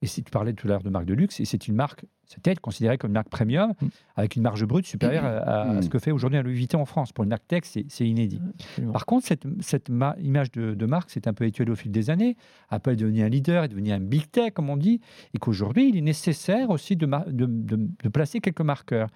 Et 0.02 0.08
si 0.08 0.24
tu 0.24 0.32
parlais 0.32 0.54
tout 0.54 0.68
à 0.68 0.72
l'heure 0.72 0.84
de 0.84 0.90
marque 0.90 1.06
de 1.06 1.14
luxe, 1.14 1.40
et 1.40 1.46
c'est 1.46 1.68
une 1.68 1.76
marque, 1.76 2.06
c'était 2.34 2.56
considéré 2.56 2.98
comme 2.98 3.10
une 3.10 3.14
marque 3.16 3.30
premium, 3.30 3.74
Mm. 3.82 3.88
avec 4.16 4.36
une 4.36 4.42
marge 4.44 4.66
brute 4.66 4.86
supérieure 4.86 5.26
à, 5.26 5.30
à- 5.38 5.62
à 5.62 5.74
Mm. 5.74 5.82
ce 5.84 5.90
que 5.90 6.00
fait 6.00 6.12
aujourd'hui 6.12 6.38
un 6.40 6.44
Louis 6.44 6.54
Vuitton 6.56 6.80
en 6.82 6.86
France. 6.86 7.12
Pour 7.12 7.24
une 7.24 7.30
marque 7.30 7.48
tech, 7.48 7.62
c'est 7.66 8.08
inédit. 8.08 8.42
absolument. 8.60 8.94
Par 8.94 9.06
contre, 9.06 9.26
cette, 9.28 9.46
cette 9.62 9.90
ma- 9.90 10.16
image 10.20 10.52
de, 10.52 10.74
de 10.74 10.86
marque 10.86 11.10
s'est 11.10 11.28
un 11.28 11.34
peu 11.34 11.46
étiolée 11.46 11.72
au 11.72 11.76
fil 11.76 11.92
des 11.92 12.10
années. 12.10 12.36
Apple 12.70 12.92
est 12.92 12.96
devenu 12.96 13.22
un 13.24 13.30
leader, 13.30 13.64
est 13.64 13.68
devenu 13.70 13.92
un 13.92 14.00
big 14.00 14.30
tech, 14.32 14.54
comme 14.54 14.70
on 14.70 14.78
dit, 14.78 15.00
et 15.34 15.38
qu'aujourd'hui, 15.38 15.90
il 15.90 15.98
est 15.98 16.02
nécessaire 16.02 16.70
aussi 16.70 16.96
de, 16.96 17.06
mar- 17.06 17.26
de- 17.28 17.46
de- 17.46 17.90
de 18.04 18.10
placer 18.10 18.40
quelques 18.40 18.62
marqueurs. 18.62 19.10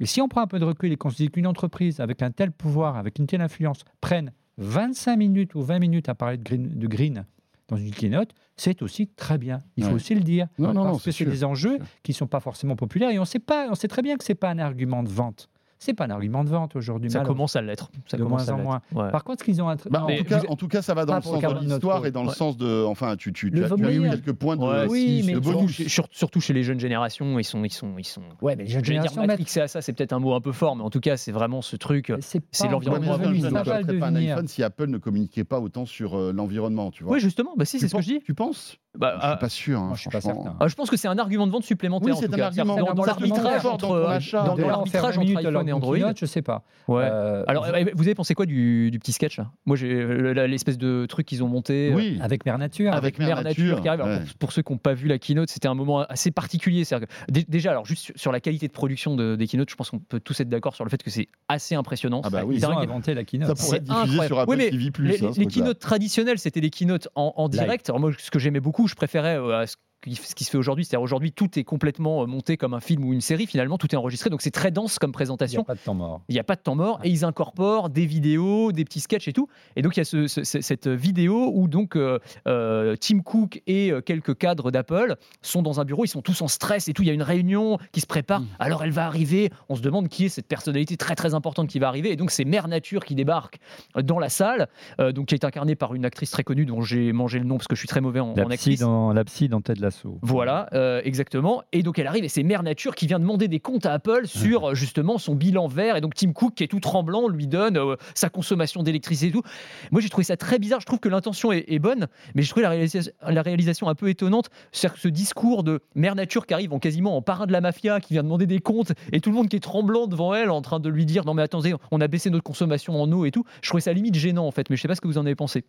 Et 0.00 0.06
si 0.06 0.20
on 0.20 0.28
prend 0.28 0.40
un 0.42 0.46
peu 0.46 0.58
de 0.58 0.64
recul 0.64 0.90
et 0.92 0.96
qu'on 0.96 1.10
se 1.10 1.16
dit 1.16 1.28
qu'une 1.30 1.46
entreprise 1.46 2.00
avec 2.00 2.22
un 2.22 2.30
tel 2.30 2.50
pouvoir, 2.52 2.96
avec 2.96 3.18
une 3.18 3.26
telle 3.26 3.40
influence, 3.40 3.84
prenne 4.00 4.32
25 4.58 5.16
minutes 5.16 5.54
ou 5.54 5.62
20 5.62 5.78
minutes 5.78 6.08
à 6.08 6.14
parler 6.14 6.36
de 6.36 6.42
green, 6.42 6.68
de 6.68 6.86
green 6.86 7.24
dans 7.68 7.76
une 7.76 7.90
keynote, 7.90 8.30
c'est 8.56 8.82
aussi 8.82 9.08
très 9.08 9.38
bien. 9.38 9.60
Il 9.76 9.84
faut 9.84 9.94
aussi 9.94 10.14
le 10.14 10.20
dire. 10.20 10.46
Non, 10.58 10.68
non, 10.68 10.82
parce 10.82 10.92
non, 10.94 10.98
que 10.98 11.10
c'est 11.10 11.24
des 11.24 11.44
enjeux 11.44 11.78
qui 12.02 12.12
ne 12.12 12.16
sont 12.16 12.26
pas 12.26 12.40
forcément 12.40 12.76
populaires. 12.76 13.10
Et 13.10 13.18
on 13.18 13.24
sait, 13.24 13.38
pas, 13.38 13.68
on 13.70 13.74
sait 13.74 13.88
très 13.88 14.02
bien 14.02 14.16
que 14.16 14.24
ce 14.24 14.32
n'est 14.32 14.36
pas 14.36 14.50
un 14.50 14.58
argument 14.58 15.02
de 15.02 15.08
vente. 15.08 15.48
C'est 15.84 15.94
pas 15.94 16.04
un 16.04 16.10
argument 16.10 16.44
de 16.44 16.48
vente 16.48 16.76
aujourd'hui. 16.76 17.10
ça 17.10 17.20
commence 17.24 17.56
à 17.56 17.60
l'être. 17.62 17.90
Ça 18.06 18.16
De 18.16 18.22
commence 18.22 18.46
moins 18.48 18.76
à 18.76 18.78
en. 18.96 19.02
Ouais. 19.04 19.10
Par 19.10 19.24
contre, 19.24 19.40
ce 19.40 19.44
qu'ils 19.44 19.60
ont 19.60 19.66
Bah, 19.66 19.74
non, 20.08 20.14
en, 20.14 20.16
tout 20.16 20.24
cas, 20.24 20.38
vous- 20.38 20.46
en 20.46 20.56
tout 20.56 20.68
cas, 20.68 20.80
ça 20.80 20.94
va 20.94 21.04
dans 21.04 21.14
Pas 21.14 21.18
le 21.18 21.22
sens 21.24 21.42
de 21.42 21.64
l'histoire 21.66 22.06
et 22.06 22.10
dans 22.12 22.22
le 22.22 22.30
sens 22.30 22.56
de. 22.56 22.84
Enfin, 22.84 23.16
tu, 23.16 23.32
tu, 23.32 23.50
tu 23.50 23.56
Le 23.56 23.64
as, 23.64 23.74
tu 23.74 23.84
as 23.84 23.92
eu 23.92 24.00
quelques 24.10 24.32
points 24.32 24.56
de, 24.56 24.62
Ouais, 24.62 24.86
oui, 24.88 25.22
mais 25.26 25.32
de 25.34 25.42
surtout, 25.42 25.58
bonus. 25.58 25.72
chez- 25.72 25.88
sur- 25.88 26.06
surtout 26.12 26.40
chez 26.40 26.52
les 26.52 26.62
jeunes 26.62 26.78
générations, 26.78 27.38
ils 27.40 27.44
sont, 27.44 27.64
ils 27.64 27.72
sont, 27.72 27.94
ils 27.98 28.04
sont. 28.04 28.22
Ouais, 28.40 28.54
mais 28.54 28.62
les 28.64 28.70
jeunes 28.70 28.84
Je 28.84 28.90
vais 28.92 28.94
dire 29.00 29.02
générations 29.10 29.26
matrixés 29.26 29.60
à 29.62 29.66
ça, 29.68 29.82
c'est 29.82 29.92
peut-être 29.92 30.12
un 30.12 30.20
mot 30.20 30.34
un 30.34 30.40
peu 30.40 30.52
fort, 30.52 30.76
mais 30.76 30.82
en 30.84 30.90
tout 30.90 31.00
cas, 31.00 31.16
c'est 31.16 31.32
vraiment 31.32 31.62
ce 31.62 31.74
truc. 31.76 32.12
c'est 32.20 32.68
l'environnement 32.68 33.16
ça 33.16 33.18
va 33.18 33.50
n'achèterait 33.50 33.98
pas 33.98 34.06
un 34.06 34.14
iPhone 34.14 34.46
si 34.46 34.62
Apple 34.62 34.86
ne 34.86 34.98
communiquait 34.98 35.44
pas 35.44 35.58
autant 35.58 35.84
sur 35.84 36.16
euh, 36.16 36.32
l'environnement, 36.32 36.90
tu 36.92 37.02
vois. 37.02 37.14
Oui, 37.14 37.20
justement, 37.20 37.54
bah 37.56 37.64
c'est 37.64 37.78
ce 37.78 37.86
que 37.94 38.02
je 38.02 38.06
dis. 38.06 38.20
Tu 38.24 38.34
penses 38.34 38.76
Bah, 38.98 39.14
Je 39.16 39.20
ah, 39.22 39.30
suis 39.30 39.38
pas 39.40 39.48
sûr. 39.48 39.78
hein, 39.80 39.86
Moi, 39.86 39.94
je 39.96 40.00
suis 40.02 40.10
pas 40.10 40.20
certain. 40.20 40.54
ah, 40.60 40.68
je 40.68 40.74
pense 40.74 40.90
que 40.90 40.96
c'est 40.98 41.08
un 41.08 41.16
argument 41.18 41.46
de 41.46 41.52
vente 41.52 41.64
supplémentaire. 41.64 42.14
Oui, 42.14 42.20
c'est 42.20 42.32
un 42.32 42.36
cas. 42.36 42.46
argument. 42.46 42.76
Dans, 42.76 42.92
dans 42.92 43.02
C'est 43.04 43.08
un 43.08 43.12
argument 43.12 43.36
l'arbitrage 43.36 43.66
entre, 43.72 44.06
achat. 44.06 44.42
dans, 44.44 44.54
dans 44.56 44.66
l'arbitrage 44.68 45.16
20 45.16 45.22
entre 45.22 45.38
iPhone 45.46 45.68
et 45.68 45.72
Android. 45.72 45.96
keynote, 45.96 46.18
je 46.18 46.26
sais 46.26 46.42
pas. 46.42 46.62
Ouais. 46.88 47.02
Euh, 47.04 47.42
Alors, 47.46 47.66
eh, 47.74 47.90
vous 47.94 48.02
avez 48.02 48.14
pensé 48.14 48.34
quoi 48.34 48.44
du, 48.44 48.90
du 48.90 48.98
petit 48.98 49.12
sketch 49.12 49.38
là? 49.38 49.50
Moi, 49.64 49.76
j'ai 49.76 49.90
euh, 49.92 50.46
l'espèce 50.46 50.76
de 50.76 51.06
truc 51.06 51.26
qu'ils 51.26 51.42
ont 51.42 51.48
monté. 51.48 51.90
euh, 51.92 52.22
avec 52.22 52.44
Mère 52.44 52.58
Nature. 52.58 52.92
Avec 52.92 53.18
Mère 53.18 53.42
Nature, 53.42 53.80
qui 53.80 53.88
arrive. 53.88 54.02
Alors, 54.02 54.18
ouais. 54.18 54.24
pour, 54.26 54.34
pour 54.38 54.52
ceux 54.52 54.60
qui 54.62 54.72
n'ont 54.72 54.78
pas 54.78 54.92
vu 54.92 55.08
la 55.08 55.18
keynote, 55.18 55.48
c'était 55.48 55.68
un 55.68 55.74
moment 55.74 56.00
assez 56.00 56.30
particulier. 56.30 56.84
C'est-à-dire 56.84 57.08
que, 57.08 57.32
dé- 57.32 57.46
déjà, 57.48 57.70
alors 57.70 57.86
juste 57.86 58.02
sur, 58.04 58.14
sur 58.18 58.30
la 58.32 58.40
qualité 58.40 58.68
de 58.68 58.72
production 58.72 59.16
de- 59.16 59.36
des 59.36 59.46
keynotes, 59.46 59.70
je 59.70 59.74
pense 59.76 59.88
qu'on 59.88 60.00
peut 60.00 60.20
tous 60.20 60.38
être 60.40 60.50
d'accord 60.50 60.74
sur 60.74 60.84
le 60.84 60.90
fait 60.90 61.02
que 61.02 61.08
c'est 61.10 61.28
assez 61.48 61.74
impressionnant. 61.74 62.20
Ah 62.24 62.28
bah 62.30 62.40
C'est 62.40 62.44
oui. 62.46 62.56
Ils 62.58 62.66
ont 62.66 62.76
inventé 62.78 63.14
la 63.14 63.22
Ça 63.22 63.24
keynote. 63.24 63.56
pourrait 63.58 63.76
être 63.78 63.86
C'est 63.86 63.94
diffusé 64.04 64.26
sur 64.26 64.38
Apple 64.38 64.56
TV+. 64.58 64.90
Les, 64.98 65.24
hein, 65.24 65.30
keynotes 65.50 65.78
traditionnelles, 65.78 66.38
c'était 66.38 66.60
les 66.60 66.68
keynotes 66.70 67.08
en, 67.14 67.48
direct. 67.48 67.88
Alors 67.88 67.98
moi, 68.00 68.10
ce 68.18 68.30
que 68.30 68.38
j'aimais 68.38 68.60
beaucoup, 68.60 68.81
je 68.86 68.94
préférais 68.94 69.36
euh, 69.38 69.64
ce 70.10 70.34
qui 70.34 70.44
se 70.44 70.50
fait 70.50 70.58
aujourd'hui. 70.58 70.84
C'est-à-dire 70.84 71.02
aujourd'hui, 71.02 71.32
tout 71.32 71.58
est 71.58 71.64
complètement 71.64 72.22
euh, 72.22 72.26
monté 72.26 72.56
comme 72.56 72.74
un 72.74 72.80
film 72.80 73.04
ou 73.04 73.12
une 73.12 73.20
série. 73.20 73.46
Finalement, 73.46 73.78
tout 73.78 73.86
est 73.92 73.96
enregistré, 73.96 74.30
donc 74.30 74.42
c'est 74.42 74.50
très 74.50 74.70
dense 74.70 74.98
comme 74.98 75.08
Il 75.08 75.12
n'y 75.12 75.14
présentation. 75.14 75.62
a 75.62 75.64
pas 75.64 75.74
de 75.74 75.80
temps 75.80 75.94
mort. 75.94 76.22
Il 76.28 76.32
n'y 76.34 76.38
a 76.40 76.44
pas 76.44 76.56
de 76.56 76.60
temps 76.60 76.74
mort 76.74 77.00
et 77.04 77.08
ils 77.10 77.24
incorporent 77.24 77.88
des 77.90 78.06
vidéos, 78.06 78.72
des 78.72 78.84
petits 78.84 79.00
sketchs 79.00 79.28
et 79.28 79.32
tout. 79.32 79.48
Et 79.76 79.82
donc 79.82 79.96
il 79.96 80.00
y 80.00 80.02
a 80.02 80.04
ce- 80.04 80.26
ce- 80.26 80.44
ce- 80.44 80.60
cette 80.60 80.88
vidéo 80.88 81.50
où 81.54 81.68
donc 81.68 81.96
euh, 81.96 82.18
euh, 82.48 82.96
Tim 83.00 83.20
Cook 83.20 83.62
et 83.66 83.92
quelques 84.04 84.36
cadres 84.36 84.70
d'Apple 84.70 85.16
sont 85.42 85.62
dans 85.62 85.80
un 85.80 85.84
bureau, 85.84 86.04
ils 86.04 86.08
sont 86.08 86.22
tous 86.22 86.40
en 86.42 86.48
stress 86.48 86.88
et 86.88 86.92
tout. 86.92 87.02
Il 87.02 87.06
y 87.06 87.10
a 87.10 87.14
une 87.14 87.22
réunion 87.22 87.78
qui 87.92 88.00
se 88.00 88.06
prépare. 88.06 88.40
Mm. 88.40 88.46
Alors 88.58 88.82
elle 88.84 88.90
va 88.90 89.06
arriver. 89.06 89.50
On 89.68 89.76
se 89.76 89.82
demande 89.82 90.08
qui 90.08 90.24
est 90.24 90.28
cette 90.28 90.46
personnalité 90.48 90.96
très 90.96 91.14
très 91.14 91.34
importante 91.34 91.68
qui 91.68 91.78
va 91.78 91.88
arriver. 91.88 92.10
Et 92.12 92.16
donc 92.16 92.30
c'est 92.30 92.44
Mère 92.44 92.68
Nature 92.68 93.04
qui 93.04 93.14
débarque 93.14 93.58
dans 94.02 94.18
la 94.18 94.28
salle, 94.28 94.68
euh, 95.00 95.12
donc 95.12 95.26
qui 95.26 95.34
est 95.34 95.44
incarnée 95.44 95.74
par 95.76 95.94
une 95.94 96.04
actrice 96.04 96.30
très 96.30 96.42
connue 96.44 96.66
dont 96.66 96.80
j'ai 96.82 97.12
mangé 97.12 97.38
le 97.38 97.44
nom 97.44 97.56
parce 97.56 97.68
que 97.68 97.74
je 97.74 97.80
suis 97.80 97.88
très 97.88 98.00
mauvais 98.00 98.20
en, 98.20 98.34
La 98.34 98.44
en 98.46 98.50
actrice. 98.50 98.80
dans, 98.80 99.12
la 99.12 99.24
psy 99.24 99.48
dans 99.48 99.60
Ted 99.60 99.80
Voilà, 100.22 100.68
euh, 100.72 101.00
exactement. 101.04 101.62
Et 101.72 101.82
donc 101.82 101.98
elle 101.98 102.06
arrive 102.06 102.24
et 102.24 102.28
c'est 102.28 102.42
Mère 102.42 102.62
Nature 102.62 102.94
qui 102.94 103.06
vient 103.06 103.18
demander 103.18 103.48
des 103.48 103.60
comptes 103.60 103.86
à 103.86 103.92
Apple 103.92 104.26
sur 104.26 104.70
euh, 104.70 104.74
justement 104.74 105.18
son 105.18 105.34
bilan 105.34 105.66
vert. 105.68 105.96
Et 105.96 106.00
donc 106.00 106.14
Tim 106.14 106.32
Cook, 106.32 106.54
qui 106.54 106.64
est 106.64 106.68
tout 106.68 106.80
tremblant, 106.80 107.28
lui 107.28 107.46
donne 107.46 107.76
euh, 107.76 107.96
sa 108.14 108.28
consommation 108.28 108.82
d'électricité 108.82 109.28
et 109.28 109.32
tout. 109.32 109.42
Moi 109.90 110.00
j'ai 110.00 110.08
trouvé 110.08 110.24
ça 110.24 110.36
très 110.36 110.58
bizarre. 110.58 110.80
Je 110.80 110.86
trouve 110.86 111.00
que 111.00 111.08
l'intention 111.08 111.52
est, 111.52 111.64
est 111.68 111.78
bonne, 111.78 112.08
mais 112.34 112.42
la 112.56 112.68
réalisation, 112.68 113.12
la 113.26 113.42
réalisation 113.42 113.88
un 113.88 113.94
peu 113.94 114.08
étonnante. 114.08 114.50
C'est-à-dire 114.72 114.94
que 114.94 115.00
ce 115.00 115.08
discours 115.08 115.62
de 115.62 115.80
Mère 115.94 116.14
Nature 116.14 116.46
qui 116.46 116.54
arrive 116.54 116.72
en 116.72 116.78
quasiment 116.78 117.16
en 117.16 117.22
parrain 117.22 117.46
de 117.46 117.52
la 117.52 117.60
mafia, 117.60 118.00
qui 118.00 118.14
vient 118.14 118.22
demander 118.22 118.46
des 118.46 118.60
comptes, 118.60 118.92
et 119.12 119.20
tout 119.20 119.30
le 119.30 119.36
monde 119.36 119.48
qui 119.48 119.56
est 119.56 119.60
tremblant 119.60 120.06
devant 120.06 120.34
elle 120.34 120.50
en 120.50 120.62
train 120.62 120.80
de 120.80 120.88
lui 120.88 121.06
dire 121.06 121.24
Non 121.24 121.34
mais 121.34 121.42
attendez, 121.42 121.74
on 121.90 122.00
a 122.00 122.08
baissé 122.08 122.30
notre 122.30 122.44
consommation 122.44 123.00
en 123.00 123.10
eau 123.12 123.24
et 123.24 123.30
tout. 123.30 123.44
Je 123.62 123.68
trouvais 123.68 123.80
ça 123.80 123.92
limite 123.92 124.14
gênant 124.14 124.46
en 124.46 124.50
fait, 124.50 124.70
mais 124.70 124.76
je 124.76 124.82
sais 124.82 124.88
pas 124.88 124.94
ce 124.94 125.00
que 125.00 125.08
vous 125.08 125.18
en 125.18 125.26
avez 125.26 125.34
pensé. 125.34 125.64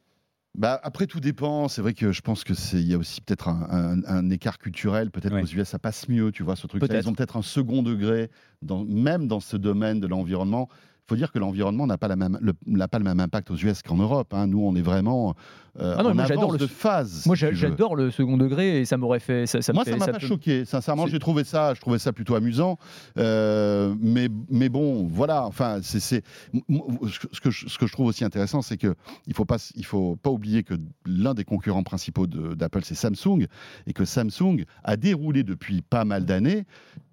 Bah, 0.55 0.79
après, 0.83 1.07
tout 1.07 1.19
dépend. 1.19 1.67
C'est 1.67 1.81
vrai 1.81 1.93
que 1.93 2.11
je 2.11 2.21
pense 2.21 2.43
que 2.43 2.53
c'est 2.53 2.77
il 2.79 2.87
y 2.87 2.93
a 2.93 2.97
aussi 2.97 3.21
peut-être 3.21 3.47
un, 3.49 3.67
un- 3.71 4.03
un 4.05 4.29
écart 4.29 4.59
culturel. 4.59 5.09
Peut-être 5.09 5.33
Ouais. 5.33 5.41
qu'aux 5.41 5.47
US, 5.47 5.67
ça 5.67 5.79
passe 5.79 6.07
mieux, 6.09 6.31
tu 6.31 6.43
vois, 6.43 6.55
ce. 6.55 6.67
Peut-être. 6.67 6.93
Ils 6.93 7.09
ont 7.09 7.13
peut-être 7.13 7.37
un 7.37 7.41
second 7.41 7.81
degré, 7.81 8.29
dans, 8.61 8.83
même 8.85 9.27
dans 9.27 9.39
ce 9.39 9.57
domaine 9.57 9.99
de 9.99 10.05
l'environnement. 10.07 10.69
Il 11.05 11.09
faut 11.09 11.15
dire 11.17 11.33
que 11.33 11.39
l'environnement 11.39 11.85
n'a 11.85 11.97
pas, 11.97 12.07
la 12.07 12.15
même- 12.15 12.37
le- 12.41 12.53
n'a 12.65 12.87
pas 12.87 12.97
le 12.97 13.03
même 13.03 13.19
impact 13.19 13.51
aux 13.51 13.57
US 13.57 13.81
qu'en 13.81 13.97
Europe. 13.97 14.33
hein. 14.33 14.47
Nous, 14.47 14.61
on 14.63 14.73
est 14.73 14.81
vraiment 14.81 15.35
euh, 15.81 15.95
Ah 15.97 16.03
non, 16.03 16.11
en 16.11 16.13
moi, 16.13 16.23
avance 16.23 16.51
le- 16.53 16.57
de 16.59 16.67
phase. 16.67 17.25
Moi 17.25 17.35
si 17.35 17.45
j'adore 17.53 17.95
le 17.97 18.09
second 18.11 18.37
degré 18.37 18.79
et 18.79 18.85
ça 18.85 18.95
m'aurait 18.95 19.19
fait. 19.19 19.45
Ça, 19.47 19.61
ça 19.61 19.73
me 19.73 19.75
Moi, 19.75 19.83
fait- 19.85 19.91
ça 19.91 19.97
m'a 19.97 20.05
pas 20.05 20.19
peut- 20.19 20.27
choqué. 20.27 20.63
Sincèrement, 20.65 21.07
j'ai 21.07 21.19
trouvé 21.19 21.43
ça, 21.43 21.73
je 21.73 21.81
trouvais 21.81 21.97
ça 21.99 22.13
plutôt 22.13 22.35
amusant. 22.35 22.77
Euh, 23.17 23.93
mais, 23.99 24.29
mais 24.49 24.69
bon, 24.69 25.05
voilà. 25.07 25.45
Enfin, 25.45 25.79
c'est, 25.81 25.99
ce 25.99 27.39
que 27.41 27.49
je, 27.51 27.67
ce 27.67 27.77
que 27.77 27.87
je 27.87 27.91
trouve 27.91 28.05
aussi 28.07 28.23
intéressant, 28.23 28.61
c'est 28.61 28.77
que 28.77 28.95
il 29.27 29.33
faut 29.33 29.45
pas, 29.45 29.57
il 29.75 29.85
faut 29.85 30.15
pas 30.15 30.29
oublier 30.29 30.63
que 30.63 30.75
l'un 31.05 31.33
des 31.33 31.43
concurrents 31.43 31.83
principaux 31.83 32.27
de- 32.27 32.53
d'Apple, 32.53 32.81
c'est 32.83 32.95
Samsung, 32.95 33.47
et 33.87 33.93
que 33.93 34.05
Samsung 34.05 34.65
a 34.83 34.95
déroulé 34.95 35.43
depuis 35.43 35.81
pas 35.81 36.05
mal 36.05 36.25
d'années 36.25 36.65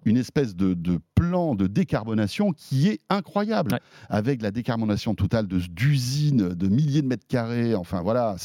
une 0.05 0.17
espèce 0.17 0.55
de, 0.55 0.73
de 0.73 0.99
plan 1.15 1.55
de 1.55 1.67
décarbonation 1.67 2.51
qui 2.51 2.87
est 2.87 2.99
incroyable, 3.09 3.73
Ouais. 3.73 3.79
avec 4.09 4.41
la 4.41 4.51
décarbonation 4.51 5.13
totale 5.15 5.47
d'usines, 5.47 6.49
de 6.49 6.67
milliers 6.67 7.01
de 7.01 7.07
mètres 7.07 7.27
carrés. 7.27 7.75
Enfin 7.75 8.01
voilà, 8.01 8.35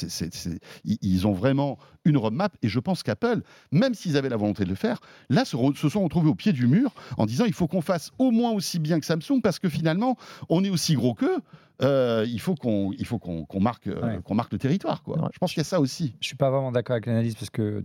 ils- 0.85 0.99
ils 1.03 1.27
ont 1.27 1.33
vraiment 1.33 1.79
une 2.05 2.17
roadmap. 2.17 2.57
Et 2.63 2.69
je 2.69 2.79
pense 2.79 3.03
qu'Apple, 3.03 3.43
même 3.73 3.95
s'ils 3.95 4.17
avaient 4.17 4.29
la 4.29 4.37
volonté 4.37 4.65
de 4.65 4.69
le 4.69 4.75
faire, 4.75 5.01
là 5.31 5.45
se, 5.45 5.57
sont 5.89 6.05
retrouvés 6.05 6.29
au 6.29 6.35
pied 6.35 6.53
du 6.53 6.67
mur 6.67 6.95
en 7.17 7.27
disant 7.27 7.45
il 7.47 7.53
faut 7.53 7.67
qu'on 7.67 7.81
fasse 7.81 8.11
au 8.19 8.31
moins 8.31 8.53
aussi 8.53 8.79
bien 8.79 9.01
que 9.01 9.07
Samsung 9.07 9.41
parce 9.43 9.59
que 9.59 9.69
finalement 9.69 10.17
on 10.49 10.63
est 10.65 10.71
aussi 10.71 10.95
gros 10.95 11.15
qu'eux. 11.15 11.39
Euh, 11.83 12.25
il 12.27 12.41
faut 12.41 12.55
qu'on 12.55 12.93
il 12.99 13.05
faut 13.05 13.19
qu'on 13.19 13.45
qu'on 13.45 13.61
marque 13.61 13.87
euh, 13.89 14.01
Ouais. 14.17 14.21
qu'on 14.25 14.35
marque 14.35 14.53
le 14.53 14.59
territoire 14.59 15.03
quoi. 15.03 15.19
Ouais. 15.21 15.29
Je 15.35 15.39
pense 15.39 15.53
qu'il 15.53 15.61
y 15.61 15.61
a 15.61 15.65
ça 15.65 15.79
aussi. 15.81 16.15
Je 16.21 16.27
suis 16.27 16.37
pas 16.37 16.51
vraiment 16.51 16.73
d'accord 16.73 16.95
avec 16.95 17.05
l'analyse 17.07 17.35
parce 17.35 17.51
que 17.51 17.85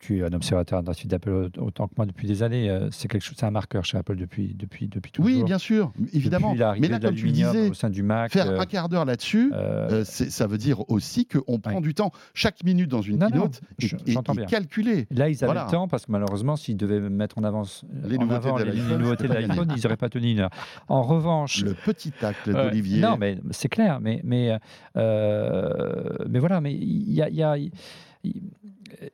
tu 0.00 0.18
es 0.18 0.22
un 0.24 0.32
observateur 0.32 0.78
international 0.78 1.10
d'Apple 1.10 1.50
autant 1.60 1.86
que 1.86 1.92
moi 1.96 2.06
depuis 2.06 2.26
des 2.26 2.42
années. 2.42 2.70
euh, 2.70 2.88
C'est 2.90 3.06
quelque 3.06 3.22
chose, 3.22 3.36
c'est 3.38 3.44
un 3.46 3.50
marqueur 3.50 3.84
chez 3.84 3.98
Apple 3.98 4.16
depuis 4.16 4.54
depuis 4.54 4.88
depuis 4.88 5.12
toujours. 5.12 5.30
Oui, 5.30 5.44
bien 5.44 5.58
sûr, 5.58 5.92
évidemment. 6.14 6.54
Mais 6.80 6.88
là 6.88 6.98
de 6.98 7.06
comme 7.06 7.14
tu 7.14 7.30
disais, 7.30 7.68
au 7.68 7.74
sein 7.74 7.90
du 7.90 8.02
Mac. 8.02 8.32
faire 8.32 8.48
euh, 8.50 8.58
un 8.60 8.64
quart 8.66 8.88
d'heure 8.88 9.04
là-dessus. 9.04 9.52
euh, 9.54 10.02
ça 10.04 10.46
veut 10.46 10.56
dire 10.58 10.88
aussi 10.90 11.26
qu'on 11.26 11.58
prend 11.60 11.74
Ouais. 11.76 11.80
du 11.82 11.94
temps. 11.94 12.10
Chaque 12.34 12.64
minute 12.64 12.88
dans 12.90 13.02
une 13.02 13.18
Non, 13.18 13.26
non, 13.26 13.30
keynote 13.32 13.60
est- 13.78 13.86
je- 13.86 13.96
est, 13.96 14.00
j'entends 14.12 14.32
est 14.32 14.36
bien. 14.38 14.46
calculée. 14.46 15.06
Là, 15.10 15.28
ils 15.28 15.36
avaient 15.44 15.52
Voilà. 15.52 15.64
le 15.66 15.70
temps 15.70 15.86
parce 15.86 16.06
que 16.06 16.12
malheureusement, 16.12 16.56
s'ils 16.56 16.76
devaient 16.78 17.00
mettre 17.00 17.36
en 17.38 17.44
avance 17.44 17.84
Les 18.04 18.16
en 18.16 18.20
nouveautés 18.22 18.48
avant 18.48 18.58
de 18.58 18.64
l'iPhone, 19.54 19.72
ils 19.76 19.82
n'auraient 19.82 19.96
pas 19.98 20.08
tenu 20.08 20.30
une 20.32 20.40
heure. 20.40 20.50
En 20.88 21.02
revanche, 21.02 21.62
Le 21.62 21.74
petit 21.74 22.12
acte 22.22 22.48
d'Olivier. 22.48 23.00
non, 23.00 23.16
mais 23.18 23.38
c'est 23.50 23.68
clair. 23.68 24.00
Mais, 24.00 24.20
mais, 24.24 24.56
mais 24.96 26.38
voilà, 26.38 26.60
mais 26.60 26.72
il 26.74 27.12
y 27.12 27.22
a. 27.22 27.28
y 27.58 27.70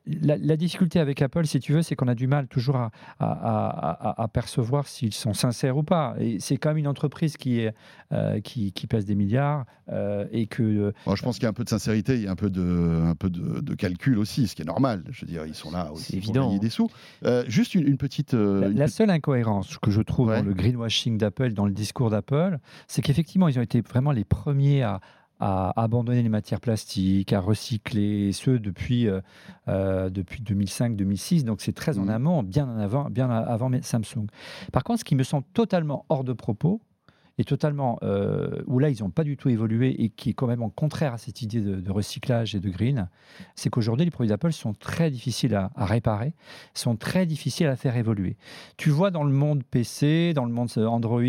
la, 0.05 0.37
la 0.37 0.57
difficulté 0.57 0.99
avec 0.99 1.21
Apple, 1.21 1.45
si 1.45 1.59
tu 1.59 1.73
veux, 1.73 1.81
c'est 1.81 1.95
qu'on 1.95 2.07
a 2.07 2.15
du 2.15 2.27
mal 2.27 2.47
toujours 2.47 2.75
à, 2.77 2.91
à- 3.19 3.25
à- 3.31 4.09
à- 4.09 4.23
à 4.23 4.27
percevoir 4.27 4.87
s'ils 4.87 5.13
sont 5.13 5.33
sincères 5.33 5.77
ou 5.77 5.83
pas. 5.83 6.15
Et 6.19 6.39
c'est 6.39 6.57
quand 6.57 6.69
même 6.69 6.77
une 6.77 6.87
entreprise 6.87 7.37
qui, 7.37 7.59
est, 7.59 7.73
euh, 8.11 8.39
qui, 8.41 8.71
qui 8.71 8.87
pèse 8.87 9.05
des 9.05 9.15
milliards 9.15 9.65
euh, 9.91 10.25
et 10.31 10.47
que 10.47 10.63
euh, 10.63 10.91
Bon, 11.05 11.15
je 11.15 11.23
pense 11.23 11.35
qu'il 11.35 11.43
y 11.43 11.45
a 11.45 11.49
un 11.49 11.53
peu 11.53 11.63
de 11.63 11.69
sincérité, 11.69 12.15
il 12.15 12.23
y 12.23 12.27
a 12.27 12.31
un 12.31 12.35
peu 12.35 12.49
de, 12.49 13.01
un 13.05 13.15
peu 13.15 13.29
de, 13.29 13.59
de 13.61 13.75
calcul 13.75 14.17
aussi, 14.17 14.47
ce 14.47 14.55
qui 14.55 14.61
est 14.61 14.65
normal. 14.65 15.03
Je 15.09 15.25
veux 15.25 15.31
dire, 15.31 15.45
ils 15.45 15.55
sont 15.55 15.71
là 15.71 15.91
aussi 15.91 16.19
pour 16.19 16.33
gagner 16.33 16.59
des 16.59 16.69
sous. 16.69 16.89
Euh, 17.25 17.43
juste 17.47 17.75
une, 17.75 17.87
une 17.87 17.97
petite. 17.97 18.33
euh, 18.33 18.61
La, 18.61 18.67
une 18.67 18.77
la 18.77 18.87
seule 18.87 19.09
incohérence 19.09 19.77
que 19.77 19.91
je 19.91 20.01
trouve 20.01 20.27
Ouais. 20.29 20.39
dans 20.41 20.47
le 20.47 20.53
greenwashing 20.53 21.17
d'Apple, 21.17 21.53
dans 21.53 21.65
le 21.65 21.71
discours 21.71 22.09
d'Apple, 22.09 22.57
c'est 22.87 23.01
qu'effectivement, 23.01 23.47
ils 23.47 23.57
ont 23.59 23.61
été 23.61 23.81
vraiment 23.81 24.11
les 24.11 24.23
premiers 24.25 24.83
à, 24.83 24.99
à 25.39 25.73
abandonner 25.81 26.23
les 26.23 26.29
matières 26.29 26.59
plastiques, 26.59 27.33
à 27.33 27.39
recycler, 27.39 28.27
et 28.29 28.31
ce 28.33 28.51
depuis, 28.51 29.07
euh, 29.07 29.21
euh, 29.67 30.09
depuis 30.09 30.41
2005-2006. 30.41 31.43
Donc 31.43 31.61
c'est 31.61 31.73
très 31.73 31.99
en 31.99 32.03
Mhm. 32.03 32.09
amont, 32.09 32.43
bien 32.43 32.67
en 32.67 32.77
avant, 32.77 33.09
bien 33.09 33.29
avant 33.29 33.69
Samsung. 33.83 34.27
Par 34.71 34.83
contre, 34.83 34.99
ce 34.99 35.03
qui 35.05 35.15
me 35.15 35.23
semble 35.23 35.45
totalement 35.53 36.05
hors 36.09 36.23
de 36.23 36.33
propos, 36.33 36.81
et 37.37 37.43
totalement 37.43 37.99
euh, 38.03 38.61
où 38.65 38.79
là 38.79 38.89
ils 38.89 39.01
n'ont 39.01 39.09
pas 39.09 39.23
du 39.23 39.37
tout 39.37 39.49
évolué 39.49 40.03
et 40.03 40.09
qui 40.09 40.31
est 40.31 40.33
quand 40.33 40.47
même 40.47 40.63
en 40.63 40.69
contraire 40.69 41.13
à 41.13 41.17
cette 41.17 41.41
idée 41.41 41.61
de, 41.61 41.91
recyclage 41.91 42.55
et 42.55 42.59
de 42.59 42.69
green, 42.69 43.09
c'est 43.55 43.69
qu'aujourd'hui 43.69 44.05
les 44.05 44.11
produits 44.11 44.29
d'Apple 44.29 44.51
sont 44.51 44.73
très 44.73 45.11
difficiles 45.11 45.55
à, 45.55 45.71
réparer, 45.77 46.33
sont 46.73 46.95
très 46.95 47.25
difficiles 47.25 47.67
à 47.67 47.75
faire 47.75 47.95
évoluer. 47.95 48.37
Tu 48.77 48.89
vois 48.89 49.11
dans 49.11 49.23
le 49.23 49.33
monde 49.33 49.63
PC, 49.63 50.33
dans 50.33 50.45
le 50.45 50.51
monde 50.51 50.69
euh, 50.77 50.85
Android, 50.85 51.21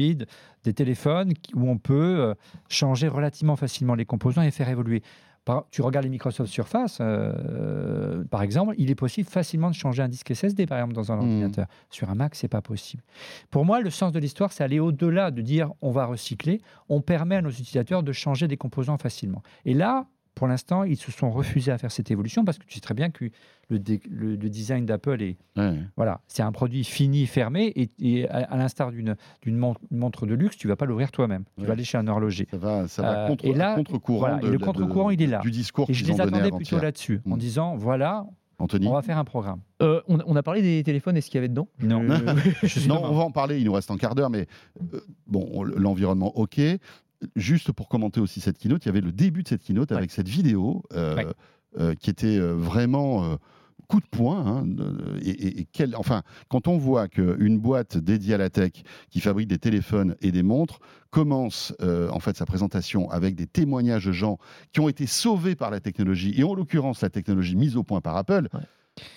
des 0.64 0.74
téléphones 0.74 1.32
où 1.54 1.68
on 1.68 1.78
peut 1.78 2.18
euh, 2.20 2.34
changer 2.68 3.08
relativement 3.08 3.56
facilement 3.56 3.94
les 3.94 4.04
composants 4.04 4.42
et 4.42 4.50
faire 4.50 4.68
évoluer. 4.68 5.02
Par- 5.48 5.64
tu 5.70 5.80
regardes 5.80 6.04
les 6.04 6.10
Microsoft 6.10 6.52
Surface, 6.52 6.98
euh, 7.00 8.22
par 8.30 8.42
exemple, 8.42 8.74
il 8.76 8.90
est 8.90 8.94
possible 8.94 9.26
facilement 9.28 9.70
de 9.70 9.74
changer 9.74 10.02
un 10.02 10.08
disque 10.08 10.30
SSD, 10.30 10.66
par 10.66 10.76
exemple, 10.78 10.92
dans 10.94 11.10
un 11.10 11.16
Mhm. 11.16 11.22
ordinateur. 11.22 11.66
Sur 11.88 12.10
un 12.10 12.14
Mac, 12.14 12.34
c'est 12.34 12.48
pas 12.48 12.60
possible. 12.60 13.02
Pour 13.50 13.64
moi, 13.64 13.80
le 13.80 13.88
sens 13.88 14.12
de 14.12 14.18
l'histoire, 14.18 14.52
c'est 14.52 14.62
aller 14.62 14.78
au-delà 14.78 15.30
de 15.30 15.40
dire 15.40 15.70
on 15.80 15.90
va 15.90 16.04
recycler. 16.04 16.60
On 16.90 17.00
permet 17.00 17.36
à 17.36 17.40
nos 17.42 17.48
utilisateurs 17.50 18.02
de 18.02 18.12
changer 18.12 18.46
des 18.46 18.58
composants 18.58 18.98
facilement. 18.98 19.42
Et 19.64 19.72
là, 19.72 20.06
pour 20.34 20.48
l'instant, 20.48 20.84
ils 20.84 20.96
se 20.98 21.10
sont 21.10 21.30
refusés 21.30 21.72
à 21.72 21.78
faire 21.78 21.90
cette 21.90 22.10
évolution 22.10 22.44
parce 22.44 22.58
que 22.58 22.66
tu 22.66 22.74
sais 22.74 22.80
très 22.80 22.94
bien 22.94 23.08
que 23.10 23.30
le, 23.70 23.78
dé- 23.78 24.00
le- 24.08 24.36
le 24.36 24.48
design 24.50 24.86
d'Apple 24.86 25.20
est 25.22 25.36
Ouais. 25.56 25.74
voilà, 25.96 26.20
c'est 26.26 26.42
un 26.42 26.52
produit 26.52 26.84
fini, 26.84 27.26
fermé, 27.26 27.66
et, 27.76 27.88
et 28.00 28.28
à, 28.28 28.38
à 28.52 28.56
l'instar 28.56 28.90
d'une 28.92 29.16
d'une 29.42 29.56
mon- 29.56 29.74
montre 29.90 30.26
de 30.26 30.34
luxe, 30.34 30.56
tu 30.56 30.68
vas 30.68 30.76
pas 30.76 30.86
l'ouvrir 30.86 31.10
toi-même. 31.10 31.44
Tu 31.56 31.62
Ouais. 31.62 31.66
vas 31.66 31.72
aller 31.74 31.84
chez 31.84 31.98
un 31.98 32.06
horloger. 32.08 32.46
Ça 32.50 32.56
va, 32.58 32.88
ça 32.88 33.02
va 33.02 33.24
Euh, 33.24 33.26
contre, 33.28 33.44
et 33.44 33.52
là, 33.52 33.76
voilà, 34.08 34.36
de- 34.38 34.46
et 34.46 34.50
le 34.50 34.58
de- 34.58 34.64
contre-courant, 34.64 35.10
il 35.10 35.20
est 35.20 35.26
là. 35.26 35.40
Du 35.40 35.50
discours 35.50 35.88
Et 35.90 35.94
je 35.94 36.04
les 36.06 36.20
attendais 36.20 36.50
plutôt 36.50 36.78
là-dessus, 36.78 37.20
en 37.28 37.36
Mm. 37.36 37.38
disant 37.38 37.76
voilà, 37.76 38.24
Anthony 38.60 38.88
on 38.88 38.92
va 38.94 39.02
faire 39.02 39.18
un 39.18 39.24
programme. 39.24 39.60
Euh, 39.82 40.00
on, 40.08 40.18
on 40.26 40.34
a 40.34 40.42
parlé 40.42 40.62
des 40.62 40.82
téléphones 40.82 41.16
et 41.16 41.20
ce 41.20 41.26
qu'il 41.30 41.36
y 41.36 41.38
avait 41.38 41.48
dedans? 41.48 41.68
Non. 41.80 42.02
Je- 42.62 42.88
Non, 42.88 43.00
on 43.04 43.14
va 43.14 43.22
en 43.24 43.30
parler, 43.30 43.58
il 43.58 43.64
nous 43.64 43.72
reste 43.72 43.90
un 43.90 43.96
quart 43.98 44.14
d'heure, 44.14 44.30
mais 44.30 44.46
euh, 44.94 45.00
bon, 45.26 45.48
on- 45.52 45.62
l'environnement, 45.62 46.36
ok. 46.38 46.60
Juste 47.34 47.72
pour 47.72 47.88
commenter 47.88 48.20
aussi 48.20 48.40
cette 48.40 48.58
keynote, 48.58 48.84
il 48.84 48.88
y 48.88 48.90
avait 48.90 49.00
le 49.00 49.10
début 49.12 49.42
de 49.42 49.48
cette 49.48 49.62
keynote 49.64 49.90
avec 49.92 50.10
cette 50.12 50.28
vidéo 50.28 50.84
euh, 50.92 51.16
Ouais. 51.16 51.26
euh, 51.78 51.94
qui 51.96 52.10
était 52.10 52.38
euh, 52.38 52.52
vraiment 52.54 53.24
euh, 53.24 53.36
coup 53.88 54.00
de 54.00 54.06
poing. 54.06 54.46
hein, 54.46 54.66
et, 55.22 55.30
et- 55.30 55.60
et 55.60 55.64
quel- 55.72 55.96
enfin, 55.96 56.22
quand 56.48 56.68
on 56.68 56.76
voit 56.78 57.08
qu'une 57.08 57.58
boîte 57.58 57.96
dédiée 57.98 58.34
à 58.34 58.38
la 58.38 58.50
tech 58.50 58.70
qui 59.10 59.20
fabrique 59.20 59.48
des 59.48 59.58
téléphones 59.58 60.14
et 60.20 60.30
des 60.30 60.42
montres 60.42 60.78
commence 61.10 61.74
euh, 61.80 62.08
en 62.10 62.20
fait 62.20 62.36
sa 62.36 62.44
présentation 62.46 63.10
avec 63.10 63.34
des 63.34 63.46
témoignages 63.46 64.04
de 64.06 64.12
gens 64.12 64.38
qui 64.72 64.80
ont 64.80 64.88
été 64.88 65.06
sauvés 65.06 65.54
par 65.56 65.70
la 65.70 65.80
technologie 65.80 66.34
et 66.36 66.44
en 66.44 66.54
l'occurrence 66.54 67.00
la 67.02 67.10
technologie 67.10 67.56
mise 67.56 67.76
au 67.76 67.82
point 67.82 68.00
par 68.00 68.16
Apple. 68.16 68.48
Ouais. 68.52 68.60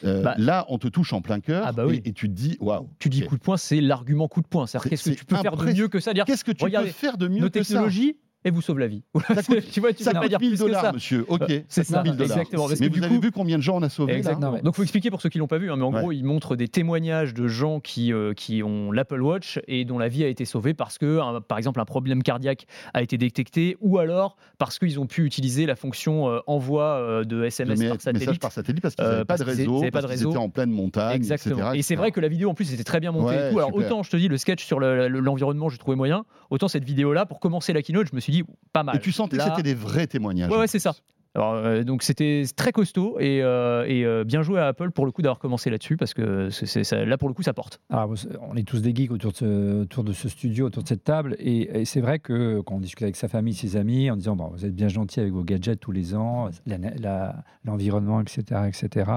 euh, 0.05 0.21
Bah- 0.23 0.35
là, 0.37 0.65
on 0.69 0.77
te 0.77 0.87
touche 0.87 1.11
en 1.11 1.21
plein 1.21 1.39
cœur 1.41 1.65
Ah 1.67 1.71
bah 1.73 1.85
oui. 1.85 2.01
et, 2.05 2.09
et 2.09 2.13
tu 2.13 2.27
te 2.29 2.33
dis 2.33 2.55
waouh. 2.61 2.87
Tu 2.99 3.09
dis 3.09 3.23
coup 3.25 3.35
de 3.35 3.41
poing, 3.41 3.57
c'est 3.57 3.81
l'argument 3.81 4.27
coup 4.29 4.41
de 4.41 4.47
poing. 4.47 4.65
Qu'est-ce 4.67 5.09
que 5.09 5.15
tu 5.15 5.25
peux 5.25 5.35
faire 5.37 5.57
de 5.57 5.65
mieux 5.73 5.87
que 5.89 5.99
ça? 5.99 6.13
Qu'est-ce 6.13 6.45
que 6.45 6.51
tu 6.53 6.63
Regardez, 6.63 6.87
peux 6.89 6.93
faire 6.93 7.17
de 7.17 7.27
mieux 7.27 7.41
nos 7.41 7.49
que 7.49 7.61
ça? 7.63 7.73
technologies, 7.73 8.15
et 8.43 8.51
vous 8.51 8.61
sauve 8.61 8.79
la 8.79 8.87
vie. 8.87 9.03
Ça 9.27 9.35
coûte- 9.43 9.69
tu 9.71 9.79
vois, 9.79 9.93
tu 9.93 10.03
Ça 10.03 10.13
coûte 10.13 10.29
dire 10.29 10.39
1000 10.39 10.49
plus 10.51 10.57
que 10.59 10.63
dollars, 10.63 10.81
ça. 10.81 10.91
monsieur. 10.91 11.25
Ok, 11.27 11.41
Euh, 11.49 11.59
c'est 11.67 11.83
ça, 11.83 12.01
1000 12.03 12.13
dollars. 12.15 12.37
exactement, 12.37 12.67
parce 12.67 12.79
Mais 12.79 12.87
que 12.87 12.93
vous 12.93 12.99
du 12.99 13.05
avez 13.05 13.15
coup- 13.15 13.21
vu 13.21 13.31
combien 13.31 13.57
de 13.57 13.63
gens 13.63 13.77
on 13.77 13.81
a 13.83 13.89
sauvés 13.89 14.13
là 14.13 14.17
Exactement. 14.17 14.51
Mais- 14.53 14.61
Donc, 14.61 14.75
faut 14.75 14.83
expliquer 14.83 15.09
pour 15.11 15.21
ceux 15.21 15.29
qui 15.29 15.37
l'ont 15.37 15.47
pas 15.47 15.57
vu. 15.57 15.71
hein, 15.71 15.75
mais 15.77 15.83
en 15.83 15.93
Ouais. 15.93 15.99
gros, 16.01 16.11
il 16.11 16.23
montre 16.23 16.55
des 16.55 16.67
témoignages 16.67 17.33
de 17.33 17.47
gens 17.47 17.79
qui, 17.79 18.11
euh, 18.13 18.33
qui 18.33 18.63
ont 18.63 18.91
l'Apple 18.91 19.21
Watch 19.21 19.59
et 19.67 19.85
dont 19.85 19.97
la 19.99 20.07
vie 20.07 20.23
a 20.23 20.27
été 20.27 20.45
sauvée 20.45 20.73
parce 20.73 20.97
que, 20.97 21.19
un- 21.19 21.41
par 21.41 21.57
exemple, 21.57 21.79
un 21.79 21.85
problème 21.85 22.23
cardiaque 22.23 22.65
a 22.93 23.01
été 23.01 23.17
détecté 23.17 23.77
ou 23.81 23.97
alors 23.99 24.35
parce 24.57 24.79
qu'ils 24.79 24.99
ont 24.99 25.05
pu 25.07 25.23
utiliser 25.25 25.65
la 25.65 25.75
fonction 25.75 26.29
euh, 26.29 26.39
envoi 26.47 26.83
euh, 26.83 27.23
de 27.23 27.43
SMS 27.43 27.79
par 27.79 27.87
message 27.87 28.01
satellite. 28.01 28.41
par 28.41 28.51
satellite 28.51 28.81
parce 28.81 28.95
qu'ils 28.95 29.05
n'avaient 29.05 29.25
pas 29.25 29.37
de 29.37 29.43
réseau, 29.43 29.83
parce 29.91 30.05
qu'ils 30.07 30.27
étaient 30.27 30.37
en 30.37 30.49
pleine 30.49 30.71
montagne, 30.71 31.15
Exactement. 31.15 31.57
etc., 31.57 31.79
et 31.79 31.81
c'est 31.81 31.95
vrai 31.95 32.11
que 32.11 32.19
la 32.19 32.27
vidéo 32.27 32.49
en 32.49 32.53
plus 32.53 32.73
était 32.73 32.83
très 32.83 32.99
bien 32.99 33.11
montée. 33.11 33.35
Alors 33.35 33.75
autant 33.75 34.03
je 34.03 34.09
te 34.09 34.17
dis 34.17 34.27
le 34.27 34.37
sketch 34.37 34.63
sur 34.65 34.79
le- 34.79 35.07
le- 35.07 35.19
l'environnement, 35.19 35.69
j'ai 35.69 35.77
trouvé 35.77 35.95
moyen. 35.95 36.25
Autant 36.49 36.67
cette 36.67 36.83
vidéo 36.83 37.13
là 37.13 37.25
pour 37.25 37.39
commencer 37.39 37.71
la 37.73 37.81
keynote, 37.81 38.07
je 38.09 38.15
me 38.15 38.19
suis 38.19 38.30
dit 38.31 38.43
pas 38.73 38.83
mal. 38.83 38.95
Et 38.95 38.99
tu 38.99 39.11
sentais 39.11 39.37
Là- 39.37 39.45
que 39.45 39.49
c'était 39.51 39.63
des 39.63 39.75
vrais 39.75 40.07
témoignages. 40.07 40.49
Ouais, 40.51 40.57
ouais, 40.57 40.67
c'est 40.67 40.79
ça. 40.79 40.93
Alors, 41.33 41.53
euh, 41.53 41.83
donc 41.83 42.03
c'était 42.03 42.43
très 42.57 42.73
costaud 42.73 43.17
et, 43.17 43.41
euh, 43.41 43.85
et, 43.87 44.03
euh, 44.03 44.25
bien 44.25 44.41
joué 44.41 44.59
à 44.59 44.67
Apple 44.67 44.91
pour 44.91 45.05
le 45.05 45.13
coup 45.13 45.21
d'avoir 45.21 45.39
commencé 45.39 45.69
là-dessus 45.69 45.95
parce 45.95 46.13
que 46.13 46.49
c'est- 46.49 46.65
c'est- 46.65 46.83
ça- 46.83 47.05
là 47.05 47.17
pour 47.17 47.29
le 47.29 47.33
coup 47.33 47.41
ça 47.41 47.53
porte. 47.53 47.79
Alors, 47.89 48.09
vous- 48.09 48.17
on 48.41 48.57
est 48.57 48.67
tous 48.67 48.81
des 48.81 48.93
geeks 48.93 49.11
autour 49.13 49.31
de 49.31 49.37
ce, 49.37 49.81
autour 49.83 50.03
de 50.03 50.11
ce 50.11 50.27
studio, 50.27 50.65
autour 50.65 50.83
de 50.83 50.89
cette 50.89 51.05
table. 51.05 51.37
Et, 51.39 51.79
et 51.79 51.85
c'est 51.85 52.01
vrai 52.01 52.19
que 52.19 52.59
quand 52.59 52.75
on 52.75 52.79
discute 52.81 53.03
avec 53.03 53.15
sa 53.15 53.29
famille, 53.29 53.53
ses 53.53 53.77
amis, 53.77 54.11
en 54.11 54.17
disant 54.17 54.35
bon, 54.35 54.49
vous 54.49 54.65
êtes 54.65 54.75
bien 54.75 54.89
gentil 54.89 55.21
avec 55.21 55.31
vos 55.31 55.45
gadgets 55.45 55.79
tous 55.79 55.93
les 55.93 56.15
ans, 56.15 56.49
la- 56.65 56.77
la- 56.77 57.43
l'environnement, 57.63 58.19
etc., 58.19 58.63
etc. 58.67 59.09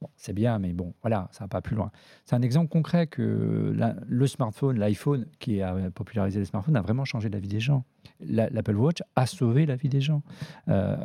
Bon, 0.00 0.08
c'est 0.16 0.32
bien, 0.32 0.58
mais 0.58 0.72
bon, 0.72 0.94
voilà, 1.02 1.28
ça 1.30 1.44
va 1.44 1.48
pas 1.48 1.60
plus 1.60 1.76
loin. 1.76 1.90
C'est 2.24 2.36
un 2.36 2.42
exemple 2.42 2.70
concret 2.70 3.06
que 3.06 3.70
la- 3.76 3.96
le 4.06 4.26
smartphone, 4.26 4.78
l'iPhone, 4.78 5.26
qui 5.40 5.60
a 5.60 5.74
popularisé 5.94 6.38
les 6.38 6.46
smartphones, 6.46 6.76
a 6.76 6.80
vraiment 6.82 7.04
changé 7.04 7.28
la 7.28 7.38
vie 7.38 7.48
des 7.48 7.60
gens. 7.60 7.84
La- 8.20 8.48
L'Apple 8.50 8.76
Watch 8.76 9.02
a 9.16 9.26
sauvé 9.26 9.66
la 9.66 9.76
vie 9.76 9.88
des 9.88 10.00
gens. 10.00 10.22
Euh, 10.68 10.96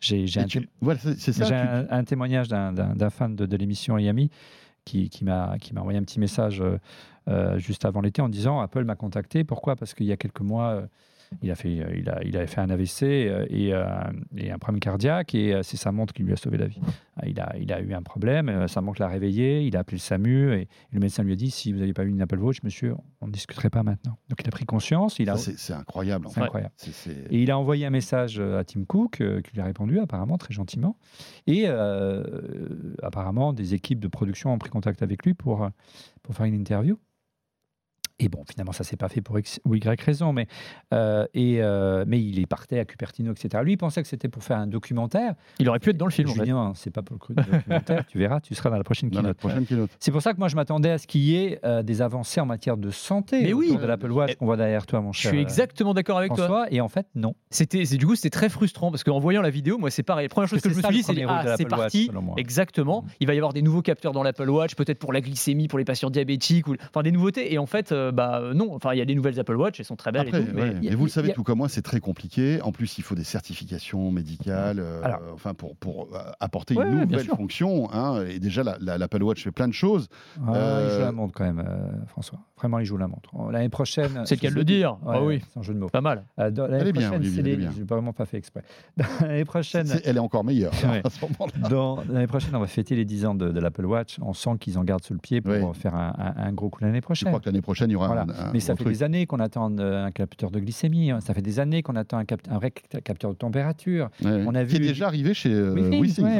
J'ai 0.00 0.26
un, 0.40 0.44
tu- 0.46 0.68
Voilà, 0.80 0.98
témoignage 2.04 2.48
d'un- 2.48 2.72
fan 3.10 3.36
de, 3.36 3.46
de 3.46 3.56
l'émission 3.56 3.96
Yami 3.98 4.30
qui, 4.84 5.08
qui 5.10 5.24
m'a 5.24 5.56
qui 5.60 5.74
m'a 5.74 5.80
envoyé 5.80 5.98
un 5.98 6.02
petit 6.02 6.18
message 6.20 6.60
euh, 6.60 6.78
euh, 7.28 7.58
juste 7.58 7.84
avant 7.84 8.00
l'été 8.00 8.20
en 8.22 8.28
disant 8.28 8.60
Apple 8.60 8.84
m'a 8.84 8.96
contacté. 8.96 9.44
Pourquoi? 9.44 9.76
Parce 9.76 9.94
qu'il 9.94 10.06
y 10.06 10.12
a 10.12 10.16
quelques 10.16 10.40
mois, 10.40 10.68
euh, 10.70 10.86
il, 11.42 11.50
a 11.50 11.54
fait, 11.54 11.80
euh, 11.80 11.94
il, 11.96 12.08
a, 12.08 12.22
il 12.24 12.36
avait 12.36 12.46
fait 12.46 12.60
un 12.60 12.70
AVC 12.70 13.02
euh, 13.02 13.46
et, 13.48 13.72
euh, 13.72 13.84
et 14.36 14.50
un 14.50 14.58
problème 14.58 14.80
cardiaque 14.80 15.34
et 15.34 15.60
c'est 15.62 15.76
sa 15.76 15.92
montre 15.92 16.12
qui 16.12 16.22
lui 16.22 16.32
a 16.32 16.36
sauvé 16.36 16.58
la 16.58 16.66
vie. 16.66 16.80
Ah, 17.16 17.26
Il 17.26 17.40
a, 17.40 17.54
il 17.58 17.72
a 17.72 17.80
eu 17.80 17.94
un 17.94 18.02
problème, 18.02 18.66
sa 18.68 18.80
montre 18.80 19.00
l'a 19.00 19.08
réveillé, 19.08 19.62
il 19.62 19.76
a 19.76 19.80
appelé 19.80 19.96
le 19.96 20.00
SAMU 20.00 20.52
et, 20.54 20.68
le 20.92 21.00
médecin 21.00 21.22
lui 21.22 21.32
a 21.32 21.36
dit 21.36 21.50
si 21.50 21.72
vous 21.72 21.78
n'avez 21.78 21.92
pas 21.92 22.04
eu 22.04 22.08
une 22.08 22.20
Apple 22.20 22.38
Watch, 22.38 22.62
monsieur, 22.62 22.94
on 23.20 23.26
ne 23.26 23.32
discuterait 23.32 23.70
pas 23.70 23.82
maintenant. 23.82 24.18
Donc 24.28 24.40
il 24.42 24.48
a 24.48 24.50
pris 24.50 24.64
conscience, 24.64 25.18
il 25.18 25.30
a, 25.30 25.36
C'est 25.36 25.72
incroyable. 25.72 26.26
en 26.26 26.30
fait. 26.30 26.40
incroyable. 26.40 26.72
Et 27.30 27.42
il 27.42 27.50
a 27.50 27.58
envoyé 27.58 27.86
un 27.86 27.90
message 27.90 28.40
à 28.40 28.64
Tim 28.64 28.84
Cook, 28.84 29.20
euh, 29.20 29.40
qui 29.40 29.52
lui 29.54 29.60
a 29.60 29.64
répondu 29.64 29.98
apparemment 30.00 30.38
très 30.38 30.52
gentiment. 30.52 30.96
Et 31.46 31.64
euh, 31.66 32.24
apparemment, 33.02 33.52
des 33.52 33.74
équipes 33.74 34.00
de 34.00 34.08
production 34.08 34.52
ont 34.52 34.58
pris 34.58 34.70
contact 34.70 35.02
avec 35.02 35.24
lui 35.24 35.34
pour, 35.34 35.68
pour 36.22 36.34
faire 36.34 36.46
une 36.46 36.54
interview. 36.54 36.98
Et 38.22 38.28
bon, 38.28 38.44
finalement, 38.48 38.72
ça 38.72 38.84
s'est 38.84 38.96
pas 38.98 39.08
fait 39.08 39.22
pour 39.22 39.38
X 39.38 39.60
ou 39.64 39.74
Y 39.74 39.98
raison, 40.02 40.32
mais, 40.34 40.46
euh, 40.92 41.26
et, 41.32 41.62
euh, 41.62 42.04
mais 42.06 42.20
il 42.22 42.38
est 42.38 42.46
parti 42.46 42.76
à 42.78 42.84
Cupertino, 42.84 43.32
etc. 43.32 43.62
Lui, 43.64 43.72
il 43.72 43.76
pensait 43.78 44.02
que 44.02 44.08
c'était 44.08 44.28
pour 44.28 44.44
faire 44.44 44.58
un 44.58 44.66
documentaire. 44.66 45.34
Il 45.58 45.68
aurait 45.70 45.78
pu 45.78 45.90
être 45.90 45.96
dans 45.96 46.04
le 46.04 46.10
film. 46.12 46.28
en 46.28 46.34
fait. 46.34 46.40
Julien, 46.40 46.72
c'est 46.74 46.90
pas 46.90 47.00
pour 47.02 47.16
le 47.30 47.34
documentaire, 47.42 48.04
tu 48.06 48.18
verras, 48.18 48.40
tu 48.40 48.54
seras 48.54 48.68
dans 48.70 48.76
la 48.76 48.84
prochaine 48.84 49.10
keynote. 49.10 49.38
C'est 49.98 50.10
pour 50.12 50.20
ça 50.20 50.34
que 50.34 50.38
moi, 50.38 50.48
je 50.48 50.56
m'attendais 50.56 50.90
à 50.90 50.98
ce 50.98 51.06
qu'il 51.06 51.22
y 51.22 51.36
ait 51.36 51.60
euh, 51.64 51.82
des 51.82 52.02
avancées 52.02 52.40
en 52.42 52.46
matière 52.46 52.76
de 52.76 52.90
santé 52.90 53.40
Mais 53.42 53.52
oui. 53.54 53.68
autour 53.68 53.80
de 53.80 53.86
l'Apple 53.86 54.10
Watch 54.12 54.30
Eh, 54.32 54.36
qu'on 54.36 54.44
voit 54.44 54.58
derrière 54.58 54.84
toi, 54.86 55.00
mon 55.00 55.12
Je 55.12 55.20
cher 55.20 55.30
suis 55.30 55.38
euh, 55.38 55.42
exactement 55.42 55.94
d'accord 55.94 56.18
avec 56.18 56.34
toi. 56.34 56.44
François. 56.46 56.66
Et 56.70 56.80
en 56.82 56.88
fait, 56.88 57.06
non. 57.14 57.34
C'était, 57.50 57.86
c'est- 57.86 57.96
du 57.96 58.06
coup, 58.06 58.16
c'était 58.16 58.28
très 58.30 58.50
frustrant 58.50 58.90
parce 58.90 59.02
qu'en 59.02 59.18
voyant 59.18 59.40
la 59.40 59.50
vidéo, 59.50 59.78
moi, 59.78 59.90
c'est 59.90 60.02
pareil. 60.02 60.26
La 60.26 60.28
première 60.28 60.48
chose 60.48 60.60
que 60.60 60.68
je 60.68 60.74
me 60.76 60.82
suis 60.82 60.92
dit, 60.92 61.02
c'est 61.02 61.12
ah, 61.26 61.42
de 61.44 61.48
c'est 61.56 61.62
l'Apple 61.62 61.72
Watch, 61.72 61.80
parti. 61.80 62.06
selon 62.06 62.22
moi. 62.22 62.34
Exactement. 62.38 63.04
Il 63.20 63.26
va 63.26 63.32
y 63.34 63.38
avoir 63.38 63.54
des 63.54 63.62
nouveaux 63.62 63.82
capteurs 63.82 64.12
dans 64.12 64.22
l'Apple 64.22 64.50
Watch, 64.50 64.74
peut-être 64.74 64.98
pour 64.98 65.14
la 65.14 65.22
glycémie, 65.22 65.68
pour 65.68 65.78
les 65.78 65.84
patients 65.86 66.10
diabétiques, 66.10 66.68
ou 66.68 66.74
enfin 66.90 67.02
des 67.02 67.12
nouveautés. 67.12 67.52
Et 67.54 67.58
en 67.58 67.66
fait, 67.66 67.92
euh, 68.10 68.12
bah 68.12 68.40
euh, 68.42 68.54
non. 68.54 68.74
Enfin, 68.74 68.92
il 68.92 68.98
y 68.98 69.00
a 69.00 69.04
des 69.04 69.14
nouvelles 69.14 69.38
Apple 69.40 69.56
Watch, 69.56 69.80
elles 69.80 69.86
sont 69.86 69.96
très 69.96 70.12
belles 70.12 70.28
Après, 70.28 70.42
et 70.42 70.44
tout. 70.44 70.52
Mais 70.54 70.62
ouais, 70.62 70.72
il 70.78 70.84
y 70.84 70.88
a- 70.88 70.90
mais 70.90 70.96
vous 70.96 71.04
le 71.04 71.10
savez 71.10 71.30
a- 71.30 71.34
tout 71.34 71.42
comme 71.42 71.58
moi, 71.58 71.68
c'est 71.68 71.82
très 71.82 72.00
compliqué. 72.00 72.60
En 72.62 72.72
plus, 72.72 72.98
il 72.98 73.02
faut 73.04 73.14
des 73.14 73.24
certifications 73.24 74.10
médicales, 74.10 74.78
euh, 74.80 75.02
Alors- 75.02 75.20
enfin 75.34 75.54
pour, 75.54 75.76
pour 75.76 76.08
euh, 76.14 76.18
apporter 76.40 76.74
Ouais, 76.76 76.86
une 76.88 77.00
nouvelle 77.00 77.26
fonction. 77.26 77.90
hein. 77.92 78.24
et 78.26 78.38
déjà, 78.38 78.62
la- 78.62 78.76
la- 78.80 78.98
l'Apple 78.98 79.22
Watch 79.22 79.42
fait 79.44 79.50
plein 79.52 79.68
de 79.68 79.72
choses. 79.72 80.08
Ah, 80.38 80.50
Il 80.50 80.56
Euh, 80.56 80.96
joue 80.98 81.04
la 81.04 81.12
montre 81.12 81.34
quand 81.34 81.44
même, 81.44 81.60
euh, 81.66 82.06
François. 82.06 82.38
Vraiment, 82.58 82.78
il 82.78 82.84
joue 82.84 82.96
la 82.98 83.08
montre. 83.08 83.30
Oh, 83.32 83.50
L'année 83.50 83.68
prochaine. 83.70 84.22
c'est 84.26 84.34
le 84.34 84.40
cas 84.40 84.50
de 84.50 84.54
le 84.54 84.64
dire. 84.64 84.98
Ouais, 85.02 85.14
ah 85.16 85.22
oui, 85.24 85.40
Sans 85.54 85.62
jeu 85.62 85.72
de 85.74 85.78
mots. 85.78 85.88
pas 85.88 86.00
mal. 86.02 86.24
Euh, 86.38 86.50
dans- 86.50 86.66
Elle 86.66 86.72
L'année 86.72 86.88
est 86.90 86.92
bien, 86.92 87.02
prochaine, 87.08 87.20
Olivier, 87.20 87.34
c'est 87.34 87.40
elle 87.40 87.46
est 87.46 87.50
les- 87.52 87.56
bien. 87.56 87.72
J'ai 87.76 87.84
vraiment 87.84 88.12
pas 88.12 88.26
fait 88.26 88.36
exprès. 88.36 88.62
L'année 89.20 89.44
prochaine, 89.44 89.86
C'est- 89.86 90.02
Elle 90.06 90.16
est 90.16 90.20
encore 90.20 90.44
meilleure 90.44 90.72
Ouais. 90.84 91.00
à 91.04 91.10
ce 91.10 91.20
moment-là. 91.22 91.68
dans- 91.68 92.02
l'année 92.08 92.26
prochaine, 92.26 92.54
on 92.54 92.60
va 92.60 92.66
fêter 92.66 92.96
les 92.96 93.04
10 93.04 93.24
ans 93.24 93.34
de, 93.34 93.48
de 93.50 93.60
l'Apple 93.60 93.86
Watch. 93.86 94.18
On 94.20 94.34
sent 94.34 94.50
qu'ils 94.60 94.78
en 94.78 94.84
gardent 94.84 95.02
sous 95.04 95.14
le 95.14 95.18
pied 95.20 95.40
pour 95.40 95.74
faire 95.76 95.94
un, 95.94 96.52
gros 96.52 96.68
coup 96.68 96.80
l'année 96.82 96.96
Je 96.98 97.02
prochaine. 97.02 97.28
crois 97.28 97.40
que 97.40 97.46
l'année 97.46 97.62
prochaine, 97.62 97.88
il 97.90 97.94
y 97.94 97.96
aura 98.06 98.24
Voilà. 98.24 98.26
un, 98.44 98.48
un 98.48 98.52
Mais 98.52 98.60
ça 98.60 98.74
fait 98.76 98.84
truc. 98.84 98.94
des 98.96 99.02
années 99.02 99.26
qu'on 99.26 99.38
attend 99.40 99.70
euh, 99.78 100.04
un 100.04 100.10
capteur 100.10 100.50
de 100.50 100.58
glycémie. 100.60 101.10
hein. 101.10 101.20
Ça 101.20 101.34
fait 101.34 101.42
des 101.42 101.60
années 101.60 101.82
qu'on 101.82 101.96
attend 101.96 102.18
un, 102.18 102.24
cap- 102.24 102.40
un 102.50 102.56
vrai 102.58 102.70
cap- 102.70 103.02
capteur 103.02 103.30
de 103.32 103.36
température. 103.36 104.10
Ouais. 104.22 104.44
On 104.46 104.54
a 104.54 104.64
Qui 104.64 104.76
est 104.76 104.78
vu- 104.80 104.86
déjà 104.86 105.06
arrivé 105.06 105.34
chez 105.34 105.52
euh, 105.52 105.72
Withings, 105.74 106.24
ouais, 106.24 106.30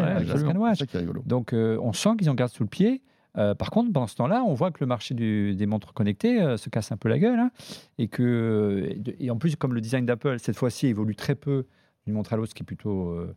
est. 0.80 1.26
Donc, 1.26 1.52
euh, 1.52 1.78
on 1.82 1.92
sent 1.92 2.10
qu'ils 2.18 2.30
en 2.30 2.34
gardent 2.34 2.52
sous 2.52 2.62
le 2.64 2.68
pied. 2.68 3.02
Euh, 3.38 3.54
par 3.54 3.70
contre, 3.70 3.92
pendant 3.92 4.08
ce 4.08 4.16
temps-là, 4.16 4.42
on 4.44 4.54
voit 4.54 4.72
que 4.72 4.78
le 4.80 4.86
marché 4.86 5.14
du- 5.14 5.54
des 5.54 5.66
montres 5.66 5.92
connectées 5.94 6.42
euh, 6.42 6.56
se 6.56 6.68
casse 6.68 6.90
un 6.90 6.96
peu 6.96 7.08
la 7.08 7.18
gueule. 7.18 7.38
hein, 7.38 7.50
et, 7.98 8.08
que, 8.08 8.92
et 9.20 9.30
en 9.30 9.36
plus, 9.36 9.54
comme 9.54 9.72
le 9.74 9.80
design 9.80 10.04
d'Apple, 10.04 10.38
cette 10.40 10.56
fois-ci, 10.56 10.88
évolue 10.88 11.14
très 11.14 11.36
peu 11.36 11.66
d'une 12.06 12.14
montre 12.14 12.32
à 12.32 12.36
l'autre, 12.36 12.50
ce 12.50 12.54
qui 12.54 12.62
est 12.62 12.66
plutôt 12.66 13.10
euh, 13.10 13.36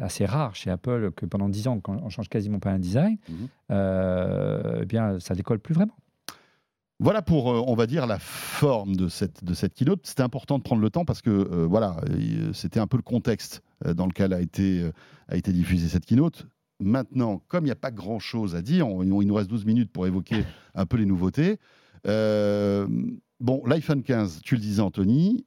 assez 0.00 0.24
rare 0.24 0.54
chez 0.54 0.70
Apple, 0.70 1.10
que 1.14 1.26
pendant 1.26 1.48
10 1.50 1.68
ans, 1.68 1.80
quand 1.80 1.98
on 2.02 2.08
change 2.08 2.28
quasiment 2.30 2.60
pas 2.60 2.70
un 2.70 2.78
design, 2.78 3.18
Mhm. 3.28 3.48
euh, 3.72 4.78
eh 4.82 4.86
bien, 4.86 5.18
ça 5.20 5.34
décolle 5.34 5.58
plus 5.58 5.74
vraiment. 5.74 5.96
Voilà 6.98 7.20
pour, 7.22 7.50
euh, 7.52 7.62
on 7.66 7.74
va 7.74 7.86
dire, 7.86 8.06
la 8.06 8.18
forme 8.18 8.96
de 8.96 9.08
cette, 9.08 9.44
de 9.44 9.52
cette 9.54 9.74
keynote. 9.74 10.00
C'était 10.04 10.22
important 10.22 10.56
de 10.58 10.62
prendre 10.62 10.80
le 10.82 10.88
temps 10.90 11.04
parce 11.04 11.20
que, 11.22 11.30
euh, 11.30 11.66
voilà, 11.66 11.96
euh, 12.08 12.52
c'était 12.54 12.80
un 12.80 12.86
peu 12.86 12.96
le 12.96 13.02
contexte 13.02 13.62
dans 13.84 14.06
lequel 14.06 14.32
a 14.32 14.40
été, 14.40 14.90
a 15.28 15.36
été 15.36 15.52
diffusée 15.52 15.88
cette 15.88 16.06
keynote. 16.06 16.46
Maintenant, 16.80 17.42
comme 17.48 17.64
il 17.64 17.68
n'y 17.68 17.72
a 17.72 17.76
pas 17.76 17.90
grand-chose 17.90 18.54
à 18.54 18.62
dire, 18.62 18.88
on- 18.88 19.02
il 19.20 19.26
nous 19.28 19.34
reste 19.34 19.50
12 19.50 19.66
minutes 19.66 19.92
pour 19.92 20.06
évoquer 20.06 20.44
un 20.74 20.86
peu 20.86 20.96
les 20.96 21.04
nouveautés. 21.06 21.58
Euh, 22.06 22.86
bon, 23.40 23.62
l'iPhone 23.66 24.02
15, 24.02 24.40
tu 24.42 24.54
le 24.54 24.60
disais, 24.62 24.80
Anthony, 24.80 25.44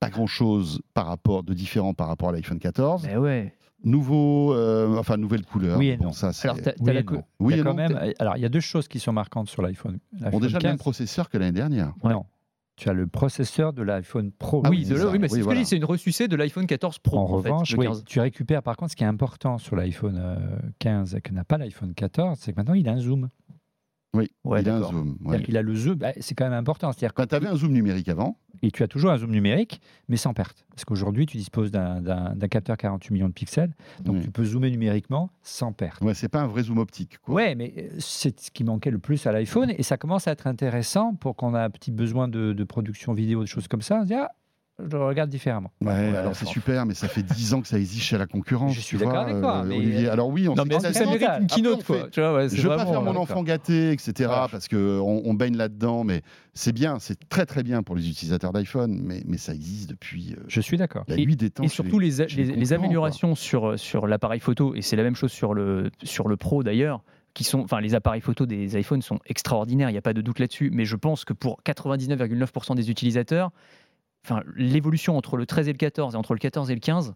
pas 0.00 0.08
grand-chose 0.10 0.80
par 0.94 1.06
rapport, 1.06 1.42
de 1.42 1.52
différent 1.54 1.92
par 1.94 2.08
rapport 2.08 2.30
à 2.30 2.32
l'iPhone 2.32 2.58
14. 2.58 3.04
Mais 3.06 3.16
ouais. 3.16 3.54
Nouveau, 3.84 4.54
euh, 4.54 4.96
enfin, 4.98 5.16
nouvelle 5.16 5.44
couleur. 5.44 5.78
Oui 5.78 5.88
et 5.88 5.96
Bon, 5.96 6.06
non. 6.06 6.12
ça, 6.12 6.32
c'est- 6.32 6.48
Alors, 6.48 6.60
t'as, 6.60 6.72
t'as 6.72 6.92
Oui 7.40 7.54
la 7.54 7.60
a 7.60 7.62
quand 7.64 7.70
non, 7.70 7.74
même, 7.76 8.12
alors, 8.18 8.36
il 8.36 8.42
y 8.42 8.46
a 8.46 8.48
deux 8.48 8.60
choses 8.60 8.88
qui 8.88 8.98
sont 8.98 9.12
marquantes 9.12 9.48
sur 9.48 9.62
l'iPhone. 9.62 9.98
Bon, 10.12 10.18
L'iPhone 10.24 10.40
déjà 10.40 10.58
le 10.58 10.62
même 10.64 10.72
15, 10.72 10.78
processeur 10.80 11.28
que 11.28 11.38
l'année 11.38 11.52
dernière. 11.52 11.92
Non. 12.02 12.24
Tu 12.76 12.88
as 12.88 12.92
le 12.92 13.06
processeur 13.06 13.72
de 13.72 13.82
l'iPhone 13.82 14.32
Pro. 14.32 14.62
Ah 14.64 14.70
oui, 14.70 14.84
oui, 14.90 14.96
oui, 15.12 15.18
mais 15.20 15.28
c'est 15.28 15.36
ce 15.36 15.40
voilà. 15.42 15.64
c'est 15.64 15.76
une 15.76 15.84
ressucée 15.84 16.26
de 16.26 16.34
l'iPhone 16.34 16.66
14 16.66 16.98
Pro. 16.98 17.18
En, 17.18 17.26
revanche, 17.26 17.70
le 17.72 17.78
oui, 17.78 17.86
15. 17.86 18.02
tu 18.04 18.18
récupères 18.18 18.64
par 18.64 18.76
contre 18.76 18.90
ce 18.90 18.96
qui 18.96 19.04
est 19.04 19.06
important 19.06 19.58
sur 19.58 19.76
l'iPhone 19.76 20.16
euh, 20.18 20.36
15 20.80 21.14
et 21.14 21.20
que 21.20 21.32
n'a 21.32 21.44
pas 21.44 21.56
l'iPhone 21.56 21.94
14, 21.94 22.36
c'est 22.40 22.52
que 22.52 22.56
maintenant 22.56 22.74
il 22.74 22.88
a 22.88 22.92
un 22.92 22.98
zoom. 22.98 23.28
Oui, 24.14 24.30
Ouais, 24.44 24.62
il 24.62 24.68
a 24.70 24.76
un 24.76 24.82
zoom. 24.82 25.16
ouais. 25.24 25.56
A 25.56 25.62
le 25.62 25.74
zoom, 25.74 25.94
bah, 25.96 26.12
c'est 26.20 26.34
quand 26.34 26.44
même 26.44 26.52
important. 26.54 26.92
C'est-à-dire 26.92 27.12
Quand 27.14 27.26
tu 27.26 27.34
avais 27.34 27.48
un 27.48 27.56
zoom 27.56 27.72
numérique 27.72 28.08
avant, 28.08 28.38
et 28.62 28.70
tu 28.70 28.82
as 28.82 28.88
toujours 28.88 29.10
un 29.10 29.18
zoom 29.18 29.30
numérique, 29.32 29.80
mais 30.08 30.16
sans 30.16 30.32
perte. 30.32 30.64
Parce 30.70 30.84
qu'aujourd'hui, 30.84 31.26
tu 31.26 31.36
disposes 31.36 31.70
d'un- 31.70 32.34
capteur 32.50 32.76
48 32.76 33.12
millions 33.12 33.28
de 33.28 33.32
pixels, 33.34 33.72
donc 34.02 34.16
Oui. 34.16 34.22
tu 34.22 34.30
peux 34.30 34.44
zoomer 34.44 34.70
numériquement 34.70 35.30
sans 35.42 35.72
perte. 35.72 36.00
ouais, 36.02 36.14
c'est 36.14 36.28
pas 36.28 36.40
un 36.42 36.46
vrai 36.46 36.62
zoom 36.62 36.78
optique. 36.78 37.18
Quoi. 37.18 37.34
Ouais, 37.34 37.54
mais 37.54 37.74
euh, 37.76 37.88
c'est 37.98 38.38
ce 38.40 38.50
qui 38.50 38.64
manquait 38.64 38.90
le 38.90 38.98
plus 38.98 39.26
à 39.26 39.32
l'iPhone 39.32 39.72
et 39.76 39.82
ça 39.82 39.96
commence 39.96 40.28
à 40.28 40.32
être 40.32 40.46
intéressant 40.46 41.14
pour 41.14 41.36
qu'on 41.36 41.54
a 41.54 41.62
un 41.64 41.70
petit 41.70 41.90
besoin 41.90 42.28
de, 42.28 42.52
de 42.52 42.64
production 42.64 43.12
vidéo, 43.12 43.40
des 43.42 43.46
choses 43.46 43.68
comme 43.68 43.82
ça. 43.82 43.98
On 43.98 44.02
se 44.02 44.06
dit, 44.06 44.14
ah, 44.14 44.30
je 44.78 44.96
le 44.96 45.04
regarde 45.04 45.30
différemment. 45.30 45.70
Ouais, 45.80 45.88
Ouais, 45.88 46.16
alors 46.16 46.34
c'est 46.34 46.46
super, 46.46 46.84
mais 46.84 46.94
ça 46.94 47.06
fait 47.08 47.22
10 47.22 47.54
ans 47.54 47.60
que 47.60 47.68
ça 47.68 47.78
existe 47.78 48.02
chez 48.04 48.18
la 48.18 48.26
concurrence. 48.26 48.72
Je 48.74 48.80
suis 48.80 48.98
d'accord 48.98 49.18
avec 49.18 49.40
toi, 49.40 49.58
euh, 49.58 49.64
mais- 49.64 49.76
Olivier. 49.76 50.08
Alors 50.08 50.28
oui, 50.28 50.48
on 50.48 50.54
Non, 50.54 50.64
mais 50.66 50.74
une 50.76 51.46
keynote, 51.46 51.84
quoi 51.84 51.96
fait- 52.04 52.10
Tu 52.10 52.20
vois, 52.20 52.34
ouais, 52.34 52.48
Je 52.48 52.60
veux 52.62 52.68
pas 52.76 52.84
faire 52.86 53.02
mon 53.02 53.14
euh, 53.14 53.18
enfant 53.18 53.42
gâté, 53.44 53.92
etc. 53.92 54.30
Parce 54.50 54.68
qu'on 54.68 55.22
on 55.24 55.34
baigne 55.34 55.56
là-dedans, 55.56 56.02
mais 56.04 56.22
c'est 56.54 56.72
bien, 56.72 56.98
c'est 56.98 57.28
très 57.28 57.46
très 57.46 57.62
bien 57.62 57.82
pour 57.82 57.94
les 57.94 58.08
utilisateurs 58.08 58.52
d'iPhone, 58.52 59.00
mais, 59.02 59.22
mais 59.26 59.38
ça 59.38 59.54
existe 59.54 59.90
depuis 59.90 60.34
euh, 60.36 60.42
Je 60.48 60.60
suis 60.60 60.76
d'accord. 60.76 61.04
la 61.08 61.16
Et- 61.16 61.24
nuit 61.24 61.36
des 61.36 61.50
temps. 61.50 61.62
Et 61.62 61.68
surtout 61.68 61.98
les, 61.98 62.20
améliorations 62.72 63.34
sur, 63.34 63.78
sur 63.78 64.06
l'appareil 64.06 64.40
photo, 64.40 64.74
et 64.74 64.82
c'est 64.82 64.96
la 64.96 65.02
même 65.04 65.16
chose 65.16 65.30
sur 65.32 65.54
le, 65.54 65.90
sur 66.02 66.26
le 66.28 66.36
Pro 66.36 66.62
d'ailleurs, 66.64 67.02
qui 67.32 67.42
sont, 67.44 67.60
enfin 67.60 67.80
les 67.80 67.94
appareils 67.96 68.20
photo 68.20 68.46
des 68.46 68.78
iPhones 68.78 69.02
sont 69.02 69.18
extraordinaires, 69.26 69.88
il 69.90 69.92
n'y 69.92 69.98
a 69.98 70.02
pas 70.02 70.12
de 70.12 70.20
doute 70.20 70.38
là-dessus, 70.38 70.70
mais 70.72 70.84
je 70.84 70.94
pense 70.96 71.24
que 71.24 71.32
pour 71.32 71.60
99,9% 71.64 72.74
des 72.76 72.90
utilisateurs, 72.90 73.50
enfin 74.24 74.42
l'évolution 74.56 75.16
entre 75.16 75.36
le 75.36 75.46
13 75.46 75.68
et 75.68 75.72
le 75.72 75.78
14 75.78 76.14
et 76.14 76.16
entre 76.18 76.32
le 76.34 76.38
14 76.40 76.70
et 76.70 76.74
le 76.74 76.80
15, 76.80 77.14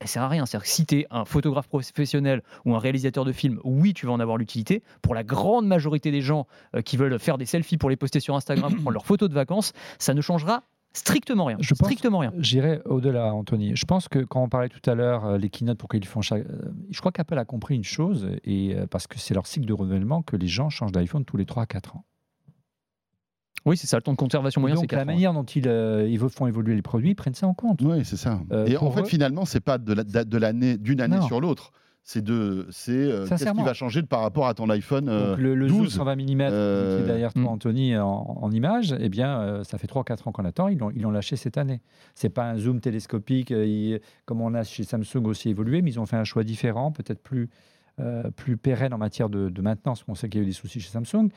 elle 0.00 0.08
sert 0.08 0.22
à 0.22 0.28
rien. 0.28 0.44
C'est-à-dire 0.46 0.64
que 0.64 0.70
si 0.70 0.86
tu 0.86 1.00
es 1.00 1.06
un 1.10 1.24
photographe 1.24 1.68
professionnel 1.68 2.42
ou 2.64 2.74
un 2.74 2.78
réalisateur 2.78 3.24
de 3.24 3.32
film, 3.32 3.60
oui, 3.64 3.94
tu 3.94 4.06
vas 4.06 4.12
en 4.12 4.20
avoir 4.20 4.36
l'utilité. 4.36 4.82
Pour 5.02 5.14
la 5.14 5.22
grande 5.24 5.66
majorité 5.66 6.10
des 6.10 6.20
gens 6.20 6.46
euh, 6.74 6.82
qui 6.82 6.96
veulent 6.96 7.18
faire 7.18 7.38
des 7.38 7.46
selfies 7.46 7.78
pour 7.78 7.90
les 7.90 7.96
poster 7.96 8.20
sur 8.20 8.34
Instagram, 8.34 8.70
pour 8.72 8.82
prendre 8.82 8.92
leurs 8.94 9.06
photos 9.06 9.28
de 9.28 9.34
vacances, 9.34 9.72
ça 9.98 10.14
ne 10.14 10.20
changera 10.20 10.62
Strictement 10.96 11.46
rien. 11.46 11.56
Je 11.58 11.74
pense- 11.74 11.88
Strictement 11.88 12.18
rien. 12.18 12.32
J'irai 12.38 12.80
au-delà, 12.84 13.34
Anthony. 13.34 13.74
Je 13.74 13.84
pense 13.84 14.06
que 14.06 14.20
quand 14.20 14.40
on 14.44 14.48
parlait 14.48 14.68
tout 14.68 14.88
à 14.88 14.94
l'heure, 14.94 15.24
euh, 15.24 15.38
les 15.38 15.48
keynotes, 15.50 15.76
pourquoi 15.76 15.98
ils 15.98 16.06
font 16.06 16.20
chaque. 16.22 16.44
euh, 16.46 16.70
Je 16.90 17.00
crois 17.00 17.10
qu'Apple 17.10 17.36
a 17.36 17.44
compris 17.44 17.74
une 17.74 17.82
chose, 17.82 18.28
et 18.44 18.76
euh, 18.76 18.86
parce 18.86 19.08
que 19.08 19.18
c'est 19.18 19.34
leur 19.34 19.48
cycle 19.48 19.66
de 19.66 19.72
renouvellement 19.72 20.22
que 20.22 20.36
les 20.36 20.46
gens 20.46 20.70
changent 20.70 20.92
d'iPhone 20.92 21.24
tous 21.24 21.36
les 21.36 21.46
3 21.46 21.64
à 21.64 21.66
4 21.66 21.96
ans. 21.96 22.04
Oui, 23.66 23.76
c'est 23.76 23.86
ça. 23.86 23.96
Le 23.96 24.02
temps 24.02 24.12
de 24.12 24.16
conservation 24.18 24.60
moyen, 24.60 24.76
c'est 24.76 24.82
Donc 24.82 24.92
la 24.92 24.98
4 24.98 25.02
ans. 25.08 25.12
manière 25.12 25.32
dont 25.32 25.44
ils 25.44 25.66
euh, 25.68 26.06
ils 26.08 26.18
font 26.18 26.46
évoluer 26.46 26.74
les 26.76 26.82
produits, 26.82 27.10
ils 27.10 27.14
prennent 27.14 27.34
ça 27.34 27.46
en 27.46 27.54
compte. 27.54 27.80
Oui, 27.82 28.04
c'est 28.04 28.16
ça. 28.16 28.40
Euh, 28.52 28.66
et 28.66 28.76
en 28.76 28.90
fait, 28.90 29.00
eux- 29.02 29.04
finalement, 29.04 29.44
c'est 29.44 29.60
pas 29.60 29.78
de 29.78 29.92
la- 29.94 30.24
de 30.24 30.38
l'année, 30.38 30.76
d'une 30.76 31.00
année 31.00 31.16
Non. 31.16 31.26
sur 31.26 31.40
l'autre. 31.40 31.72
C'est 32.06 32.22
de, 32.22 32.66
c'est 32.70 32.92
euh, 32.92 33.26
qu'est-ce 33.26 33.50
qui 33.50 33.62
va 33.62 33.72
changer 33.72 34.02
par 34.02 34.20
rapport 34.20 34.46
à 34.46 34.52
ton 34.52 34.68
iPhone 34.68 35.08
euh, 35.08 35.30
Donc 35.30 35.38
le, 35.38 35.54
le 35.54 35.68
zoom 35.68 35.84
12, 35.84 35.94
120 35.94 36.16
mm 36.16 36.24
qui 36.26 36.32
est 36.34 37.06
derrière 37.06 37.32
toi, 37.32 37.42
hmm. 37.44 37.46
Anthony, 37.46 37.96
en, 37.96 38.06
en 38.42 38.50
image, 38.50 38.94
eh 39.00 39.08
bien, 39.08 39.40
euh, 39.40 39.64
ça 39.64 39.78
fait 39.78 39.86
3-4 39.86 40.28
ans 40.28 40.32
qu'on 40.32 40.44
attend. 40.44 40.68
Ils 40.68 40.76
l'ont 40.76 40.90
ils 40.90 41.00
l'ont 41.00 41.10
lâché 41.10 41.36
cette 41.36 41.56
année. 41.56 41.80
C'est 42.14 42.28
pas 42.28 42.44
un 42.50 42.58
zoom 42.58 42.80
télescopique 42.80 43.52
euh, 43.52 43.64
il- 43.64 44.00
comme 44.26 44.42
on 44.42 44.52
a 44.52 44.64
chez 44.64 44.84
Samsung 44.84 45.24
aussi 45.24 45.48
évolué, 45.48 45.80
mais 45.80 45.92
ils 45.92 45.98
ont 45.98 46.04
fait 46.04 46.16
un 46.18 46.24
choix 46.24 46.44
différent, 46.44 46.92
peut-être 46.92 47.22
plus, 47.22 47.48
euh, 48.00 48.30
plus 48.30 48.56
pérenne 48.56 48.92
en 48.94 48.98
matière 48.98 49.28
de, 49.28 49.48
de 49.48 49.62
maintenance. 49.62 50.04
On 50.08 50.14
sait 50.14 50.28
qu'il 50.28 50.40
y 50.40 50.42
a 50.42 50.44
eu 50.44 50.46
des 50.46 50.52
soucis 50.52 50.80
chez 50.80 50.90
Samsung. 50.90 51.28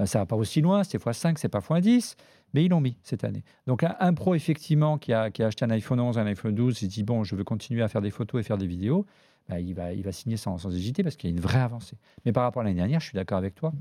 Euh, 0.00 0.06
ça 0.06 0.18
va 0.20 0.26
pas 0.26 0.36
aussi 0.36 0.60
loin, 0.60 0.84
c'est 0.84 0.98
x5, 1.02 1.34
c'est 1.36 1.48
pas 1.48 1.60
x10, 1.60 2.16
mais 2.54 2.64
ils 2.64 2.68
l'ont 2.68 2.80
mis 2.80 2.96
cette 3.02 3.24
année. 3.24 3.42
Donc 3.66 3.82
un, 3.82 3.96
un 4.00 4.12
pro, 4.14 4.34
effectivement, 4.34 4.98
qui 4.98 5.12
a, 5.12 5.30
qui 5.30 5.42
a 5.42 5.46
acheté 5.46 5.64
un 5.64 5.70
iPhone 5.70 6.00
11, 6.00 6.18
un 6.18 6.26
iPhone 6.26 6.54
12, 6.54 6.82
il 6.82 6.84
se 6.86 6.90
dit, 6.94 7.02
bon, 7.02 7.24
je 7.24 7.34
veux 7.34 7.44
continuer 7.44 7.82
à 7.82 7.88
faire 7.88 8.02
des 8.02 8.10
photos 8.10 8.40
et 8.40 8.44
faire 8.44 8.58
des 8.58 8.66
vidéos, 8.66 9.06
bah, 9.48 9.60
il, 9.60 9.74
va, 9.74 9.92
il 9.92 10.02
va 10.02 10.12
signer 10.12 10.36
sans, 10.36 10.58
sans 10.58 10.74
hésiter 10.74 11.02
parce 11.02 11.16
qu'il 11.16 11.30
y 11.30 11.32
a 11.32 11.36
une 11.36 11.40
vraie 11.42 11.60
avancée. 11.60 11.96
Mais 12.24 12.32
par 12.32 12.42
rapport 12.42 12.60
à 12.62 12.64
l'année 12.64 12.76
dernière, 12.76 13.00
je 13.00 13.06
suis 13.06 13.16
d'accord 13.16 13.38
avec 13.38 13.54
toi. 13.54 13.72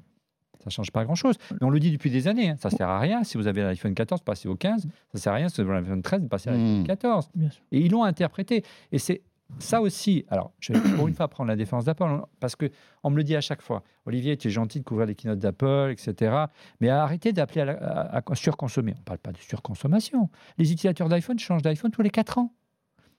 Ça 0.64 0.70
change 0.70 0.92
pas 0.92 1.04
grand-chose. 1.04 1.36
Mais 1.52 1.64
on 1.68 1.70
le 1.70 1.80
dit 1.80 1.92
depuis 1.92 2.10
des 2.10 2.28
années, 2.30 2.50
hein, 2.52 2.56
ça 2.58 2.70
sert 2.70 2.88
à 2.88 2.98
rien. 3.00 3.24
Si 3.26 3.38
vous 3.38 3.46
avez 3.48 3.62
l'iPhone 3.62 3.94
14, 3.94 4.22
passez 4.22 4.48
au 4.48 4.56
15. 4.56 4.88
Ça 5.14 5.20
sert 5.20 5.34
à 5.34 5.36
rien 5.36 5.50
si 5.50 5.62
vous 5.62 5.70
avez 5.70 5.82
l'iPhone 5.82 6.02
13, 6.02 6.28
passez 6.30 6.50
à 6.50 6.54
l'iPhone 6.54 6.80
Mhm. 6.80 6.88
14. 6.88 7.30
Bien 7.36 7.50
sûr. 7.50 7.62
Et 7.72 7.80
ils 7.82 7.92
l'ont 7.92 8.04
interprété. 8.04 8.64
Et 8.92 8.98
c'est 9.00 9.22
ça 9.60 9.82
aussi. 9.82 10.26
Alors, 10.30 10.52
je 10.60 10.74
vais 10.74 10.80
pour 10.96 11.08
une 11.08 11.14
fois 11.14 11.28
prendre 11.28 11.48
la 11.48 11.56
défense 11.56 11.86
d'Apple, 11.86 12.04
parce 12.40 12.56
que 12.56 12.70
on 13.04 13.10
me 13.10 13.16
le 13.18 13.24
dit 13.24 13.36
à 13.36 13.42
chaque 13.42 13.62
fois. 13.62 13.84
Olivier, 14.06 14.38
tu 14.38 14.48
es 14.48 14.52
gentil 14.52 14.80
de 14.80 14.84
couvrir 14.84 15.08
les 15.08 15.16
keynotes 15.16 15.40
d'Apple, 15.40 15.90
etc. 15.92 16.36
Mais 16.82 16.90
arrêtez 16.90 17.32
d'appeler 17.34 17.62
à- 17.62 18.22
à 18.26 18.36
surconsommer. 18.36 18.94
On 18.96 19.00
ne 19.00 19.04
parle 19.04 19.20
pas 19.20 19.32
de 19.32 19.38
surconsommation. 19.38 20.30
Les 20.58 20.72
utilisateurs 20.72 21.10
d'iPhone 21.10 21.40
changent 21.40 21.62
d'iPhone 21.62 21.92
tous 21.92 22.02
les 22.02 22.10
4 22.10 22.38
ans. 22.38 22.54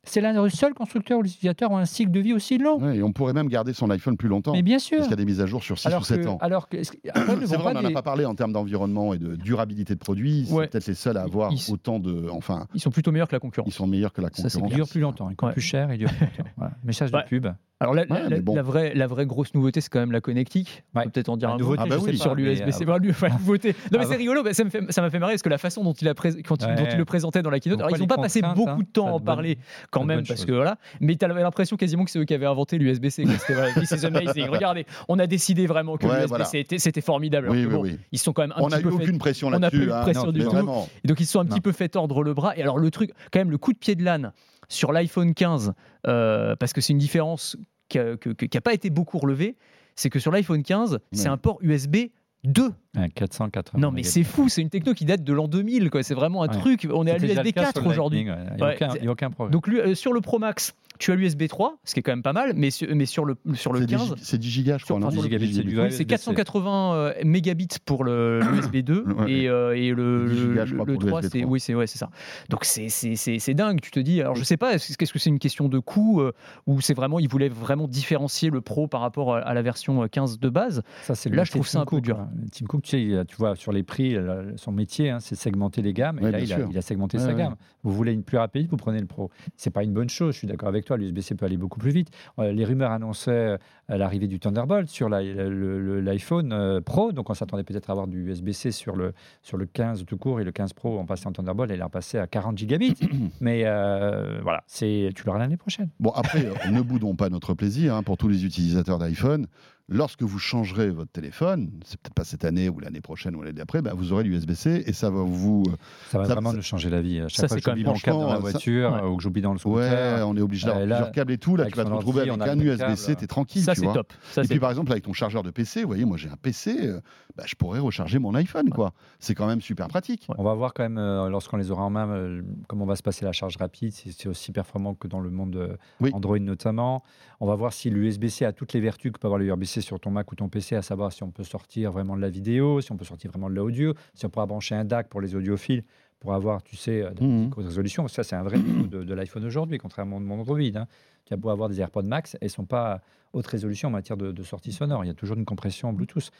C'est 0.09 0.21
l'un 0.21 0.41
des 0.43 0.51
seuls 0.51 0.73
constructeurs 0.75 1.19
où 1.19 1.23
les 1.23 1.31
utilisateurs 1.31 1.71
ont 1.71 1.77
un 1.79 1.85
cycle 1.85 2.11
de 2.11 2.21
vie 2.21 2.33
aussi 2.33 2.59
long. 2.59 2.79
ouais, 2.81 2.99
et 2.99 3.03
on 3.03 3.13
pourrait 3.13 3.33
même 3.33 3.49
garder 3.49 3.73
son 3.73 3.91
iPhone 3.91 4.17
plus 4.17 4.29
longtemps. 4.29 4.53
Mais 4.53 4.63
bien 4.63 4.79
sûr. 4.79 4.99
Parce 4.99 5.09
qu'il 5.09 5.13
y 5.19 5.21
a 5.21 5.25
des 5.25 5.25
mises 5.25 5.41
à 5.41 5.47
jour 5.47 5.63
sur 5.63 5.79
6 5.79 5.87
ou 5.87 5.89
Alors 5.89 6.07
7 6.07 6.23
que, 6.23 6.29
ans. 6.29 6.39
alors 6.41 6.69
que 6.69 6.77
vend 7.15 7.23
vrai, 7.25 7.57
on 7.59 7.63
pas 7.65 7.73
n'en 7.75 7.85
a 7.85 7.89
des- 7.89 7.95
pas 7.95 8.03
parlé 8.03 8.25
en 8.25 8.35
termes 8.35 8.53
d'environnement 8.53 9.15
et 9.15 9.19
de 9.19 9.35
durabilité 9.37 9.95
de 9.95 9.99
produits. 9.99 10.47
C'est 10.47 10.55
Ouais. 10.55 10.67
peut-être 10.69 10.87
les 10.87 10.95
seuls 10.95 11.17
à 11.17 11.23
avoir 11.23 11.53
Ils- 11.53 11.73
autant 11.73 11.99
de. 11.99 12.29
Enfin, 12.31 12.67
Ils 12.75 12.81
sont 12.81 12.91
plutôt 12.91 13.11
meilleurs 13.13 13.29
que 13.29 13.35
la 13.35 13.41
concurrence. 13.41 13.69
ils 13.69 13.75
sont 13.77 13.87
meilleurs 13.87 14.13
que 14.13 14.21
la 14.23 14.29
Ça, 14.33 14.49
c'est 14.49 14.61
concurrence. 14.61 14.77
Durent 14.77 14.89
plus 14.89 15.01
longtemps, 15.01 15.29
ils 15.31 15.37
coûtent 15.37 15.49
Ouais. 15.49 15.53
plus 15.53 15.61
cher, 15.63 15.93
ils 15.93 15.99
durent 15.99 16.11
plus 16.13 16.27
longtemps. 16.27 16.51
Voilà. 16.57 16.73
Message 16.85 17.11
de 17.11 17.19
pub. 17.29 17.47
Alors 17.79 17.93
la, 17.93 18.03
Ouais, 18.05 18.23
la- 18.23 18.29
mais 18.31 18.41
bon. 18.41 18.55
la 18.55 18.63
vraie, 18.63 18.95
la 18.95 19.07
vraie 19.07 19.27
grosse 19.27 19.53
nouveauté, 19.53 19.83
c'est 19.83 19.91
quand 19.91 19.99
même 20.01 20.11
la 20.13 20.23
connectique. 20.23 20.83
On 20.95 21.03
peut 21.03 21.11
peut-être 21.11 21.29
en 21.29 21.37
dire 21.37 21.49
La 21.51 21.57
un 21.57 21.59
nouveauté, 21.59 21.81
mot. 21.83 21.87
Ah 21.93 21.97
bah 21.99 22.03
oui. 22.03 22.17
sur 22.17 22.35
l'USB-C. 22.35 22.87
enfin, 23.11 23.29
nouveauté. 23.39 23.75
Non 23.93 23.99
mais 23.99 24.05
Ah 24.05 24.09
c'est 24.09 24.17
rigolo, 24.17 24.43
bah, 24.43 24.55
ça 24.55 24.65
me 24.65 24.71
fait 24.71 24.81
ça 24.91 25.03
m'a 25.03 25.11
fait 25.11 25.19
marrer 25.19 25.35
parce 25.35 25.43
que 25.43 25.51
la 25.51 25.59
façon 25.59 25.85
dont 25.85 25.93
il 25.93 26.09
a 26.09 26.15
pré- 26.15 26.43
quand 26.43 26.63
Ouais. 26.65 26.75
dont 26.75 26.87
il 26.91 26.97
le 26.97 27.05
présentait 27.05 27.43
dans 27.43 27.51
la 27.51 27.61
keynote. 27.61 27.81
Alors 27.81 27.95
ils 27.95 28.01
n'ont 28.01 28.07
pas 28.07 28.17
passé 28.17 28.41
beaucoup 28.41 28.71
hein 28.71 28.79
de 28.79 28.85
temps 28.85 29.05
Ça 29.05 29.11
à 29.11 29.15
en 29.15 29.21
parler 29.21 29.59
quand 29.91 30.05
même 30.05 30.25
parce 30.27 30.41
chose. 30.41 30.47
que 30.47 30.53
voilà. 30.53 30.79
Mais 31.01 31.17
tu 31.17 31.25
as 31.27 31.29
l'impression 31.29 31.77
quasiment 31.77 32.07
que 32.07 32.11
c'est 32.11 32.19
eux 32.19 32.25
qui 32.25 32.33
avaient 32.33 32.47
inventé 32.47 32.79
l'USB-C. 32.79 33.25
voilà, 33.51 33.73
this 33.75 33.91
is 33.91 34.07
amazing. 34.07 34.49
Regardez, 34.51 34.87
on 35.09 35.19
a 35.19 35.27
décidé 35.27 35.67
vraiment 35.67 35.99
que 35.99 36.07
Ouais, 36.07 36.13
l'USB-C 36.21 36.29
voilà. 36.29 36.49
était- 36.55 36.79
c'était 36.79 37.03
formidable. 37.03 37.49
Alors 37.49 37.57
Oui, 37.57 37.63
que 37.65 37.69
oui, 37.69 37.75
bon, 37.75 37.83
oui. 37.83 37.99
Ils 38.11 38.19
sont 38.19 38.33
quand 38.33 38.41
même 38.43 38.53
un 38.57 38.63
On 38.63 38.69
petit 38.69 38.83
n'a 38.85 38.91
eu 38.91 38.93
aucune 38.95 39.19
pression 39.19 39.49
on 39.49 39.51
n'a 39.51 39.59
là-dessus. 39.59 39.81
pas 39.81 39.85
eu 39.85 39.87
de 39.89 39.93
hein. 39.93 40.01
pression 40.01 40.33
du 40.33 40.39
Mais 40.39 40.45
tout. 40.47 40.51
Vraiment. 40.51 40.89
Et 41.05 41.09
donc 41.09 41.21
ils 41.21 41.27
se 41.27 41.33
sont 41.33 41.41
un 41.41 41.45
petit 41.45 41.61
peu 41.61 41.73
fait 41.73 41.91
tordre 41.91 42.23
le 42.23 42.33
bras. 42.33 42.57
Et 42.57 42.63
alors 42.63 42.79
le 42.79 42.91
truc, 42.91 43.11
quand 43.31 43.39
même, 43.39 43.51
le 43.51 43.59
coup 43.59 43.75
de 43.75 43.79
pied 43.79 43.95
de 43.97 44.03
l'âne 44.03 44.33
sur 44.69 44.93
l'iPhone 44.93 45.35
15, 45.35 45.73
euh, 46.07 46.57
parce 46.57 46.73
que 46.73 46.81
c'est 46.81 46.93
une 46.93 46.99
différence 46.99 47.57
qui 47.89 47.99
n'a 47.99 48.61
pas 48.61 48.75
été 48.75 48.91
beaucoup 48.91 49.19
relevée, 49.19 49.57
c'est 49.95 50.11
que 50.11 50.19
sur 50.19 50.31
l'iPhone 50.31 50.63
15, 50.63 50.99
c'est 51.13 51.29
un 51.29 51.37
port 51.37 51.59
USB 51.63 51.97
2. 52.45 52.73
Un 52.97 53.09
480. 53.09 53.81
Non 53.81 53.91
mais 53.93 54.03
c'est 54.03 54.25
fou, 54.25 54.49
c'est 54.49 54.63
une 54.63 54.71
techno 54.71 54.95
qui 54.95 55.05
date 55.05 55.23
de 55.23 55.33
l'an 55.33 55.49
2000. 55.49 55.91
quoi. 55.91 56.03
C'est 56.03 56.15
vraiment 56.15 56.43
un 56.43 56.49
Ouais. 56.49 56.55
truc. 56.59 56.89
On 56.93 57.07
est 57.07 57.11
à 57.11 57.19
l'USB 57.19 57.37
le 57.45 57.51
cas 57.53 57.65
4 57.65 57.73
sur 57.79 57.85
le 57.85 57.91
aujourd'hui. 57.91 58.21
Il 58.21 58.25
n'y 58.25 58.31
a, 58.31 58.37
Ouais, 58.67 58.75
aucun- 59.09 59.27
a 59.27 59.31
problème. 59.31 59.53
Donc 59.53 59.67
lui, 59.69 59.79
euh, 59.81 59.95
sur 59.95 60.13
le 60.13 60.21
Pro 60.21 60.39
Max, 60.39 60.75
tu 60.99 61.13
as 61.13 61.15
l'USB 61.15 61.47
3, 61.47 61.77
ce 61.85 61.93
qui 61.93 62.01
est 62.01 62.03
quand 62.03 62.13
même 62.13 62.23
pas 62.23 62.33
mal, 62.33 62.53
mais 62.57 62.71
sur, 62.71 62.89
mais 62.95 63.05
sur 63.05 63.27
le, 63.27 63.37
sur 63.53 63.75
le 63.75 63.81
C'est 63.81 63.87
10 63.87 63.97
10 63.97 64.15
c'est 64.23 64.39
10 64.39 64.51
gigas, 64.51 64.79
je 64.79 64.85
crois. 64.85 64.97
enfin, 64.97 65.11
c'est 65.11 65.29
du 65.29 65.37
Oui, 65.37 65.75
vrai 65.75 65.91
c'est 65.91 66.05
USB-C. 66.05 66.07
480 66.07 66.95
euh, 66.95 67.13
mégabits 67.23 67.69
pour 67.85 68.03
le 68.03 68.41
l'USB 68.41 68.77
2 68.83 69.05
Ouais. 69.05 69.31
et, 69.31 69.49
euh, 69.49 69.77
et 69.77 69.91
le, 69.91 70.27
10 70.31 70.37
gigas, 70.41 70.65
je 70.65 70.71
le- 70.75 70.77
crois, 70.79 70.87
le 70.87 70.93
pour 70.95 71.03
le 71.03 71.09
3 71.09 71.21
USB 71.21 71.33
c'est 71.33 71.39
3. 71.41 71.51
oui 71.53 71.61
c'est 71.61 71.75
ouais, 71.75 71.87
c'est 71.87 71.99
ça. 71.99 72.09
Donc 72.49 72.65
c'est 72.65 72.89
c'est 72.89 73.15
c'est 73.15 73.39
c'est 73.39 73.53
dingue, 73.55 73.81
tu 73.83 73.91
te 73.91 74.01
dis 74.01 74.23
alors 74.23 74.37
je 74.37 74.43
sais 74.45 74.57
pas 74.57 74.73
est-ce 74.75 74.97
qu'est-ce 74.97 75.13
que 75.13 75.19
c'est 75.19 75.29
une 75.29 75.39
question 75.39 75.69
de 75.69 75.79
coût 75.79 76.23
euh, 76.23 76.33
ou 76.67 76.81
c'est 76.81 76.95
vraiment 76.95 77.19
ils 77.19 77.29
voulaient 77.29 77.51
vraiment 77.51 77.89
différencier 77.89 78.49
le 78.49 78.63
Pro 78.63 78.89
par 78.89 79.03
rapport 79.03 79.35
à, 79.37 79.41
à 79.41 79.53
la 79.53 79.61
version 79.61 80.03
euh, 80.03 80.07
15 80.09 80.39
de 80.39 80.49
base? 80.49 80.83
Ça, 81.03 81.15
c'est 81.15 81.29
Là, 81.29 81.45
je 81.45 81.51
trouve 81.51 81.67
ça 81.69 81.81
un 81.81 81.85
peu 81.85 82.01
dur. 82.01 82.19
Tim 82.53 82.65
Cook, 82.67 82.86
tu 82.87 83.13
sais, 83.13 83.25
vois, 83.39 83.57
sur 83.57 83.73
les 83.73 83.83
prix, 83.83 84.15
là, 84.15 84.43
son 84.57 84.73
métier, 84.73 85.11
hein, 85.11 85.19
c'est 85.21 85.35
segmenter 85.35 85.83
les 85.83 85.93
gammes. 85.93 86.19
Ouais, 86.21 86.29
et 86.29 86.33
là, 86.33 86.41
il 86.41 86.53
a, 86.53 86.57
sûr. 86.57 86.69
il 86.71 86.79
a 86.79 86.83
segmenté 86.83 87.19
Ouais, 87.19 87.25
sa 87.25 87.31
ouais. 87.31 87.37
gamme. 87.37 87.57
Vous 87.83 87.93
voulez 87.93 88.13
une 88.13 88.23
plus 88.23 88.39
rapide, 88.39 88.69
vous 88.71 88.77
prenez 88.77 89.01
le 89.01 89.07
Pro. 89.07 89.31
C'est 89.57 89.71
pas 89.71 89.83
une 89.85 89.93
bonne 89.93 90.09
chose, 90.09 90.35
je 90.35 90.39
suis 90.39 90.47
d'accord 90.47 90.69
avec 90.69 90.85
toi. 90.85 90.97
L'USB-C 90.97 91.35
peut 91.35 91.47
aller 91.47 91.57
beaucoup 91.57 91.79
plus 91.79 91.91
vite. 91.91 92.09
Euh, 92.39 92.53
les 92.53 92.65
rumeurs 92.65 92.91
annonçaient 92.91 93.31
euh, 93.31 93.59
l'arrivée 93.89 94.27
du 94.29 94.39
Thunderbolt 94.41 94.89
sur 94.89 95.09
l'iPhone 95.09 96.53
euh, 96.53 96.81
Pro. 96.81 97.13
Donc, 97.13 97.31
on 97.31 97.35
s'attendait 97.35 97.65
peut-être 97.65 97.91
à 97.91 97.93
avoir 97.93 98.07
du 98.07 98.25
USB-C 98.31 98.71
sur 98.73 98.97
le, 98.97 99.13
sur 99.43 99.57
le 99.57 99.67
15 99.67 100.05
tout 100.05 100.17
court 100.17 100.41
et 100.41 100.45
le 100.45 100.53
15 100.53 100.73
Pro, 100.73 100.99
on 100.99 101.07
passait 101.07 101.27
en 101.27 101.33
Thunderbolt 101.33 101.71
et 101.71 101.75
il 101.75 101.81
est 101.81 101.89
passé 101.89 102.19
à 102.19 102.27
40 102.27 102.59
gigabits. 102.59 102.95
Mais 103.41 103.63
euh, 103.65 104.41
voilà, 104.43 104.63
c'est 104.67 105.11
tu 105.15 105.25
l'auras 105.27 105.39
l'année 105.39 105.57
prochaine. 105.57 105.89
Bon, 106.01 106.11
après, 106.11 106.45
euh, 106.47 106.71
ne 106.71 106.81
boudons 106.83 107.15
pas 107.15 107.29
notre 107.29 107.55
plaisir 107.55 107.95
hein, 107.95 108.03
pour 108.03 108.17
tous 108.17 108.29
les 108.29 108.45
utilisateurs 108.45 108.99
d'iPhone. 108.99 109.47
Lorsque 109.89 110.23
vous 110.25 110.41
changerez 110.41 110.91
votre 110.91 111.13
téléphone, 111.13 111.71
c'est 111.85 112.01
peut-être 112.01 112.15
pas 112.15 112.25
cette 112.25 112.45
année 112.45 112.69
ou 112.69 112.81
l'année 112.81 113.01
prochaine 113.01 113.37
ou 113.37 113.43
l'année 113.43 113.53
d'après, 113.53 113.83
bah, 113.83 113.93
vous 113.95 114.13
aurez 114.13 114.25
l'USB-C 114.25 114.83
et 114.85 114.93
ça 114.93 115.11
va 115.11 115.23
vous. 115.23 115.63
euh, 115.69 115.77
Ça 116.11 116.19
va 116.19 116.25
Ça- 116.25 116.33
vraiment 116.35 116.51
ça- 116.51 116.57
nous 116.57 116.63
changer 116.63 116.91
la 116.91 117.01
vie. 117.01 117.21
À 117.21 117.29
Ça, 117.29 117.43
chaque 117.43 117.49
fois 117.51 117.57
c'est 117.59 117.61
quand 117.63 117.71
j'oublie 117.71 117.85
même- 117.85 117.93
mon 117.93 117.99
câble 118.01 118.19
dans 118.19 118.27
la 118.29 118.35
ça- 118.35 118.41
voiture 118.41 118.93
ouais. 118.93 118.99
euh, 119.01 119.07
ou 119.09 119.17
que 119.17 119.23
j'oublie 119.23 119.43
dans 119.43 119.53
le 119.53 119.59
Ouais, 119.69 119.87
scooter. 119.89 120.29
on 120.29 120.37
est 120.37 120.41
obligé 120.41 120.67
d'avoir 120.67 120.83
plusieurs 120.85 121.13
câbles 121.13 121.33
et 121.33 121.39
tout. 121.39 121.55
Là, 121.55 121.67
tu 121.67 121.77
vas 121.77 121.85
te 121.85 121.91
retrouver 121.91 122.23
avec 122.29 122.33
un 122.49 122.59
USB-C, 122.59 123.15
t'es 123.15 123.29
tranquille. 123.29 123.63
Ça 123.63 123.77
c'est 123.77 123.93
top. 123.93 124.13
Ça 124.33 124.43
Et 124.43 124.49
puis 124.49 124.59
par 124.59 124.71
exemple 124.71 124.91
avec 124.91 125.05
ton 125.05 125.13
chargeur 125.13 125.45
de 125.45 125.51
PC, 125.53 125.83
vous 125.83 125.87
voyez, 125.87 126.05
moi 126.05 126.17
j'ai 126.17 126.31
un 126.31 126.37
PC, 126.37 126.89
euh, 126.89 127.01
bah, 127.37 127.45
je 127.47 127.55
pourrais 127.55 127.79
recharger 127.79 128.19
mon 128.19 128.35
iPhone, 128.35 128.71
quoi. 128.71 128.93
C'est 129.21 129.37
quand 129.37 129.47
même 129.47 129.61
super 129.61 129.87
pratique. 129.87 130.27
On 130.37 130.43
va 130.43 130.55
voir 130.55 130.75
quand 130.75 130.83
même, 130.83 130.99
euh, 130.99 131.29
lorsqu'on 131.31 131.59
les 131.59 131.71
aura 131.71 131.85
en 131.85 131.91
main, 131.91 132.09
euh, 132.09 132.43
comment 132.67 132.87
va 132.87 132.97
se 132.97 133.05
passer 133.05 133.25
la 133.25 133.31
charge 133.33 133.57
rapide, 133.57 133.93
si 133.93 134.11
c'est 134.13 134.29
aussi 134.29 134.51
performant 134.51 134.95
que 134.95 135.07
dans 135.07 135.21
le 135.21 135.31
monde. 135.31 135.79
Android 136.13 136.41
notamment. 136.41 137.05
On 137.39 137.47
va 137.47 137.55
voir 137.55 137.73
si 137.73 137.89
l'USB-C 137.91 138.45
a 138.47 138.53
toutes 138.53 138.73
les 138.73 138.81
vertus 138.81 139.13
que 139.13 139.19
peut 139.21 139.29
avoir 139.29 139.39
l'USB-C 139.39 139.76
sur 139.81 139.99
ton 140.01 140.11
Mac 140.11 140.31
ou 140.33 140.35
ton 140.35 140.49
PC, 140.49 140.77
à 140.77 140.83
savoir 140.83 141.13
si 141.13 141.23
on 141.23 141.31
peut 141.31 141.45
sortir 141.45 141.93
vraiment 141.93 142.17
de 142.17 142.21
la 142.23 142.29
vidéo, 142.31 142.81
si 142.81 142.93
on 142.93 142.97
peut 142.97 143.05
sortir 143.05 143.31
vraiment 143.31 143.49
de 143.51 143.55
l'audio, 143.55 143.95
si 144.15 144.27
on 144.27 144.31
pourra 144.31 144.47
brancher 144.47 144.75
un 144.75 144.85
DAC 144.85 145.09
pour 145.09 145.21
les 145.21 145.35
audiophiles 145.35 145.83
pour 146.19 146.33
avoir, 146.35 146.63
tu 146.63 146.77
sais, 146.77 147.03
euh, 147.03 147.11
de 147.11 147.23
haute 147.57 147.65
résolution. 147.67 148.09
Ça, 148.09 148.25
c'est 148.25 148.37
un 148.37 148.43
vrai 148.43 148.59
défaut 148.59 148.87
de, 148.87 149.05
de 149.05 149.15
l'iPhone 149.15 149.45
aujourd'hui, 149.45 149.79
contrairement 149.79 150.17
au 150.17 150.21
monde 150.21 150.41
Android. 150.41 150.59
hein. 150.75 150.87
Tu 151.27 151.35
as 151.35 151.37
beau 151.37 151.51
avoir 151.51 151.69
des 151.69 151.81
AirPods 151.81 152.03
Max, 152.05 152.37
elles 152.41 152.47
ne 152.47 152.51
sont 152.51 152.65
pas 152.65 153.01
haute 153.33 153.47
résolution 153.47 153.89
en 153.89 153.93
matière 153.93 154.17
de, 154.17 154.33
de 154.33 154.43
sortie 154.43 154.73
sonore. 154.73 155.05
Il 155.05 155.09
y 155.09 155.11
a 155.11 155.15
toujours 155.15 155.37
une 155.37 155.45
compression 155.45 155.93
Bluetooth. 155.93 156.31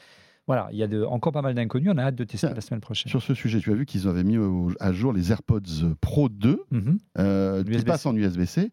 Voilà, 0.47 0.69
il 0.71 0.77
y 0.77 0.83
a 0.83 0.87
de- 0.87 1.03
encore 1.03 1.33
pas 1.33 1.41
mal 1.41 1.53
d'inconnus. 1.53 1.89
On 1.93 1.97
a 1.97 2.03
hâte 2.03 2.15
de 2.15 2.23
tester 2.23 2.47
la 2.53 2.61
semaine 2.61 2.79
prochaine. 2.79 3.09
Sur 3.09 3.21
ce 3.21 3.33
sujet, 3.33 3.59
tu 3.59 3.69
as 3.71 3.75
vu 3.75 3.85
qu'ils 3.85 4.07
avaient 4.07 4.23
mis 4.23 4.37
au- 4.37 4.71
à 4.79 4.93
jour 4.93 5.11
les 5.11 5.31
AirPods 5.31 5.95
Pro 5.99 6.29
2, 6.29 6.61
Mhm. 6.71 6.97
euh, 7.19 7.63
qui 7.63 7.71
USB-C. 7.71 7.85
passent 7.85 8.05
en 8.05 8.15
USB-C, 8.15 8.71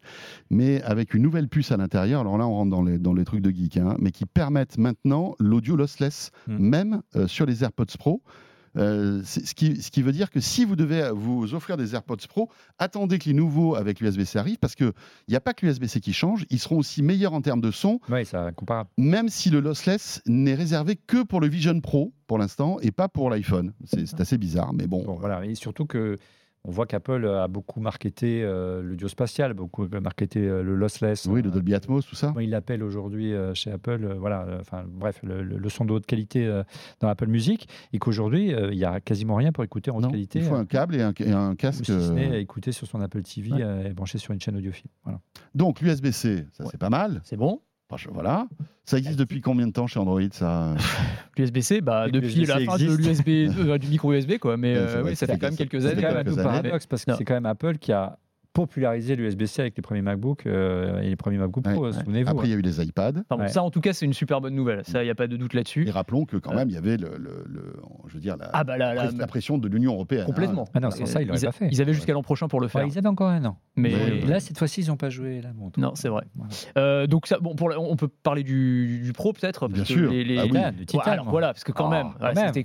mais 0.49 0.81
avec 0.83 1.13
une 1.13 1.21
nouvelle 1.21 1.49
puce 1.49 1.71
à 1.73 1.77
l'intérieur. 1.77 2.21
Alors 2.21 2.37
là, 2.37 2.47
on 2.47 2.53
rentre 2.53 2.71
dans 2.71 2.81
les, 2.81 2.97
dans 2.97 3.13
les 3.13 3.25
trucs 3.25 3.41
de 3.41 3.49
geek, 3.51 3.77
hein, 3.77 3.95
mais 3.99 4.11
qui 4.11 4.25
permettent 4.25 4.77
maintenant 4.77 5.35
l'audio 5.39 5.75
lossless, 5.75 6.31
Mhm. 6.47 6.57
même 6.59 7.01
euh, 7.17 7.27
sur 7.27 7.45
les 7.45 7.63
AirPods 7.63 7.85
Pro. 7.99 8.21
Euh, 8.77 9.21
ce, 9.23 9.53
qui, 9.53 9.81
ce 9.81 9.89
qui 9.91 10.01
veut 10.01 10.11
dire 10.11 10.29
que 10.29 10.39
si 10.39 10.65
vous 10.65 10.75
devez 10.75 11.09
vous 11.13 11.53
offrir 11.53 11.77
des 11.77 11.95
AirPods 11.95 12.17
Pro, 12.27 12.49
attendez 12.77 13.19
que 13.19 13.25
les 13.25 13.33
nouveaux 13.33 13.75
avec 13.75 13.99
l'USB-C 13.99 14.37
arrivent, 14.37 14.57
parce 14.59 14.75
qu'il 14.75 14.91
n'y 15.29 15.35
a 15.35 15.39
pas 15.41 15.53
que 15.53 15.65
l'USB-C 15.65 15.99
qui 16.01 16.13
change, 16.13 16.45
ils 16.49 16.59
seront 16.59 16.77
aussi 16.77 17.01
meilleurs 17.01 17.33
en 17.33 17.41
termes 17.41 17.61
de 17.61 17.71
son, 17.71 17.99
Oui, 18.09 18.25
ça 18.25 18.51
comparable. 18.51 18.89
même 18.97 19.29
si 19.29 19.49
le 19.49 19.59
lossless 19.59 20.21
n'est 20.25 20.55
réservé 20.55 20.95
que 20.95 21.23
pour 21.23 21.39
le 21.41 21.47
Vision 21.47 21.79
Pro 21.79 22.13
pour 22.27 22.37
l'instant 22.37 22.77
et 22.81 22.91
pas 22.91 23.07
pour 23.07 23.29
l'iPhone. 23.29 23.73
C'est 23.85 24.05
c'est 24.07 24.19
assez 24.19 24.37
bizarre, 24.37 24.73
mais 24.73 24.87
bon. 24.87 25.03
Bon, 25.03 25.15
voilà. 25.15 25.45
Et 25.45 25.55
surtout 25.55 25.85
que 25.85 26.17
on 26.67 26.71
voit 26.71 26.85
qu'Apple 26.87 27.27
a 27.27 27.47
beaucoup 27.47 27.79
marketé 27.79 28.41
euh, 28.43 28.81
l'audio 28.81 29.07
spatial, 29.07 29.53
beaucoup 29.53 29.87
marketé 30.01 30.39
euh, 30.47 30.63
le 30.63 30.75
lossless. 30.75 31.25
Oui, 31.27 31.41
le 31.41 31.51
Dolby 31.51 31.73
Atmos, 31.75 32.05
tout 32.05 32.15
ça. 32.15 32.27
comment 32.29 32.39
il 32.39 32.49
l'appelle 32.49 32.81
aujourd'hui 32.83 33.33
euh, 33.33 33.53
chez 33.53 33.71
Apple, 33.71 34.03
euh, 34.03 34.13
voilà, 34.15 34.43
euh, 34.47 34.57
enfin 34.61 34.83
bref, 34.87 35.19
le, 35.23 35.43
le- 35.43 35.57
le 35.57 35.69
son 35.69 35.85
de 35.85 35.93
haute 35.93 36.05
qualité 36.05 36.45
euh, 36.45 36.63
dans 36.99 37.07
Apple 37.07 37.27
Music, 37.27 37.67
et 37.93 37.99
qu'aujourd'hui 37.99 38.53
euh, 38.53 38.71
il 38.71 38.77
y 38.79 38.85
a 38.85 38.99
quasiment 38.99 39.35
rien 39.35 39.51
pour 39.51 39.63
écouter 39.63 39.91
en 39.91 39.97
haute 39.97 40.03
Non, 40.03 40.09
qualité, 40.11 40.39
il 40.39 40.45
faut 40.45 40.55
un 40.55 40.65
câble 40.65 40.95
et 40.95 41.01
un, 41.01 41.13
et 41.19 41.31
un 41.31 41.51
ou 41.51 41.55
casque. 41.55 41.85
si 41.85 41.91
ce 41.91 42.11
n'est 42.11 42.31
à 42.31 42.37
écouter 42.37 42.71
sur 42.71 42.87
son 42.87 42.99
Apple 43.01 43.21
TV 43.21 43.51
Ouais. 43.51 43.61
euh, 43.63 43.89
et 43.89 43.93
branché 43.93 44.17
sur 44.17 44.33
une 44.33 44.41
chaîne 44.41 44.55
audiophile. 44.57 44.89
Voilà. 45.03 45.19
Donc 45.53 45.81
l'USB-C, 45.81 46.45
ça 46.51 46.63
Ouais. 46.63 46.69
c'est 46.71 46.77
pas 46.79 46.89
mal. 46.89 47.21
c'est 47.23 47.37
bon. 47.37 47.61
Voilà. 48.11 48.47
Ça 48.83 48.97
existe 48.97 49.17
depuis 49.17 49.41
combien 49.41 49.67
de 49.67 49.71
temps 49.71 49.87
chez 49.87 49.99
Android 49.99 50.21
ça 50.31 50.75
L'USB-C, 51.37 51.81
bah, 51.81 52.07
depuis 52.09 52.45
la 52.45 52.59
fin 52.59 52.77
de 52.77 52.95
l'USB, 52.95 53.27
euh, 53.69 53.77
du 53.77 53.87
micro 53.87 54.13
USB, 54.13 54.37
quoi. 54.37 54.57
Mais 54.57 54.75
euh, 54.75 55.15
ça 55.15 55.27
fait 55.27 55.37
quand 55.37 55.47
même 55.47 55.57
quelques 55.57 55.85
années. 55.85 55.95
C'est 55.95 56.01
quand 56.01 56.13
même 56.13 56.39
un 56.39 56.43
paradoxe 56.43 56.85
parce 56.85 57.05
que 57.05 57.15
c'est 57.15 57.25
quand 57.25 57.33
même 57.33 57.45
Apple 57.45 57.77
qui 57.77 57.91
a 57.91 58.17
popularisé 58.55 59.15
l'USB-C 59.17 59.61
avec 59.61 59.75
les 59.77 59.81
premiers 59.81 60.01
MacBook 60.01 60.45
euh, 60.47 61.01
et 61.01 61.09
les 61.09 61.15
premiers 61.17 61.37
MacBook 61.37 61.63
Pro, 61.65 61.73
Ouais, 61.73 61.87
ouais. 61.89 61.93
souvenez-vous. 61.93 62.29
Après, 62.31 62.47
il 62.47 62.51
hein. 62.51 62.53
y 62.53 62.55
a 62.55 62.59
eu 62.59 62.61
les 62.63 62.81
iPads. 62.81 63.09
Enfin, 63.09 63.23
bon, 63.31 63.37
Ouais. 63.41 63.47
Ça, 63.49 63.61
en 63.61 63.69
tout 63.69 63.81
cas, 63.81 63.91
c'est 63.93 64.05
une 64.05 64.13
super 64.13 64.39
bonne 64.41 64.55
nouvelle. 64.55 64.81
Ça, 64.85 65.01
il 65.03 65.05
n'y 65.05 65.11
a 65.11 65.15
pas 65.15 65.27
de 65.27 65.35
doute 65.35 65.53
là-dessus. 65.53 65.85
Et 65.87 65.91
rappelons 65.91 66.25
que 66.25 66.37
quand 66.37 66.53
Euh. 66.53 66.55
même, 66.55 66.69
il 66.69 66.73
y 66.73 66.77
avait 66.77 66.95
le, 66.97 67.09
le- 67.19 67.43
le- 67.47 67.75
je 68.07 68.13
veux 68.13 68.19
dire, 68.21 68.37
la, 68.37 68.49
Ah, 68.53 68.63
bah 68.63 68.77
là, 68.77 68.93
là, 68.93 69.09
la 69.15 69.27
pression 69.27 69.57
de 69.57 69.67
l'Union 69.67 69.93
européenne. 69.93 70.21
hein. 70.21 70.25
complètement. 70.25 70.67
Ah 70.73 70.79
non, 70.79 70.89
sans 70.89 71.05
ça, 71.05 71.21
ils 71.21 71.27
l'auraient 71.27 71.39
pas 71.41 71.51
fait. 71.51 71.67
ils 71.69 71.81
avaient 71.81 71.93
jusqu'à 71.93 72.13
l'an 72.13 72.23
prochain 72.23 72.47
pour 72.47 72.61
le 72.61 72.69
faire. 72.69 72.81
Ouais, 72.83 72.87
ils 72.89 72.97
avaient 72.97 73.07
encore 73.09 73.29
un 73.29 73.43
an. 73.45 73.57
Mais 73.75 73.91
Et 73.91 74.21
là, 74.21 74.39
cette 74.39 74.57
fois-ci, 74.57 74.81
ils 74.81 74.87
n'ont 74.87 74.95
pas 74.95 75.09
joué 75.09 75.41
la 75.41 75.51
montre. 75.53 75.77
non, 75.79 75.91
c'est 75.95 76.07
vrai. 76.09 76.23
Voilà. 76.35 76.51
Euh, 76.77 77.07
donc, 77.07 77.27
ça, 77.27 77.37
bon, 77.39 77.55
pour 77.55 77.67
la- 77.69 77.79
on 77.79 77.95
peut 77.97 78.07
parler 78.07 78.43
du, 78.43 79.01
du 79.03 79.11
pro 79.13 79.33
peut-être. 79.33 79.67
Bien 79.67 79.83
sûr. 79.83 80.09
les- 80.11 80.23
les- 80.23 80.37
Ah 80.39 80.43
oui. 80.43 80.49
Titan, 80.49 80.61
le 80.71 80.77
Ouais, 80.79 80.85
Titan, 80.85 81.01
alors 81.11 81.29
voilà, 81.29 81.47
parce 81.47 81.63
que 81.65 81.71
quand 81.73 81.87
Oh, 81.87 81.89
même, 81.89 82.07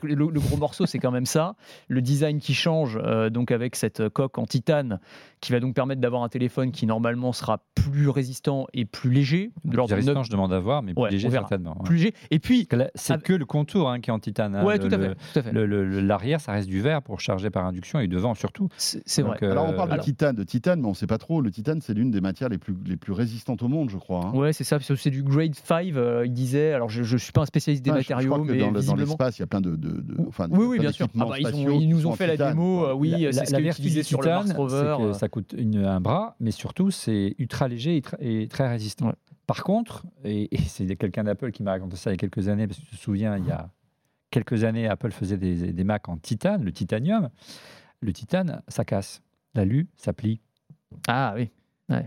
le, 0.02 0.40
gros 0.40 0.56
morceau, 0.56 0.86
c'est 0.86 0.98
quand 1.00 1.10
même 1.10 1.26
ça. 1.26 1.56
Le 1.88 2.00
design 2.00 2.38
qui 2.38 2.54
change, 2.54 2.98
euh, 3.02 3.28
donc 3.28 3.50
avec 3.50 3.74
cette 3.76 4.08
coque 4.08 4.38
en 4.38 4.46
titane, 4.46 5.00
qui 5.40 5.52
va 5.52 5.60
donc 5.60 5.74
permettre 5.80 6.00
d'avoir 6.02 6.22
un 6.22 6.28
téléphone 6.28 6.72
qui 6.72 6.84
normalement 6.86 7.32
sera 7.32 7.62
plus 7.74 8.08
résistant 8.10 8.66
et 8.74 8.84
plus 8.84 9.10
léger, 9.10 9.50
de 9.64 9.70
Plus 9.70 9.76
de 9.76 9.94
résistant, 9.94 10.14
9 10.14 10.26
je 10.26 10.30
demande 10.30 10.52
à 10.52 10.60
voir, 10.60 10.82
mais 10.82 10.92
plus 10.92 11.02
Ouais, 11.02 11.10
léger 11.10 11.30
certainement. 11.30 11.70
ouais. 11.78 11.84
plus 11.84 11.96
léger. 11.96 12.14
Et 12.30 12.38
puis, 12.38 12.68
C'est 12.94 13.14
Avec- 13.14 13.24
que 13.24 13.32
le 13.32 13.46
contour 13.46 13.88
hein, 13.88 14.00
qui 14.00 14.10
est 14.10 14.12
en 14.12 14.18
titane. 14.18 14.54
hein. 14.56 14.64
ouais, 14.64 14.76
Le- 14.76 14.88
tout 14.88 14.94
à 14.94 14.98
fait, 14.98 15.14
tout 15.32 15.48
à 15.48 16.00
L'arrière, 16.02 16.40
ça 16.40 16.52
reste 16.52 16.68
du 16.68 16.80
verre 16.82 17.00
pour 17.02 17.20
charger 17.20 17.48
par 17.50 17.64
induction 17.64 17.98
et 18.00 18.08
devant 18.08 18.34
surtout. 18.34 18.68
C'est 18.76 19.22
vrai. 19.22 19.38
Euh, 19.42 19.50
Alors, 19.52 19.68
on 19.68 19.72
parle 19.72 19.96
de 19.96 20.02
titane, 20.02 20.36
de 20.36 20.44
titane, 20.44 20.80
mais 20.80 20.86
on 20.86 20.90
ne 20.90 20.94
sait 20.94 21.06
pas 21.06 21.18
trop. 21.18 21.40
Le 21.40 21.50
titane, 21.50 21.80
c'est 21.80 21.94
l'une 21.94 22.10
des 22.10 22.20
matières 22.20 22.48
les 22.50 22.58
plus, 22.58 22.74
les 22.86 22.96
plus 22.96 23.12
résistantes 23.12 23.62
au 23.62 23.68
monde, 23.68 23.88
je 23.90 23.96
crois. 23.96 24.26
hein. 24.26 24.36
Ouais, 24.36 24.52
c'est 24.52 24.64
ça. 24.64 24.76
parce 24.76 24.88
que 24.88 24.96
C'est 24.96 25.10
du 25.10 25.22
grade 25.22 25.54
5, 25.54 25.94
euh, 25.96 26.22
il 26.26 26.32
disait. 26.32 26.72
Alors, 26.72 26.88
je 26.90 27.00
ne 27.00 27.18
suis 27.18 27.32
pas 27.32 27.42
un 27.42 27.46
spécialiste 27.46 27.82
des 27.84 27.90
Ouais, 27.90 28.02
je 28.02 28.08
matériaux, 28.12 28.32
crois 28.32 28.44
que 28.46 28.52
mais 28.52 28.58
dans 28.58 28.66
le- 28.66 28.72
dans 28.74 28.78
visiblement. 28.80 29.06
l'espace, 29.06 29.38
il 29.38 29.42
y 29.42 29.44
a 29.44 29.46
plein 29.46 29.60
de. 29.60 29.70
de, 29.76 30.00
de- 30.00 30.16
enfin, 30.28 30.46
oui, 30.50 30.58
oui, 30.66 30.76
plein 30.76 30.82
bien 30.82 30.92
sûr. 30.92 31.06
Ah 31.18 31.24
bah, 31.24 31.34
ils, 31.38 31.46
ont- 31.68 31.80
nous 31.80 32.06
ont 32.06 32.12
fait 32.12 32.26
la 32.26 32.36
démo. 32.36 32.84
euh, 32.86 32.92
oui, 32.94 33.10
c'est 33.32 33.40
la- 33.40 33.44
ce 33.46 33.54
qu'ils 33.56 33.66
utilisaient 33.68 34.02
sur 34.02 34.20
le 34.20 34.28
Mars 34.28 34.52
Rover. 34.52 34.96
euh. 35.00 35.12
ça 35.12 35.28
coûte 35.28 35.54
une- 35.56 35.69
un 35.76 36.00
bras, 36.00 36.36
mais 36.40 36.50
surtout, 36.50 36.90
c'est 36.90 37.34
ultra 37.38 37.68
léger 37.68 37.96
et, 37.96 38.00
tr- 38.00 38.16
et 38.20 38.48
très 38.48 38.68
résistant. 38.68 39.06
Ouais. 39.08 39.14
Par 39.46 39.64
contre, 39.64 40.04
et, 40.24 40.54
et 40.54 40.58
c'est 40.58 40.96
quelqu'un 40.96 41.24
d'Apple 41.24 41.50
qui 41.50 41.62
m'a 41.62 41.72
raconté 41.72 41.96
ça 41.96 42.10
il 42.10 42.14
y 42.14 42.14
a 42.14 42.18
quelques 42.18 42.48
années, 42.48 42.66
parce 42.66 42.78
que 42.78 42.84
tu 42.86 42.96
te 42.96 43.00
souviens, 43.00 43.36
il 43.36 43.46
y 43.46 43.50
a 43.50 43.70
quelques 44.30 44.64
années, 44.64 44.86
Apple 44.86 45.10
faisait 45.10 45.36
des, 45.36 45.72
des 45.72 45.84
Macs 45.84 46.08
en 46.08 46.16
titane, 46.16 46.62
le 46.64 46.72
titanium. 46.72 47.30
Le 48.00 48.12
titane, 48.12 48.62
ça 48.68 48.84
casse. 48.84 49.22
L'alu, 49.54 49.88
ça 49.96 50.12
plie. 50.12 50.40
Ah 51.08 51.34
oui. 51.36 51.50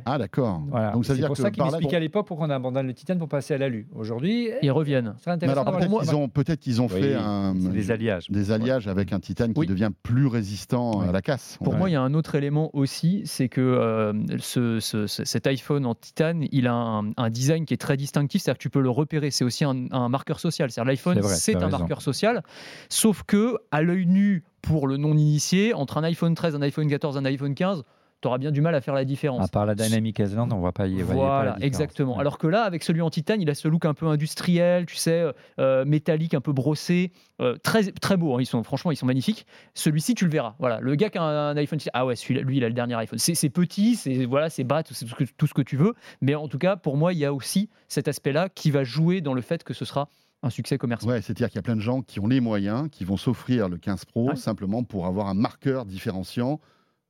Ah, 0.06 0.18
d'accord. 0.18 0.62
Voilà. 0.70 0.92
Donc, 0.92 1.06
ça 1.06 1.14
veut 1.14 1.16
c'est 1.18 1.22
dire 1.22 1.28
pour 1.28 1.36
que 1.36 1.42
ça 1.42 1.52
qu'il 1.52 1.64
m'expliquait 1.64 1.96
à 1.96 2.00
l'époque 2.00 2.26
pourquoi 2.28 2.48
on 2.48 2.50
abandonne 2.50 2.88
le 2.88 2.94
titane 2.94 3.18
pour 3.20 3.28
passer 3.28 3.54
à 3.54 3.58
l'alu. 3.58 3.88
Aujourd'hui, 3.94 4.50
Ils 4.62 4.72
reviennent. 4.72 5.14
c'est 5.24 5.42
Mais 5.42 5.50
alors, 5.50 5.66
peut-être 5.66 6.00
qu'ils 6.02 6.16
ont, 6.16 6.30
peut-être 6.30 6.60
qu'ils 6.60 6.82
ont 6.82 6.88
Oui, 6.88 7.02
fait 7.02 7.16
un- 7.16 7.54
des 7.54 7.92
alliages. 7.92 8.30
des 8.30 8.52
alliages 8.52 8.88
avec 8.88 9.12
un 9.14 9.20
titane 9.20 9.54
qui 9.54 9.60
Oui. 9.62 9.68
devient 9.68 9.90
plus 10.04 10.28
résistant 10.28 11.00
Ouais. 11.02 11.10
à 11.10 11.12
la 11.12 11.22
casse. 11.22 11.58
Pour 11.64 11.74
Ouais. 11.74 11.80
moi, 11.80 11.90
il 11.90 11.94
y 11.94 11.96
a 11.96 12.02
un 12.02 12.14
autre 12.14 12.36
élément 12.36 12.70
aussi, 12.74 13.22
c'est 13.26 13.50
que 13.50 13.62
euh, 13.62 14.14
ce- 14.40 14.80
ce- 14.80 15.08
ce- 15.08 15.26
cet 15.26 15.48
iPhone 15.48 15.86
en 15.86 15.96
titane, 15.96 16.46
il 16.52 16.68
a 16.68 16.74
un, 16.74 17.12
un 17.18 17.30
design 17.30 17.66
qui 17.66 17.74
est 17.74 17.78
très 17.78 17.98
distinctif, 17.98 18.42
c'est-à-dire 18.42 18.58
que 18.58 18.64
tu 18.64 18.70
peux 18.70 18.82
le 18.82 18.90
repérer. 18.90 19.32
C'est 19.32 19.44
aussi 19.44 19.66
un, 19.66 19.86
un 19.92 20.10
marqueur 20.10 20.40
social. 20.40 20.72
C'est-à-dire 20.72 20.90
l'iPhone, 20.92 21.22
C'est 21.24 21.56
un 21.56 21.66
raison. 21.66 21.78
marqueur 21.80 22.02
social, 22.02 22.42
sauf 22.90 23.24
que 23.24 23.58
à 23.72 23.82
l'œil 23.82 24.06
nu, 24.06 24.44
pour 24.62 24.88
le 24.88 24.98
non-initié, 24.98 25.74
entre 25.74 25.98
un 25.98 26.04
iPhone 26.04 26.36
13, 26.36 26.56
un 26.56 26.62
iPhone 26.62 26.88
14, 26.88 27.18
un 27.18 27.26
iPhone 27.26 27.54
15, 27.54 27.84
tu 28.24 28.28
auras 28.28 28.40
bien 28.40 28.52
du 28.52 28.62
mal 28.62 28.74
à 28.74 28.82
faire 28.82 28.96
la 28.96 29.06
différence. 29.06 29.46
À 29.46 29.48
part 29.48 29.66
la 29.68 29.76
Dynamic 29.76 30.18
Island, 30.18 30.52
on 30.52 30.56
ne 30.56 30.60
voit 30.62 30.72
pas 30.72 30.88
y 30.88 30.94
voyez 30.94 31.04
pas 31.06 31.10
la 31.10 31.16
Voilà, 31.16 31.42
différence. 31.52 31.64
exactement. 31.64 32.14
Ouais. 32.16 32.22
Alors 32.22 32.38
que 32.40 32.48
là, 32.48 32.64
avec 32.64 32.82
celui 32.84 33.02
en 33.02 33.10
titane, 33.12 33.42
il 33.42 33.50
a 33.50 33.54
ce 33.56 33.68
look 33.68 33.86
un 33.86 33.94
peu 33.94 34.08
industriel, 34.08 34.86
tu 34.88 34.96
sais, 34.96 35.26
euh, 35.60 35.86
métallique, 35.86 36.34
un 36.34 36.42
peu 36.42 36.54
brossé, 36.54 37.12
euh, 37.42 37.56
très 37.62 37.92
très 37.92 38.18
beau. 38.18 38.34
hein. 38.36 38.38
Ils 38.40 38.46
sont 38.46 38.64
franchement, 38.64 38.92
ils 38.92 38.96
sont 38.96 39.06
magnifiques. 39.06 39.46
Celui-ci, 39.76 40.16
tu 40.16 40.26
le 40.26 40.32
verras. 40.32 40.56
Voilà, 40.60 40.80
le 40.80 40.96
gars 40.96 41.10
qui 41.10 41.18
a 41.20 41.24
un, 41.24 41.50
un 41.52 41.58
iPhone, 41.58 41.80
ah 41.94 42.06
ouais, 42.06 42.16
celui 42.16 42.40
lui, 42.42 42.58
il 42.58 42.64
a 42.64 42.68
le 42.70 42.74
dernier 42.74 42.96
iPhone. 42.96 43.20
C'est 43.20 43.50
petit, 43.50 43.96
c'est 43.96 44.26
voilà, 44.26 44.50
c'est 44.50 44.64
bas, 44.64 44.82
tout 44.84 44.94
ce 44.94 45.06
que 45.06 45.26
tout 45.38 45.46
ce 45.48 45.54
que 45.54 45.62
tu 45.62 45.76
veux. 45.78 45.94
Mais 46.22 46.34
en 46.36 46.48
tout 46.48 46.58
cas, 46.58 46.76
pour 46.78 46.98
moi, 46.98 47.14
il 47.14 47.20
y 47.20 47.26
a 47.26 47.34
aussi 47.34 47.70
cet 47.90 48.08
aspect-là 48.08 48.50
qui 48.50 48.72
va 48.72 48.84
jouer 48.84 49.22
dans 49.22 49.34
le 49.34 49.42
fait 49.42 49.64
que 49.64 49.74
ce 49.74 49.86
sera 49.86 50.08
un 50.46 50.50
succès 50.50 50.78
commercial. 50.78 51.10
Ouais, 51.12 51.22
c'est-à-dire 51.22 51.48
qu'il 51.50 51.56
y 51.56 51.60
a 51.60 51.62
plein 51.64 51.76
de 51.76 51.82
gens 51.82 52.02
qui 52.02 52.20
ont 52.20 52.28
les 52.28 52.42
moyens, 52.42 52.90
qui 52.92 53.06
vont 53.06 53.16
s'offrir 53.18 53.70
le 53.70 53.78
15 53.78 54.06
Pro 54.06 54.36
simplement 54.36 54.84
pour 54.84 55.06
avoir 55.06 55.28
un 55.28 55.34
marqueur 55.34 55.86
différenciant 55.86 56.60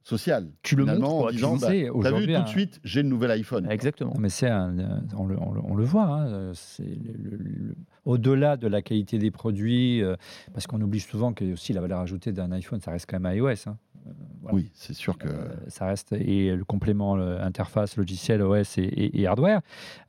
social. 0.04 0.50
Tu 0.62 0.76
le 0.76 0.86
montres, 0.86 1.30
tu 1.30 1.36
disant, 1.36 1.56
bah, 1.58 1.68
sais, 1.70 1.90
t'as 2.02 2.12
vu 2.12 2.28
tout 2.28 2.34
un- 2.36 2.42
de 2.44 2.48
suite, 2.48 2.80
j'ai 2.84 3.04
le 3.04 3.10
nouvel 3.10 3.32
iPhone. 3.32 3.70
Exactement. 3.72 4.14
Mais 4.20 4.30
c'est 4.30 4.50
un, 4.50 4.78
euh, 4.80 5.00
on, 5.18 5.26
le, 5.26 5.38
on 5.40 5.52
le- 5.54 5.62
on 5.64 5.76
le 5.76 5.84
voit. 5.86 6.06
hein, 6.06 6.28
euh, 6.28 6.52
c'est 6.54 6.84
le- 6.84 7.14
le- 7.32 7.38
le- 7.38 7.76
Au-delà 8.06 8.58
de 8.58 8.68
la 8.68 8.82
qualité 8.82 9.18
des 9.18 9.32
produits, 9.32 10.02
euh, 10.04 10.16
parce 10.54 10.68
qu'on 10.68 10.82
oublie 10.82 11.00
souvent 11.00 11.32
que 11.34 11.54
aussi 11.54 11.72
la 11.72 11.80
valeur 11.82 12.00
ajoutée 12.02 12.34
d'un 12.34 12.52
iPhone, 12.52 12.82
ça 12.82 12.92
reste 12.92 13.10
quand 13.10 13.20
même 13.20 13.34
iOS. 13.36 13.48
hein. 13.70 13.78
Euh, 14.06 14.12
voilà. 14.42 14.56
Oui, 14.58 14.70
c'est 14.74 14.92
sûr 14.94 15.18
que. 15.18 15.30
Euh, 15.30 15.48
ça 15.70 15.86
reste 15.86 16.12
et 16.12 16.54
le 16.54 16.66
complément 16.66 17.16
le- 17.16 17.40
interface 17.40 17.96
logiciel 17.96 18.42
OS 18.42 18.78
et, 18.78 18.82
et- 18.82 19.22
et 19.22 19.28
hardware, 19.28 19.62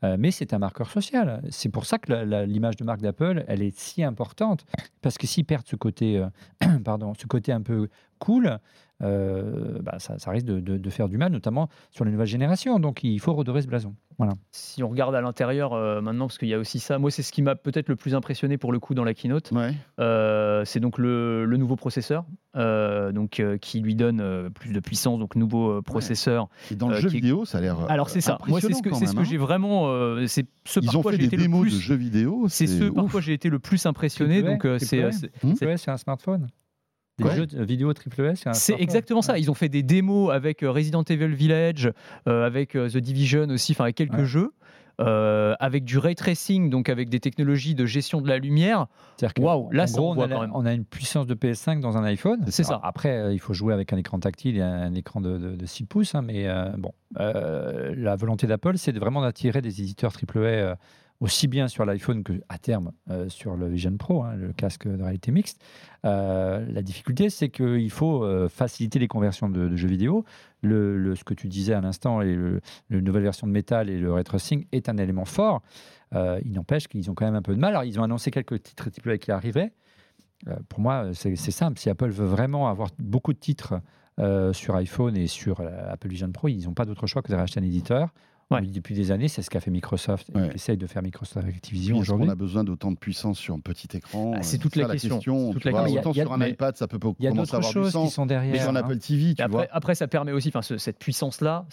Euh, 0.02 0.16
mais 0.18 0.32
c'est 0.32 0.52
un 0.52 0.58
marqueur 0.58 0.90
social. 0.90 1.40
C'est 1.50 1.68
pour 1.68 1.86
ça 1.86 1.98
que 1.98 2.10
la- 2.12 2.24
la- 2.24 2.44
l'image 2.46 2.74
de 2.76 2.82
marque 2.84 3.00
d'Apple, 3.00 3.44
elle 3.46 3.62
est 3.62 3.74
si 3.78 4.02
importante 4.02 4.66
parce 5.00 5.16
que 5.16 5.28
s'ils 5.28 5.44
perdent 5.44 5.66
ce 5.68 5.76
côté, 5.76 6.18
euh, 6.18 6.26
pardon, 6.84 7.14
ce 7.14 7.26
côté 7.28 7.52
un 7.52 7.62
peu 7.62 7.86
cool, 8.24 8.58
euh, 9.02 9.78
bah, 9.82 9.96
ça, 9.98 10.18
ça 10.18 10.30
risque 10.30 10.46
de, 10.46 10.60
de- 10.60 10.78
de 10.78 10.90
faire 10.90 11.08
du 11.08 11.18
mal, 11.18 11.32
notamment 11.32 11.68
sur 11.90 12.04
les 12.04 12.10
nouvelles 12.12 12.26
générations. 12.28 12.78
Donc 12.78 13.02
il 13.04 13.18
faut 13.20 13.34
redorer 13.34 13.60
ce 13.62 13.66
blason. 13.66 13.94
Voilà. 14.18 14.34
Si 14.52 14.82
on 14.84 14.88
regarde 14.88 15.14
à 15.16 15.20
l'intérieur 15.20 15.72
euh, 15.72 16.00
maintenant, 16.00 16.26
parce 16.28 16.38
qu'il 16.38 16.48
y 16.48 16.54
a 16.54 16.58
aussi 16.58 16.78
ça, 16.78 16.98
moi 16.98 17.10
c'est 17.10 17.22
ce 17.22 17.32
qui 17.32 17.42
m'a 17.42 17.56
peut-être 17.56 17.88
le 17.88 17.96
plus 17.96 18.14
impressionné 18.14 18.56
pour 18.58 18.72
le 18.72 18.78
coup 18.78 18.94
dans 18.94 19.02
la 19.04 19.12
keynote. 19.12 19.50
Ouais. 19.50 19.74
Euh, 19.98 20.64
c'est 20.64 20.78
donc 20.78 20.98
le, 20.98 21.44
le 21.44 21.56
nouveau 21.56 21.74
processeur, 21.74 22.24
euh, 22.56 23.10
donc 23.10 23.40
euh, 23.40 23.58
qui 23.58 23.80
lui 23.80 23.96
donne 23.96 24.20
euh, 24.20 24.50
plus 24.50 24.72
de 24.72 24.78
puissance, 24.80 25.18
donc 25.18 25.34
nouveau 25.34 25.70
euh, 25.78 25.82
processeur. 25.82 26.48
Et 26.70 26.76
dans 26.76 26.88
le 26.88 26.94
Euh, 26.96 27.00
jeu 27.00 27.08
qui- 27.08 27.16
vidéo, 27.16 27.44
ça 27.44 27.58
a 27.58 27.60
l'air. 27.60 27.76
Alors 27.90 28.08
c'est 28.08 28.20
ça. 28.20 28.38
Moi 28.46 28.60
c'est 28.60 28.72
ce 28.72 28.82
que 28.82 28.94
c'est 28.94 29.06
ce 29.06 29.16
que 29.16 29.24
j'ai 29.24 29.36
vraiment. 29.38 29.88
euh, 29.88 30.26
c'est 30.28 30.46
ce 30.64 30.78
Ils 30.80 30.86
par 30.86 30.96
ont 30.96 31.02
quoi 31.02 31.10
fait 31.12 31.16
j'ai 31.18 31.22
des 31.22 31.26
été 31.26 31.36
le 31.36 31.42
démos 31.42 31.62
plus. 31.62 31.74
de 31.74 31.80
jeux 31.80 31.96
vidéo. 31.96 32.46
C'est 32.48 32.68
ce 32.68 32.84
par 32.84 33.04
ouf. 33.06 33.10
quoi 33.10 33.20
j'ai 33.20 33.32
été 33.32 33.48
le 33.50 33.58
plus 33.58 33.84
impressionné. 33.86 34.42
Donc 34.42 34.66
c'est 34.78 35.02
Hmm 35.42 35.54
c'est 35.76 35.90
un 35.90 35.96
smartphone. 35.96 36.46
Des 37.18 37.24
Ouais. 37.24 37.36
jeux 37.36 37.46
vidéo 37.64 37.92
triple 37.92 38.22
S, 38.22 38.44
c'est 38.54 38.74
exactement 38.80 39.22
ça. 39.22 39.38
Ils 39.38 39.48
ont 39.50 39.54
fait 39.54 39.68
des 39.68 39.84
démos 39.84 40.32
avec 40.32 40.64
euh, 40.64 40.70
Resident 40.72 41.04
Evil 41.04 41.28
Village, 41.34 41.92
euh, 42.28 42.44
avec 42.44 42.74
euh, 42.74 42.88
The 42.88 42.96
Division 42.96 43.48
aussi, 43.50 43.70
enfin 43.72 43.84
avec 43.84 43.94
quelques 43.96 44.14
Ouais. 44.14 44.24
jeux. 44.24 44.50
euh, 45.00 45.56
avec 45.58 45.82
du 45.84 45.98
ray 45.98 46.14
tracing, 46.14 46.70
donc 46.70 46.88
avec 46.88 47.08
des 47.08 47.18
technologies 47.18 47.74
de 47.74 47.84
gestion 47.84 48.20
de 48.20 48.28
la 48.28 48.38
lumière. 48.38 48.86
C'est-à-dire 49.16 49.34
que, 49.34 49.42
Waouh, 49.42 49.68
là, 49.72 49.82
en 49.82 49.86
ça 49.88 49.98
gros, 49.98 50.14
on 50.14 50.20
a, 50.22 50.26
la- 50.28 50.36
quand 50.36 50.40
même. 50.42 50.50
on 50.54 50.64
a 50.66 50.72
une 50.72 50.84
puissance 50.84 51.26
de 51.26 51.34
PS5 51.34 51.80
dans 51.80 51.96
un 51.98 52.04
iPhone. 52.04 52.38
C'est 52.46 52.62
ça. 52.62 52.78
Après, 52.84 53.08
euh, 53.18 53.32
il 53.32 53.40
faut 53.40 53.52
jouer 53.54 53.74
avec 53.74 53.92
un 53.92 53.96
écran 53.96 54.20
tactile 54.20 54.56
et 54.56 54.60
un, 54.62 54.94
écran 54.94 55.20
de, 55.20 55.36
de- 55.36 55.56
de 55.56 55.66
6 55.66 55.82
pouces. 55.86 56.14
hein, 56.14 56.22
mais 56.22 56.46
euh, 56.46 56.68
bon, 56.78 56.92
la 57.16 58.14
volonté 58.14 58.46
d'Apple, 58.46 58.76
c'est 58.78 58.96
vraiment 58.96 59.20
d'attirer 59.22 59.62
des 59.62 59.80
éditeurs 59.80 60.12
AAA 60.12 60.76
aussi 61.24 61.48
bien 61.48 61.68
sur 61.68 61.86
l'iPhone 61.86 62.22
que 62.22 62.34
à 62.50 62.58
terme 62.58 62.92
euh, 63.10 63.30
sur 63.30 63.56
le 63.56 63.66
Vision 63.66 63.96
Pro, 63.96 64.24
hein, 64.24 64.34
le 64.36 64.52
casque 64.52 64.86
de 64.86 65.02
réalité 65.02 65.32
mixte. 65.32 65.64
Euh, 66.04 66.66
la 66.70 66.82
difficulté, 66.82 67.30
c'est 67.30 67.48
qu'il 67.48 67.90
faut 67.90 68.22
euh, 68.22 68.46
faciliter 68.50 68.98
les 68.98 69.08
conversions 69.08 69.48
de, 69.48 69.74
jeux 69.74 69.88
vidéo. 69.88 70.26
Le, 70.60 71.14
ce 71.14 71.24
que 71.24 71.32
tu 71.32 71.48
disais 71.48 71.72
à 71.72 71.80
l'instant, 71.80 72.20
et 72.20 72.34
le, 72.34 72.60
le 72.88 73.00
nouvelle 73.00 73.22
version 73.22 73.46
de 73.46 73.52
Metal 73.52 73.88
et 73.88 73.98
le 73.98 74.12
ray 74.12 74.24
est 74.72 74.88
un 74.90 74.98
élément 74.98 75.24
fort. 75.24 75.62
Il 76.12 76.52
n'empêche 76.52 76.86
qu'ils 76.86 77.10
ont 77.10 77.14
quand 77.14 77.24
même 77.24 77.34
un 77.34 77.42
peu 77.42 77.54
de 77.54 77.60
mal. 77.60 77.70
Alors, 77.70 77.84
ils 77.84 77.98
ont 77.98 78.04
annoncé 78.04 78.30
quelques 78.30 78.62
titres 78.62 78.88
AAA 78.88 79.18
qui 79.18 79.32
arrivaient. 79.32 79.72
Euh, 80.46 80.54
pour 80.68 80.80
moi, 80.80 81.10
c'est 81.12 81.36
simple. 81.36 81.78
Si 81.78 81.90
Apple 81.90 82.10
veut 82.10 82.26
vraiment 82.26 82.68
avoir 82.68 82.90
beaucoup 82.98 83.32
de 83.32 83.38
titres 83.38 83.80
sur 84.52 84.76
iPhone 84.76 85.16
et 85.16 85.26
sur 85.26 85.60
Apple 85.60 86.08
Vision 86.08 86.30
Pro, 86.30 86.48
ils 86.48 86.64
n'ont 86.64 86.74
pas 86.74 86.84
d'autre 86.84 87.06
choix 87.08 87.20
que 87.20 87.32
de 87.32 87.36
racheter 87.36 87.58
un 87.58 87.64
éditeur. 87.64 88.10
On 88.50 88.56
Ouais. 88.56 88.62
depuis 88.62 88.94
des 88.94 89.10
années, 89.10 89.28
c'est 89.28 89.42
ce 89.42 89.48
qu'a 89.50 89.60
fait 89.60 89.70
Microsoft 89.70 90.28
et 90.34 90.38
Ouais. 90.38 90.48
qu'essaye 90.50 90.76
de 90.76 90.86
faire 90.86 91.02
Microsoft 91.02 91.38
avec 91.38 91.56
Activision 91.56 91.98
aujourd'hui. 91.98 92.28
a 92.30 92.34
besoin 92.34 92.62
d'autant 92.62 92.90
de 92.92 92.96
puissance 92.98 93.38
sur 93.38 93.54
un 93.54 93.58
petit 93.60 93.88
écran 93.96 94.32
Ah, 94.36 94.42
c'est 94.42 94.58
Euh, 94.58 94.60
toute 94.60 94.74
ça, 94.74 94.80
la 94.82 94.88
question. 94.88 95.18
C'est 95.20 95.24
toute 95.52 95.64
la 95.64 95.70
vois. 95.70 95.84
question. 95.84 96.00
Autant 96.00 96.12
Il 96.12 96.16
y 96.18 96.20
a- 96.20 96.24
sur 96.24 96.32
un 96.32 96.36
mais 96.36 96.50
iPad, 96.50 96.76
ça 96.76 96.86
peut 96.86 96.98
pas 96.98 97.08
Il 97.18 97.24
y 97.24 97.28
a 97.28 97.32
d'autres 97.32 97.62
choses 97.62 97.92
qui 97.92 98.08
sont 98.10 98.22
Mais 98.22 98.28
derrière. 98.28 98.60
sur 98.60 98.70
un 98.70 98.76
hein. 98.76 98.80
Apple 98.80 98.98
TV, 98.98 99.34
tu 99.34 99.42
après, 99.42 99.48
vois. 99.56 99.66
après, 99.70 99.94
ça 99.94 100.06
permet 100.08 100.32
aussi, 100.32 100.48
enfin, 100.48 100.62
ce- 100.62 100.76
cette 100.78 100.98
puissance-là, 100.98 101.64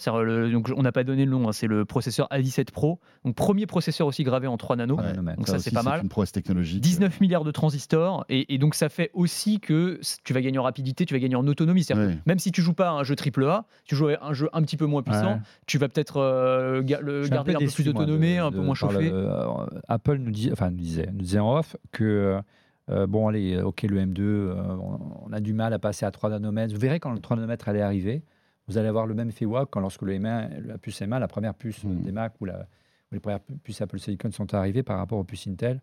donc, 0.52 0.70
on 0.76 0.82
n'a 0.82 0.92
pas 0.92 1.04
donné 1.04 1.24
le 1.24 1.30
nom, 1.30 1.48
hein, 1.48 1.52
c'est 1.52 1.66
le 1.66 1.84
processeur 1.84 2.26
A17 2.30 2.70
Pro, 2.72 3.00
donc 3.24 3.34
premier 3.34 3.66
processeur 3.66 4.06
aussi 4.06 4.24
gravé 4.24 4.46
en 4.46 4.56
3 4.56 4.76
nanos, 4.76 4.98
Ouais, 4.98 5.12
donc 5.36 5.48
ça, 5.48 5.58
c'est 5.58 5.72
pas 5.72 5.82
mal. 5.82 6.00
une 6.02 6.08
prouesse 6.08 6.32
technologique. 6.32 6.80
19 6.80 7.20
milliards 7.20 7.44
de 7.44 7.50
transistors, 7.50 8.24
et, 8.28 8.52
et 8.54 8.58
donc 8.58 8.74
ça 8.74 8.88
fait 8.88 9.10
aussi 9.14 9.60
que 9.60 10.00
tu 10.24 10.32
vas 10.32 10.40
gagner 10.40 10.58
en 10.58 10.62
rapidité, 10.62 11.04
tu 11.06 11.14
vas 11.14 11.20
gagner 11.20 11.36
en 11.36 11.46
autonomie. 11.46 11.86
Même 12.26 12.38
si 12.38 12.50
tu 12.52 12.62
joues 12.62 12.72
pas 12.74 12.88
à 12.88 12.92
un 12.92 13.02
jeu 13.04 13.14
AAA, 13.14 13.66
tu 13.84 13.94
joues 13.94 14.08
à 14.08 14.18
un 14.26 14.32
jeu 14.32 14.48
un 14.52 14.62
petit 14.62 14.76
peu 14.76 14.86
moins 14.86 15.02
puissant, 15.02 15.40
tu 15.66 15.78
vas 15.78 15.88
peut-être 15.88 16.20
euh, 16.78 16.82
ga- 16.82 17.00
le- 17.00 17.26
garder 17.28 17.54
un, 17.54 17.58
peu 17.58 17.66
plus 17.66 17.84
d'autonomie, 17.84 18.36
de- 18.36 18.40
un 18.40 18.50
peu 18.50 18.58
de- 18.58 18.62
moins 18.62 18.74
chauffé. 18.74 19.10
le- 19.10 19.14
euh, 19.14 19.64
Apple 19.88 20.16
nous, 20.18 20.30
dit, 20.30 20.50
enfin, 20.52 20.70
nous, 20.70 20.76
disait, 20.78 21.08
nous 21.12 21.20
disait 21.22 21.38
en 21.38 21.56
off 21.58 21.76
que, 21.92 22.40
euh, 22.90 23.06
bon, 23.06 23.28
allez, 23.28 23.60
ok, 23.60 23.82
le 23.82 23.98
M2, 24.00 24.20
euh, 24.20 24.54
on, 24.56 24.98
on 25.28 25.32
a 25.32 25.40
du 25.40 25.52
mal 25.54 25.72
à 25.72 25.78
passer 25.78 26.04
à 26.06 26.10
3 26.10 26.30
nanomètres. 26.30 26.74
Vous 26.74 26.80
verrez 26.80 27.00
quand 27.00 27.12
le 27.12 27.18
3 27.20 27.36
nanomètres 27.36 27.68
allait 27.68 27.82
arriver, 27.82 28.22
vous 28.68 28.78
allez 28.78 28.88
avoir 28.88 29.06
le 29.06 29.14
même 29.14 29.28
effet 29.28 29.44
WAP 29.44 29.68
quand 29.70 29.80
lorsque 29.80 30.02
le 30.02 30.12
M1, 30.14 30.48
la 30.66 30.78
puce 30.78 31.00
M1, 31.00 31.18
la 31.18 31.28
première 31.28 31.54
puce 31.54 31.82
Mm. 31.84 32.02
des 32.02 32.12
Mac 32.12 32.34
ou 32.40 32.44
la, 32.46 32.66
Les 33.12 33.20
premières 33.20 33.40
puces 33.62 33.82
Apple 33.82 33.98
Silicon 33.98 34.30
sont 34.32 34.54
arrivées 34.54 34.82
par 34.82 34.96
rapport 34.96 35.18
aux 35.18 35.24
puces 35.24 35.46
Intel. 35.46 35.82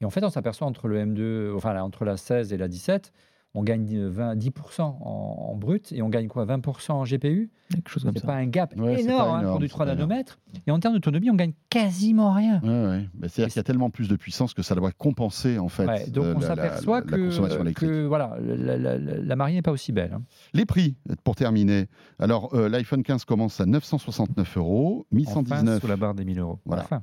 Et 0.00 0.04
en 0.04 0.10
fait, 0.10 0.22
on 0.22 0.30
s'aperçoit 0.30 0.64
entre 0.66 0.86
le 0.86 0.96
M2, 1.04 1.52
enfin 1.56 1.76
entre 1.82 2.04
la 2.04 2.16
16 2.16 2.52
et 2.52 2.56
la 2.56 2.68
17, 2.68 3.12
on 3.54 3.62
gagne 3.62 4.06
20, 4.06 4.36
10% 4.36 4.80
en, 4.80 4.94
en, 5.02 5.54
brut 5.56 5.92
et 5.92 6.00
on 6.02 6.08
gagne 6.08 6.26
quoi 6.28 6.46
20% 6.46 6.92
en 6.92 7.04
GPU 7.04 7.50
Quelque 7.70 7.90
chose 7.90 8.02
comme 8.02 8.12
C'est 8.14 8.20
ça. 8.20 8.26
pas 8.28 8.34
un 8.34 8.46
gap 8.46 8.74
Ouais, 8.78 9.00
énorme, 9.02 9.30
hein, 9.30 9.38
énorme, 9.40 9.52
pour 9.52 9.58
du 9.60 9.66
c'est 9.66 9.70
3 9.70 9.86
pas 9.86 9.92
énorme. 9.92 10.08
nanomètres. 10.08 10.38
Et 10.66 10.70
en 10.70 10.78
termes 10.78 10.94
d'autonomie, 10.94 11.30
on 11.30 11.34
gagne 11.34 11.52
quasiment 11.70 12.32
rien. 12.32 12.60
Ouais, 12.62 12.68
ouais. 12.68 13.08
Bah, 13.14 13.28
C'est-à-dire 13.28 13.52
qu'il 13.52 13.56
y 13.58 13.60
a 13.60 13.64
tellement 13.64 13.90
plus 13.90 14.08
de 14.08 14.16
puissance 14.16 14.54
que 14.54 14.62
ça 14.62 14.74
doit 14.74 14.92
compenser 14.92 15.58
en 15.58 15.68
fait. 15.68 15.86
Ouais, 15.86 16.06
donc 16.10 16.24
euh, 16.24 16.34
on 16.36 16.40
la- 16.40 16.48
la- 16.48 16.54
s'aperçoit 16.56 17.00
la 17.00 17.06
que, 17.06 17.60
électrique. 17.60 17.88
que 17.88 18.06
voilà, 18.06 18.36
la, 18.40 18.76
la- 18.78 18.98
la- 18.98 19.18
la 19.18 19.36
mariée 19.36 19.56
n'est 19.56 19.62
pas 19.62 19.72
aussi 19.72 19.92
belle. 19.92 20.12
hein. 20.14 20.22
Les 20.54 20.64
prix, 20.64 20.96
pour 21.24 21.34
terminer. 21.36 21.86
Alors, 22.18 22.54
euh, 22.54 22.68
l'iPhone 22.68 23.02
15 23.02 23.24
commence 23.24 23.60
à 23.60 23.66
969 23.66 24.56
euros, 24.56 25.06
Enfin, 25.14 25.16
1119, 25.42 25.80
sous 25.80 25.86
la 25.86 25.96
barre 25.96 26.14
des 26.14 26.24
1000 26.24 26.38
euros. 26.40 26.58
Voilà. 26.64 26.82
Enfin, 26.84 27.02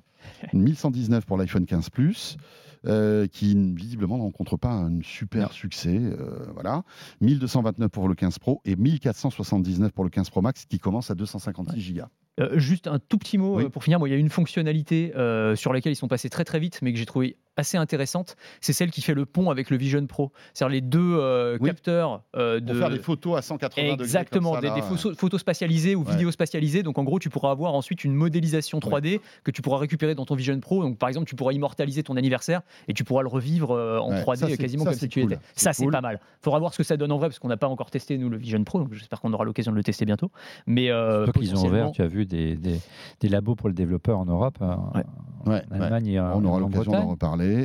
1119 0.54 1.26
pour 1.26 1.38
l'iPhone 1.38 1.66
15 1.66 1.90
Plus. 1.90 2.38
euh, 2.86 3.28
qui 3.28 3.54
visiblement 3.76 4.18
ne 4.18 4.22
rencontre 4.24 4.56
pas 4.56 4.72
un 4.72 5.02
super 5.04 5.52
succès. 5.52 5.98
euh, 6.00 6.46
voilà. 6.54 6.84
1229 7.20 7.90
pour 7.90 8.08
le 8.08 8.16
15 8.16 8.40
Pro 8.40 8.62
et 8.64 8.78
1479 8.78 9.92
pour 9.92 10.06
le 10.06 10.10
15 10.10 10.30
Pro 10.30 10.42
Max 10.42 10.66
qui 10.66 10.80
commence 10.80 11.12
à 11.12 11.16
256 11.16 11.94
Go. 11.94 12.02
Euh, 12.40 12.58
juste 12.58 12.88
un 12.88 13.00
tout 13.00 13.18
petit 13.18 13.38
mot 13.38 13.58
Oui. 13.58 13.70
pour 13.70 13.84
finir. 13.84 14.00
Moi, 14.00 14.08
il 14.08 14.14
y 14.14 14.16
a 14.16 14.18
une 14.18 14.30
fonctionnalité 14.30 15.12
sur 15.56 15.74
laquelle 15.74 15.92
ils 15.92 15.98
sont 15.98 16.08
passés 16.08 16.30
très 16.30 16.46
très 16.46 16.60
vite, 16.60 16.80
mais 16.82 16.94
que 16.94 17.00
j'ai 17.00 17.06
trouvé 17.06 17.36
assez 17.60 17.78
intéressante. 17.78 18.36
C'est 18.62 18.74
celle 18.74 18.90
qui 18.92 19.02
fait 19.02 19.14
le 19.14 19.26
pont 19.26 19.50
avec 19.52 19.70
le 19.70 19.78
Vision 19.78 20.06
Pro. 20.08 20.32
C'est-à-dire 20.54 20.74
les 20.74 20.82
deux 20.82 21.00
euh, 21.20 21.58
Oui. 21.62 21.70
capteurs 21.70 22.24
euh, 22.36 22.60
Pour 22.60 22.68
de. 22.74 22.80
faire 22.80 22.90
des 22.90 23.00
photos 23.00 23.38
à 23.38 23.42
180 23.42 23.84
degrés. 23.92 24.04
Exactement, 24.04 24.52
comme 24.54 24.56
ça, 24.56 24.62
des, 24.62 24.68
là, 24.68 24.74
des 24.76 24.82
ouais. 24.82 24.88
photos, 24.98 25.18
photos 25.18 25.42
spatialisées 25.42 25.96
ou 25.96 26.04
Ouais. 26.04 26.12
vidéos 26.14 26.32
spatialisées. 26.32 26.82
Donc 26.84 26.98
en 26.98 27.04
gros, 27.04 27.20
tu 27.20 27.30
pourras 27.30 27.52
avoir 27.52 27.74
ensuite 27.76 28.04
une 28.04 28.14
modélisation 28.16 28.80
3D 28.80 29.20
que 29.44 29.52
tu 29.52 29.62
pourras 29.62 29.78
récupérer 29.78 30.16
dans 30.16 30.26
ton 30.26 30.36
Vision 30.36 30.60
Pro. 30.60 30.82
Donc 30.82 30.98
par 30.98 31.10
exemple, 31.10 31.28
tu 31.28 31.36
pourras 31.36 31.54
immortaliser 31.54 32.02
ton 32.04 32.16
anniversaire 32.16 32.62
et 32.88 32.94
tu 32.94 33.04
pourras 33.04 33.22
le 33.22 33.28
revivre 33.28 33.72
euh, 33.72 34.00
en 34.00 34.10
Ouais, 34.12 34.22
3D 34.22 34.38
ça, 34.40 34.48
c'est- 34.48 34.58
quasiment 34.58 34.86
ça, 34.86 34.92
comme 34.92 35.00
si 35.00 35.10
tu 35.10 35.22
cool. 35.22 35.34
étais. 35.34 35.42
Ça, 35.56 35.74
c'est 35.74 35.84
cool. 35.84 35.92
pas 35.92 36.02
mal. 36.02 36.20
Faudra 36.42 36.60
voir 36.60 36.74
ce 36.74 36.78
que 36.78 36.84
ça 36.84 36.98
donne 36.98 37.12
en 37.12 37.18
vrai 37.18 37.28
parce 37.28 37.40
qu'on 37.40 37.48
n'a 37.50 37.58
pas 37.58 37.68
encore 37.68 37.92
testé 37.92 38.18
nous 38.18 38.30
le 38.30 38.38
Vision 38.38 38.64
Pro. 38.64 38.80
Donc 38.80 38.94
j'espère 38.94 39.20
qu'on 39.22 39.34
aura 39.34 39.44
l'occasion 39.46 39.72
de 39.72 39.78
le 39.78 39.84
tester 39.84 40.06
bientôt. 40.06 40.32
Mais 40.66 40.90
euh, 40.90 41.28
qu'ils 41.34 41.56
ont 41.56 41.66
ouvert, 41.68 41.92
tu 41.92 42.02
as 42.02 42.08
vu, 42.08 42.26
des, 42.26 42.56
des, 42.56 42.80
des 43.20 43.30
labos 43.30 43.56
pour 43.56 43.68
le 43.70 43.76
développeur 43.76 44.18
en 44.20 44.26
Europe, 44.26 44.58
en, 44.62 44.92
Ouais. 44.96 45.04
Ouais, 45.46 45.62
en 45.72 45.80
ouais. 45.80 45.84
Allemagne 45.86 46.08
et 46.08 46.20
en, 46.20 46.40
On 46.42 46.46
aura 46.46 46.60
l'occasion 46.60 46.92
d'en 46.92 46.98
Bretagne. 47.06 47.16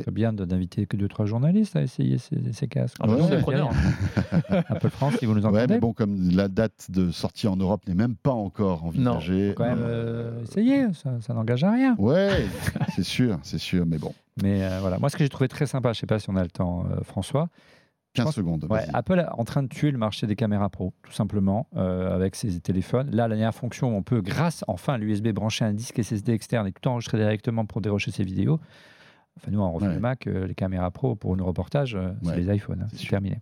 C'est 0.05 0.11
bien 0.13 0.33
d'inviter 0.33 0.85
que 0.85 0.97
deux 0.97 1.07
trois 1.07 1.25
journalistes 1.25 1.75
à 1.75 1.81
essayer 1.81 2.17
ces, 2.17 2.37
ces 2.53 2.67
casques. 2.67 2.97
Ah 2.99 3.07
bah, 3.07 3.15
nous, 3.17 3.25
Ouais, 3.25 3.39
preneurs. 3.39 3.69
rien. 4.49 4.63
Apple 4.69 4.89
France, 4.89 5.15
si 5.19 5.25
vous 5.25 5.33
nous 5.33 5.45
entendez, 5.45 5.57
Ouais, 5.59 5.67
mais 5.67 5.79
bon, 5.79 5.93
comme 5.93 6.29
la 6.31 6.47
date 6.47 6.87
de 6.89 7.11
sortie 7.11 7.47
en 7.47 7.55
Europe 7.55 7.87
n'est 7.87 7.95
même 7.95 8.15
pas 8.15 8.31
encore 8.33 8.83
envisagée. 8.85 9.53
quand 9.55 9.65
même 9.65 9.79
euh, 9.81 10.43
essayer, 10.43 10.87
ça, 10.93 11.19
ça 11.21 11.33
n'engage 11.33 11.63
à 11.63 11.71
rien. 11.71 11.95
Ouais, 11.97 12.45
c'est 12.95 13.03
sûr, 13.03 13.37
c'est 13.43 13.57
sûr, 13.59 13.85
mais 13.85 13.97
bon, 13.97 14.13
Mais 14.41 14.63
euh, 14.63 14.79
voilà, 14.81 14.97
moi 14.99 15.09
ce 15.09 15.17
que 15.17 15.23
j'ai 15.23 15.29
trouvé 15.29 15.47
très 15.47 15.65
sympa, 15.65 15.93
je 15.93 15.99
sais 15.99 16.07
pas 16.07 16.19
si 16.19 16.29
on 16.29 16.35
a 16.35 16.43
le 16.43 16.49
temps, 16.49 16.85
euh, 16.91 17.03
François, 17.03 17.49
15 18.13 18.25
pense- 18.25 18.35
secondes. 18.35 18.65
Ouais. 18.69 18.85
Apple 18.93 19.19
est 19.19 19.27
en 19.37 19.43
train 19.43 19.61
de 19.63 19.67
tuer 19.67 19.91
le 19.91 19.97
marché 19.97 20.25
des 20.25 20.35
caméras 20.37 20.69
pro, 20.69 20.93
tout 21.03 21.11
simplement, 21.11 21.67
euh, 21.75 22.15
avec 22.15 22.35
ses 22.35 22.59
téléphones. 22.61 23.09
Là, 23.11 23.27
la 23.27 23.35
dernière 23.35 23.53
fonction, 23.53 23.95
on 23.97 24.03
peut, 24.03 24.21
grâce 24.21 24.63
enfin 24.69 24.93
à 24.93 24.97
l'USB, 24.97 25.29
brancher 25.33 25.65
un 25.65 25.73
disque 25.73 26.01
SSD 26.01 26.31
externe 26.31 26.65
et 26.67 26.71
tout 26.71 26.87
enregistrer 26.87 27.17
directement 27.17 27.65
pour 27.65 27.81
dérocher 27.81 28.11
ses 28.11 28.23
vidéos. 28.23 28.59
Enfin, 29.37 29.51
nous, 29.51 29.59
on 29.59 29.71
refait 29.71 29.87
Ouais. 29.87 29.93
le 29.95 29.99
Mac, 29.99 30.27
euh, 30.27 30.47
les 30.47 30.55
caméras 30.55 30.91
pro 30.91 31.15
pour 31.15 31.35
nos 31.35 31.45
reportages, 31.45 31.95
euh, 31.95 32.11
c'est 32.23 32.29
Ouais, 32.29 32.41
les 32.41 32.55
iPhones, 32.55 32.81
hein, 32.83 32.87
c'est 32.95 33.07
terminé. 33.07 33.41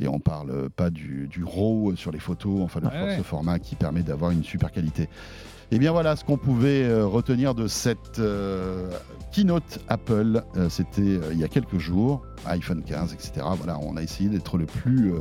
Et 0.00 0.06
on 0.06 0.20
parle 0.20 0.70
pas 0.70 0.90
du, 0.90 1.26
du 1.26 1.42
RAW 1.42 1.96
sur 1.96 2.12
les 2.12 2.20
photos, 2.20 2.60
enfin 2.62 2.80
Ouais, 2.80 2.90
force 2.90 3.16
ouais. 3.16 3.22
format 3.24 3.58
qui 3.58 3.74
permet 3.74 4.02
d'avoir 4.02 4.30
une 4.30 4.44
super 4.44 4.70
qualité. 4.70 5.08
Et 5.70 5.78
bien 5.78 5.90
voilà 5.92 6.16
ce 6.16 6.24
qu'on 6.24 6.38
pouvait 6.38 6.84
euh, 6.84 7.04
retenir 7.04 7.54
de 7.54 7.66
cette 7.66 8.20
euh, 8.20 8.90
keynote 9.32 9.80
Apple. 9.88 10.42
Euh, 10.56 10.68
C'était 10.70 11.02
euh, 11.02 11.32
il 11.32 11.38
y 11.38 11.44
a 11.44 11.48
quelques 11.48 11.78
jours, 11.78 12.22
iPhone 12.46 12.82
15, 12.84 13.12
etc. 13.12 13.44
Voilà, 13.56 13.78
on 13.80 13.96
a 13.96 14.02
essayé 14.02 14.30
d'être 14.30 14.56
le 14.56 14.64
plus 14.66 15.12
euh, 15.12 15.18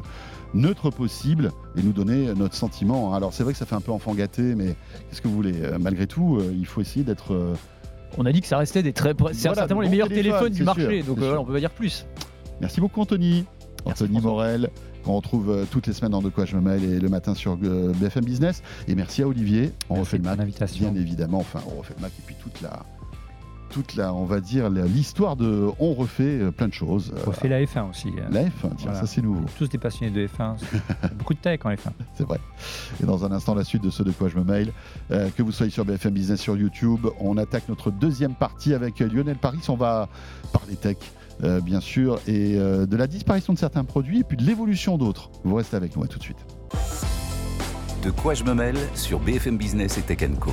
neutre 0.53 0.89
possible 0.91 1.51
et 1.75 1.81
nous 1.81 1.91
donner 1.91 2.33
notre 2.35 2.55
sentiment. 2.55 3.13
Alors 3.13 3.33
c'est 3.33 3.43
vrai 3.43 3.51
que 3.53 3.59
ça 3.59 3.65
fait 3.65 3.75
un 3.75 3.81
peu 3.81 3.91
enfant 3.91 4.13
gâté, 4.13 4.53
mais 4.55 4.75
qu'est-ce 5.09 5.21
que 5.21 5.27
vous 5.27 5.35
voulez? 5.35 5.59
Euh, 5.63 5.79
Malgré 5.79 6.07
tout, 6.07 6.37
euh, 6.37 6.53
il 6.55 6.65
faut 6.67 6.79
essayer 6.81 7.03
d'être 7.03 7.33
euh, 7.33 7.55
On 8.17 8.25
a 8.25 8.31
dit 8.31 8.41
que 8.41 8.47
ça 8.47 8.57
restait 8.57 8.83
des 8.83 8.93
très, 8.93 9.09
c'est 9.09 9.17
Voilà, 9.47 9.55
certainement 9.55 9.81
les 9.81 9.89
meilleurs 9.89 10.07
téléphones, 10.09 10.51
téléphones 10.51 10.53
du 10.53 10.63
marché. 10.63 11.01
sûr, 11.03 11.15
donc 11.15 11.23
euh, 11.23 11.37
on 11.37 11.45
peut 11.45 11.53
pas 11.53 11.59
dire 11.59 11.71
plus. 11.71 12.05
Merci 12.61 12.79
beaucoup 12.81 13.01
Anthony. 13.01 13.45
Merci, 13.85 14.03
Anthony 14.03 14.19
François. 14.19 14.31
Morel, 14.31 14.69
qu'on 15.03 15.15
retrouve 15.15 15.49
euh, 15.51 15.65
toutes 15.69 15.87
les 15.87 15.93
semaines 15.93 16.11
dans 16.11 16.21
De 16.21 16.29
quoi 16.29 16.45
je 16.45 16.55
me 16.55 16.61
mêle 16.61 16.83
et 16.83 16.99
le 16.99 17.09
matin 17.09 17.35
sur 17.35 17.57
euh, 17.63 17.93
BFM 17.95 18.25
Business. 18.25 18.63
Et 18.87 18.95
merci 18.95 19.21
à 19.21 19.27
Olivier. 19.27 19.71
On 19.89 19.95
Merci 19.95 20.05
refait 20.05 20.17
le 20.17 20.23
Mac, 20.23 20.37
l'invitation. 20.39 20.91
bien 20.91 21.01
évidemment. 21.01 21.39
Enfin, 21.39 21.61
on 21.73 21.79
refait 21.79 21.93
le 21.95 22.01
Mac 22.01 22.11
et 22.17 22.21
puis 22.25 22.35
toute 22.41 22.59
la, 22.61 22.83
toute 23.69 23.95
la, 23.95 24.13
on 24.13 24.25
va 24.25 24.39
dire 24.39 24.69
l'histoire 24.69 25.35
de, 25.35 25.67
on 25.79 25.93
refait 25.93 26.39
euh, 26.39 26.51
plein 26.51 26.67
de 26.67 26.73
choses. 26.73 27.13
On 27.25 27.31
fait 27.31 27.47
la 27.47 27.61
F1 27.63 27.89
aussi. 27.89 28.09
euh. 28.17 28.27
la 28.31 28.43
F1, 28.43 28.49
tiens, 28.61 28.69
Voilà. 28.85 28.99
ça 29.01 29.07
c'est 29.07 29.21
nouveau, 29.21 29.45
Tous 29.57 29.67
des 29.69 29.77
passionnés 29.77 30.11
de 30.11 30.25
F1. 30.27 30.55
c'est 30.57 31.13
beaucoup 31.17 31.33
de 31.33 31.39
tech 31.39 31.59
en 31.65 31.69
F1. 31.71 31.89
c'est 32.15 32.23
vrai. 32.25 32.39
Et 33.01 33.05
dans 33.05 33.25
un 33.25 33.31
instant, 33.31 33.55
la 33.55 33.63
suite 33.63 33.83
de 33.83 33.89
ce 33.89 34.03
De 34.03 34.11
quoi 34.11 34.29
je 34.29 34.37
me 34.37 34.43
mail. 34.43 34.71
Euh, 35.11 35.29
que 35.35 35.43
vous 35.43 35.51
soyez 35.51 35.71
sur 35.71 35.85
BFM 35.85 36.13
Business, 36.13 36.39
sur 36.41 36.55
YouTube, 36.57 37.05
on 37.19 37.37
attaque 37.37 37.67
notre 37.69 37.91
deuxième 37.91 38.33
partie 38.35 38.73
avec 38.73 39.01
euh, 39.01 39.07
Lionel 39.09 39.37
Paris. 39.37 39.59
On 39.69 39.75
va 39.75 40.07
parler 40.53 40.75
tech. 40.75 40.97
euh, 41.43 41.61
bien 41.61 41.79
sûr, 41.81 42.19
et 42.27 42.55
euh, 42.57 42.85
de 42.87 42.97
la 42.97 43.05
disparition 43.05 43.53
de 43.53 43.59
certains 43.59 43.83
produits 43.83 44.21
et 44.21 44.23
puis 44.23 44.37
de 44.37 44.43
l'évolution 44.43 44.97
d'autres. 44.97 45.29
Vous 45.43 45.53
restez 45.55 45.75
avec 45.77 45.95
nous, 45.95 46.03
à 46.03 46.07
tout 46.07 46.17
de 46.17 46.23
suite. 46.23 46.37
De 48.03 48.09
quoi 48.11 48.33
je 48.33 48.43
me 48.43 48.53
mêle 48.53 48.77
sur 48.95 49.19
BFM 49.19 49.57
Business 49.57 49.97
et 49.97 50.01
Tech 50.01 50.19
Co. 50.39 50.51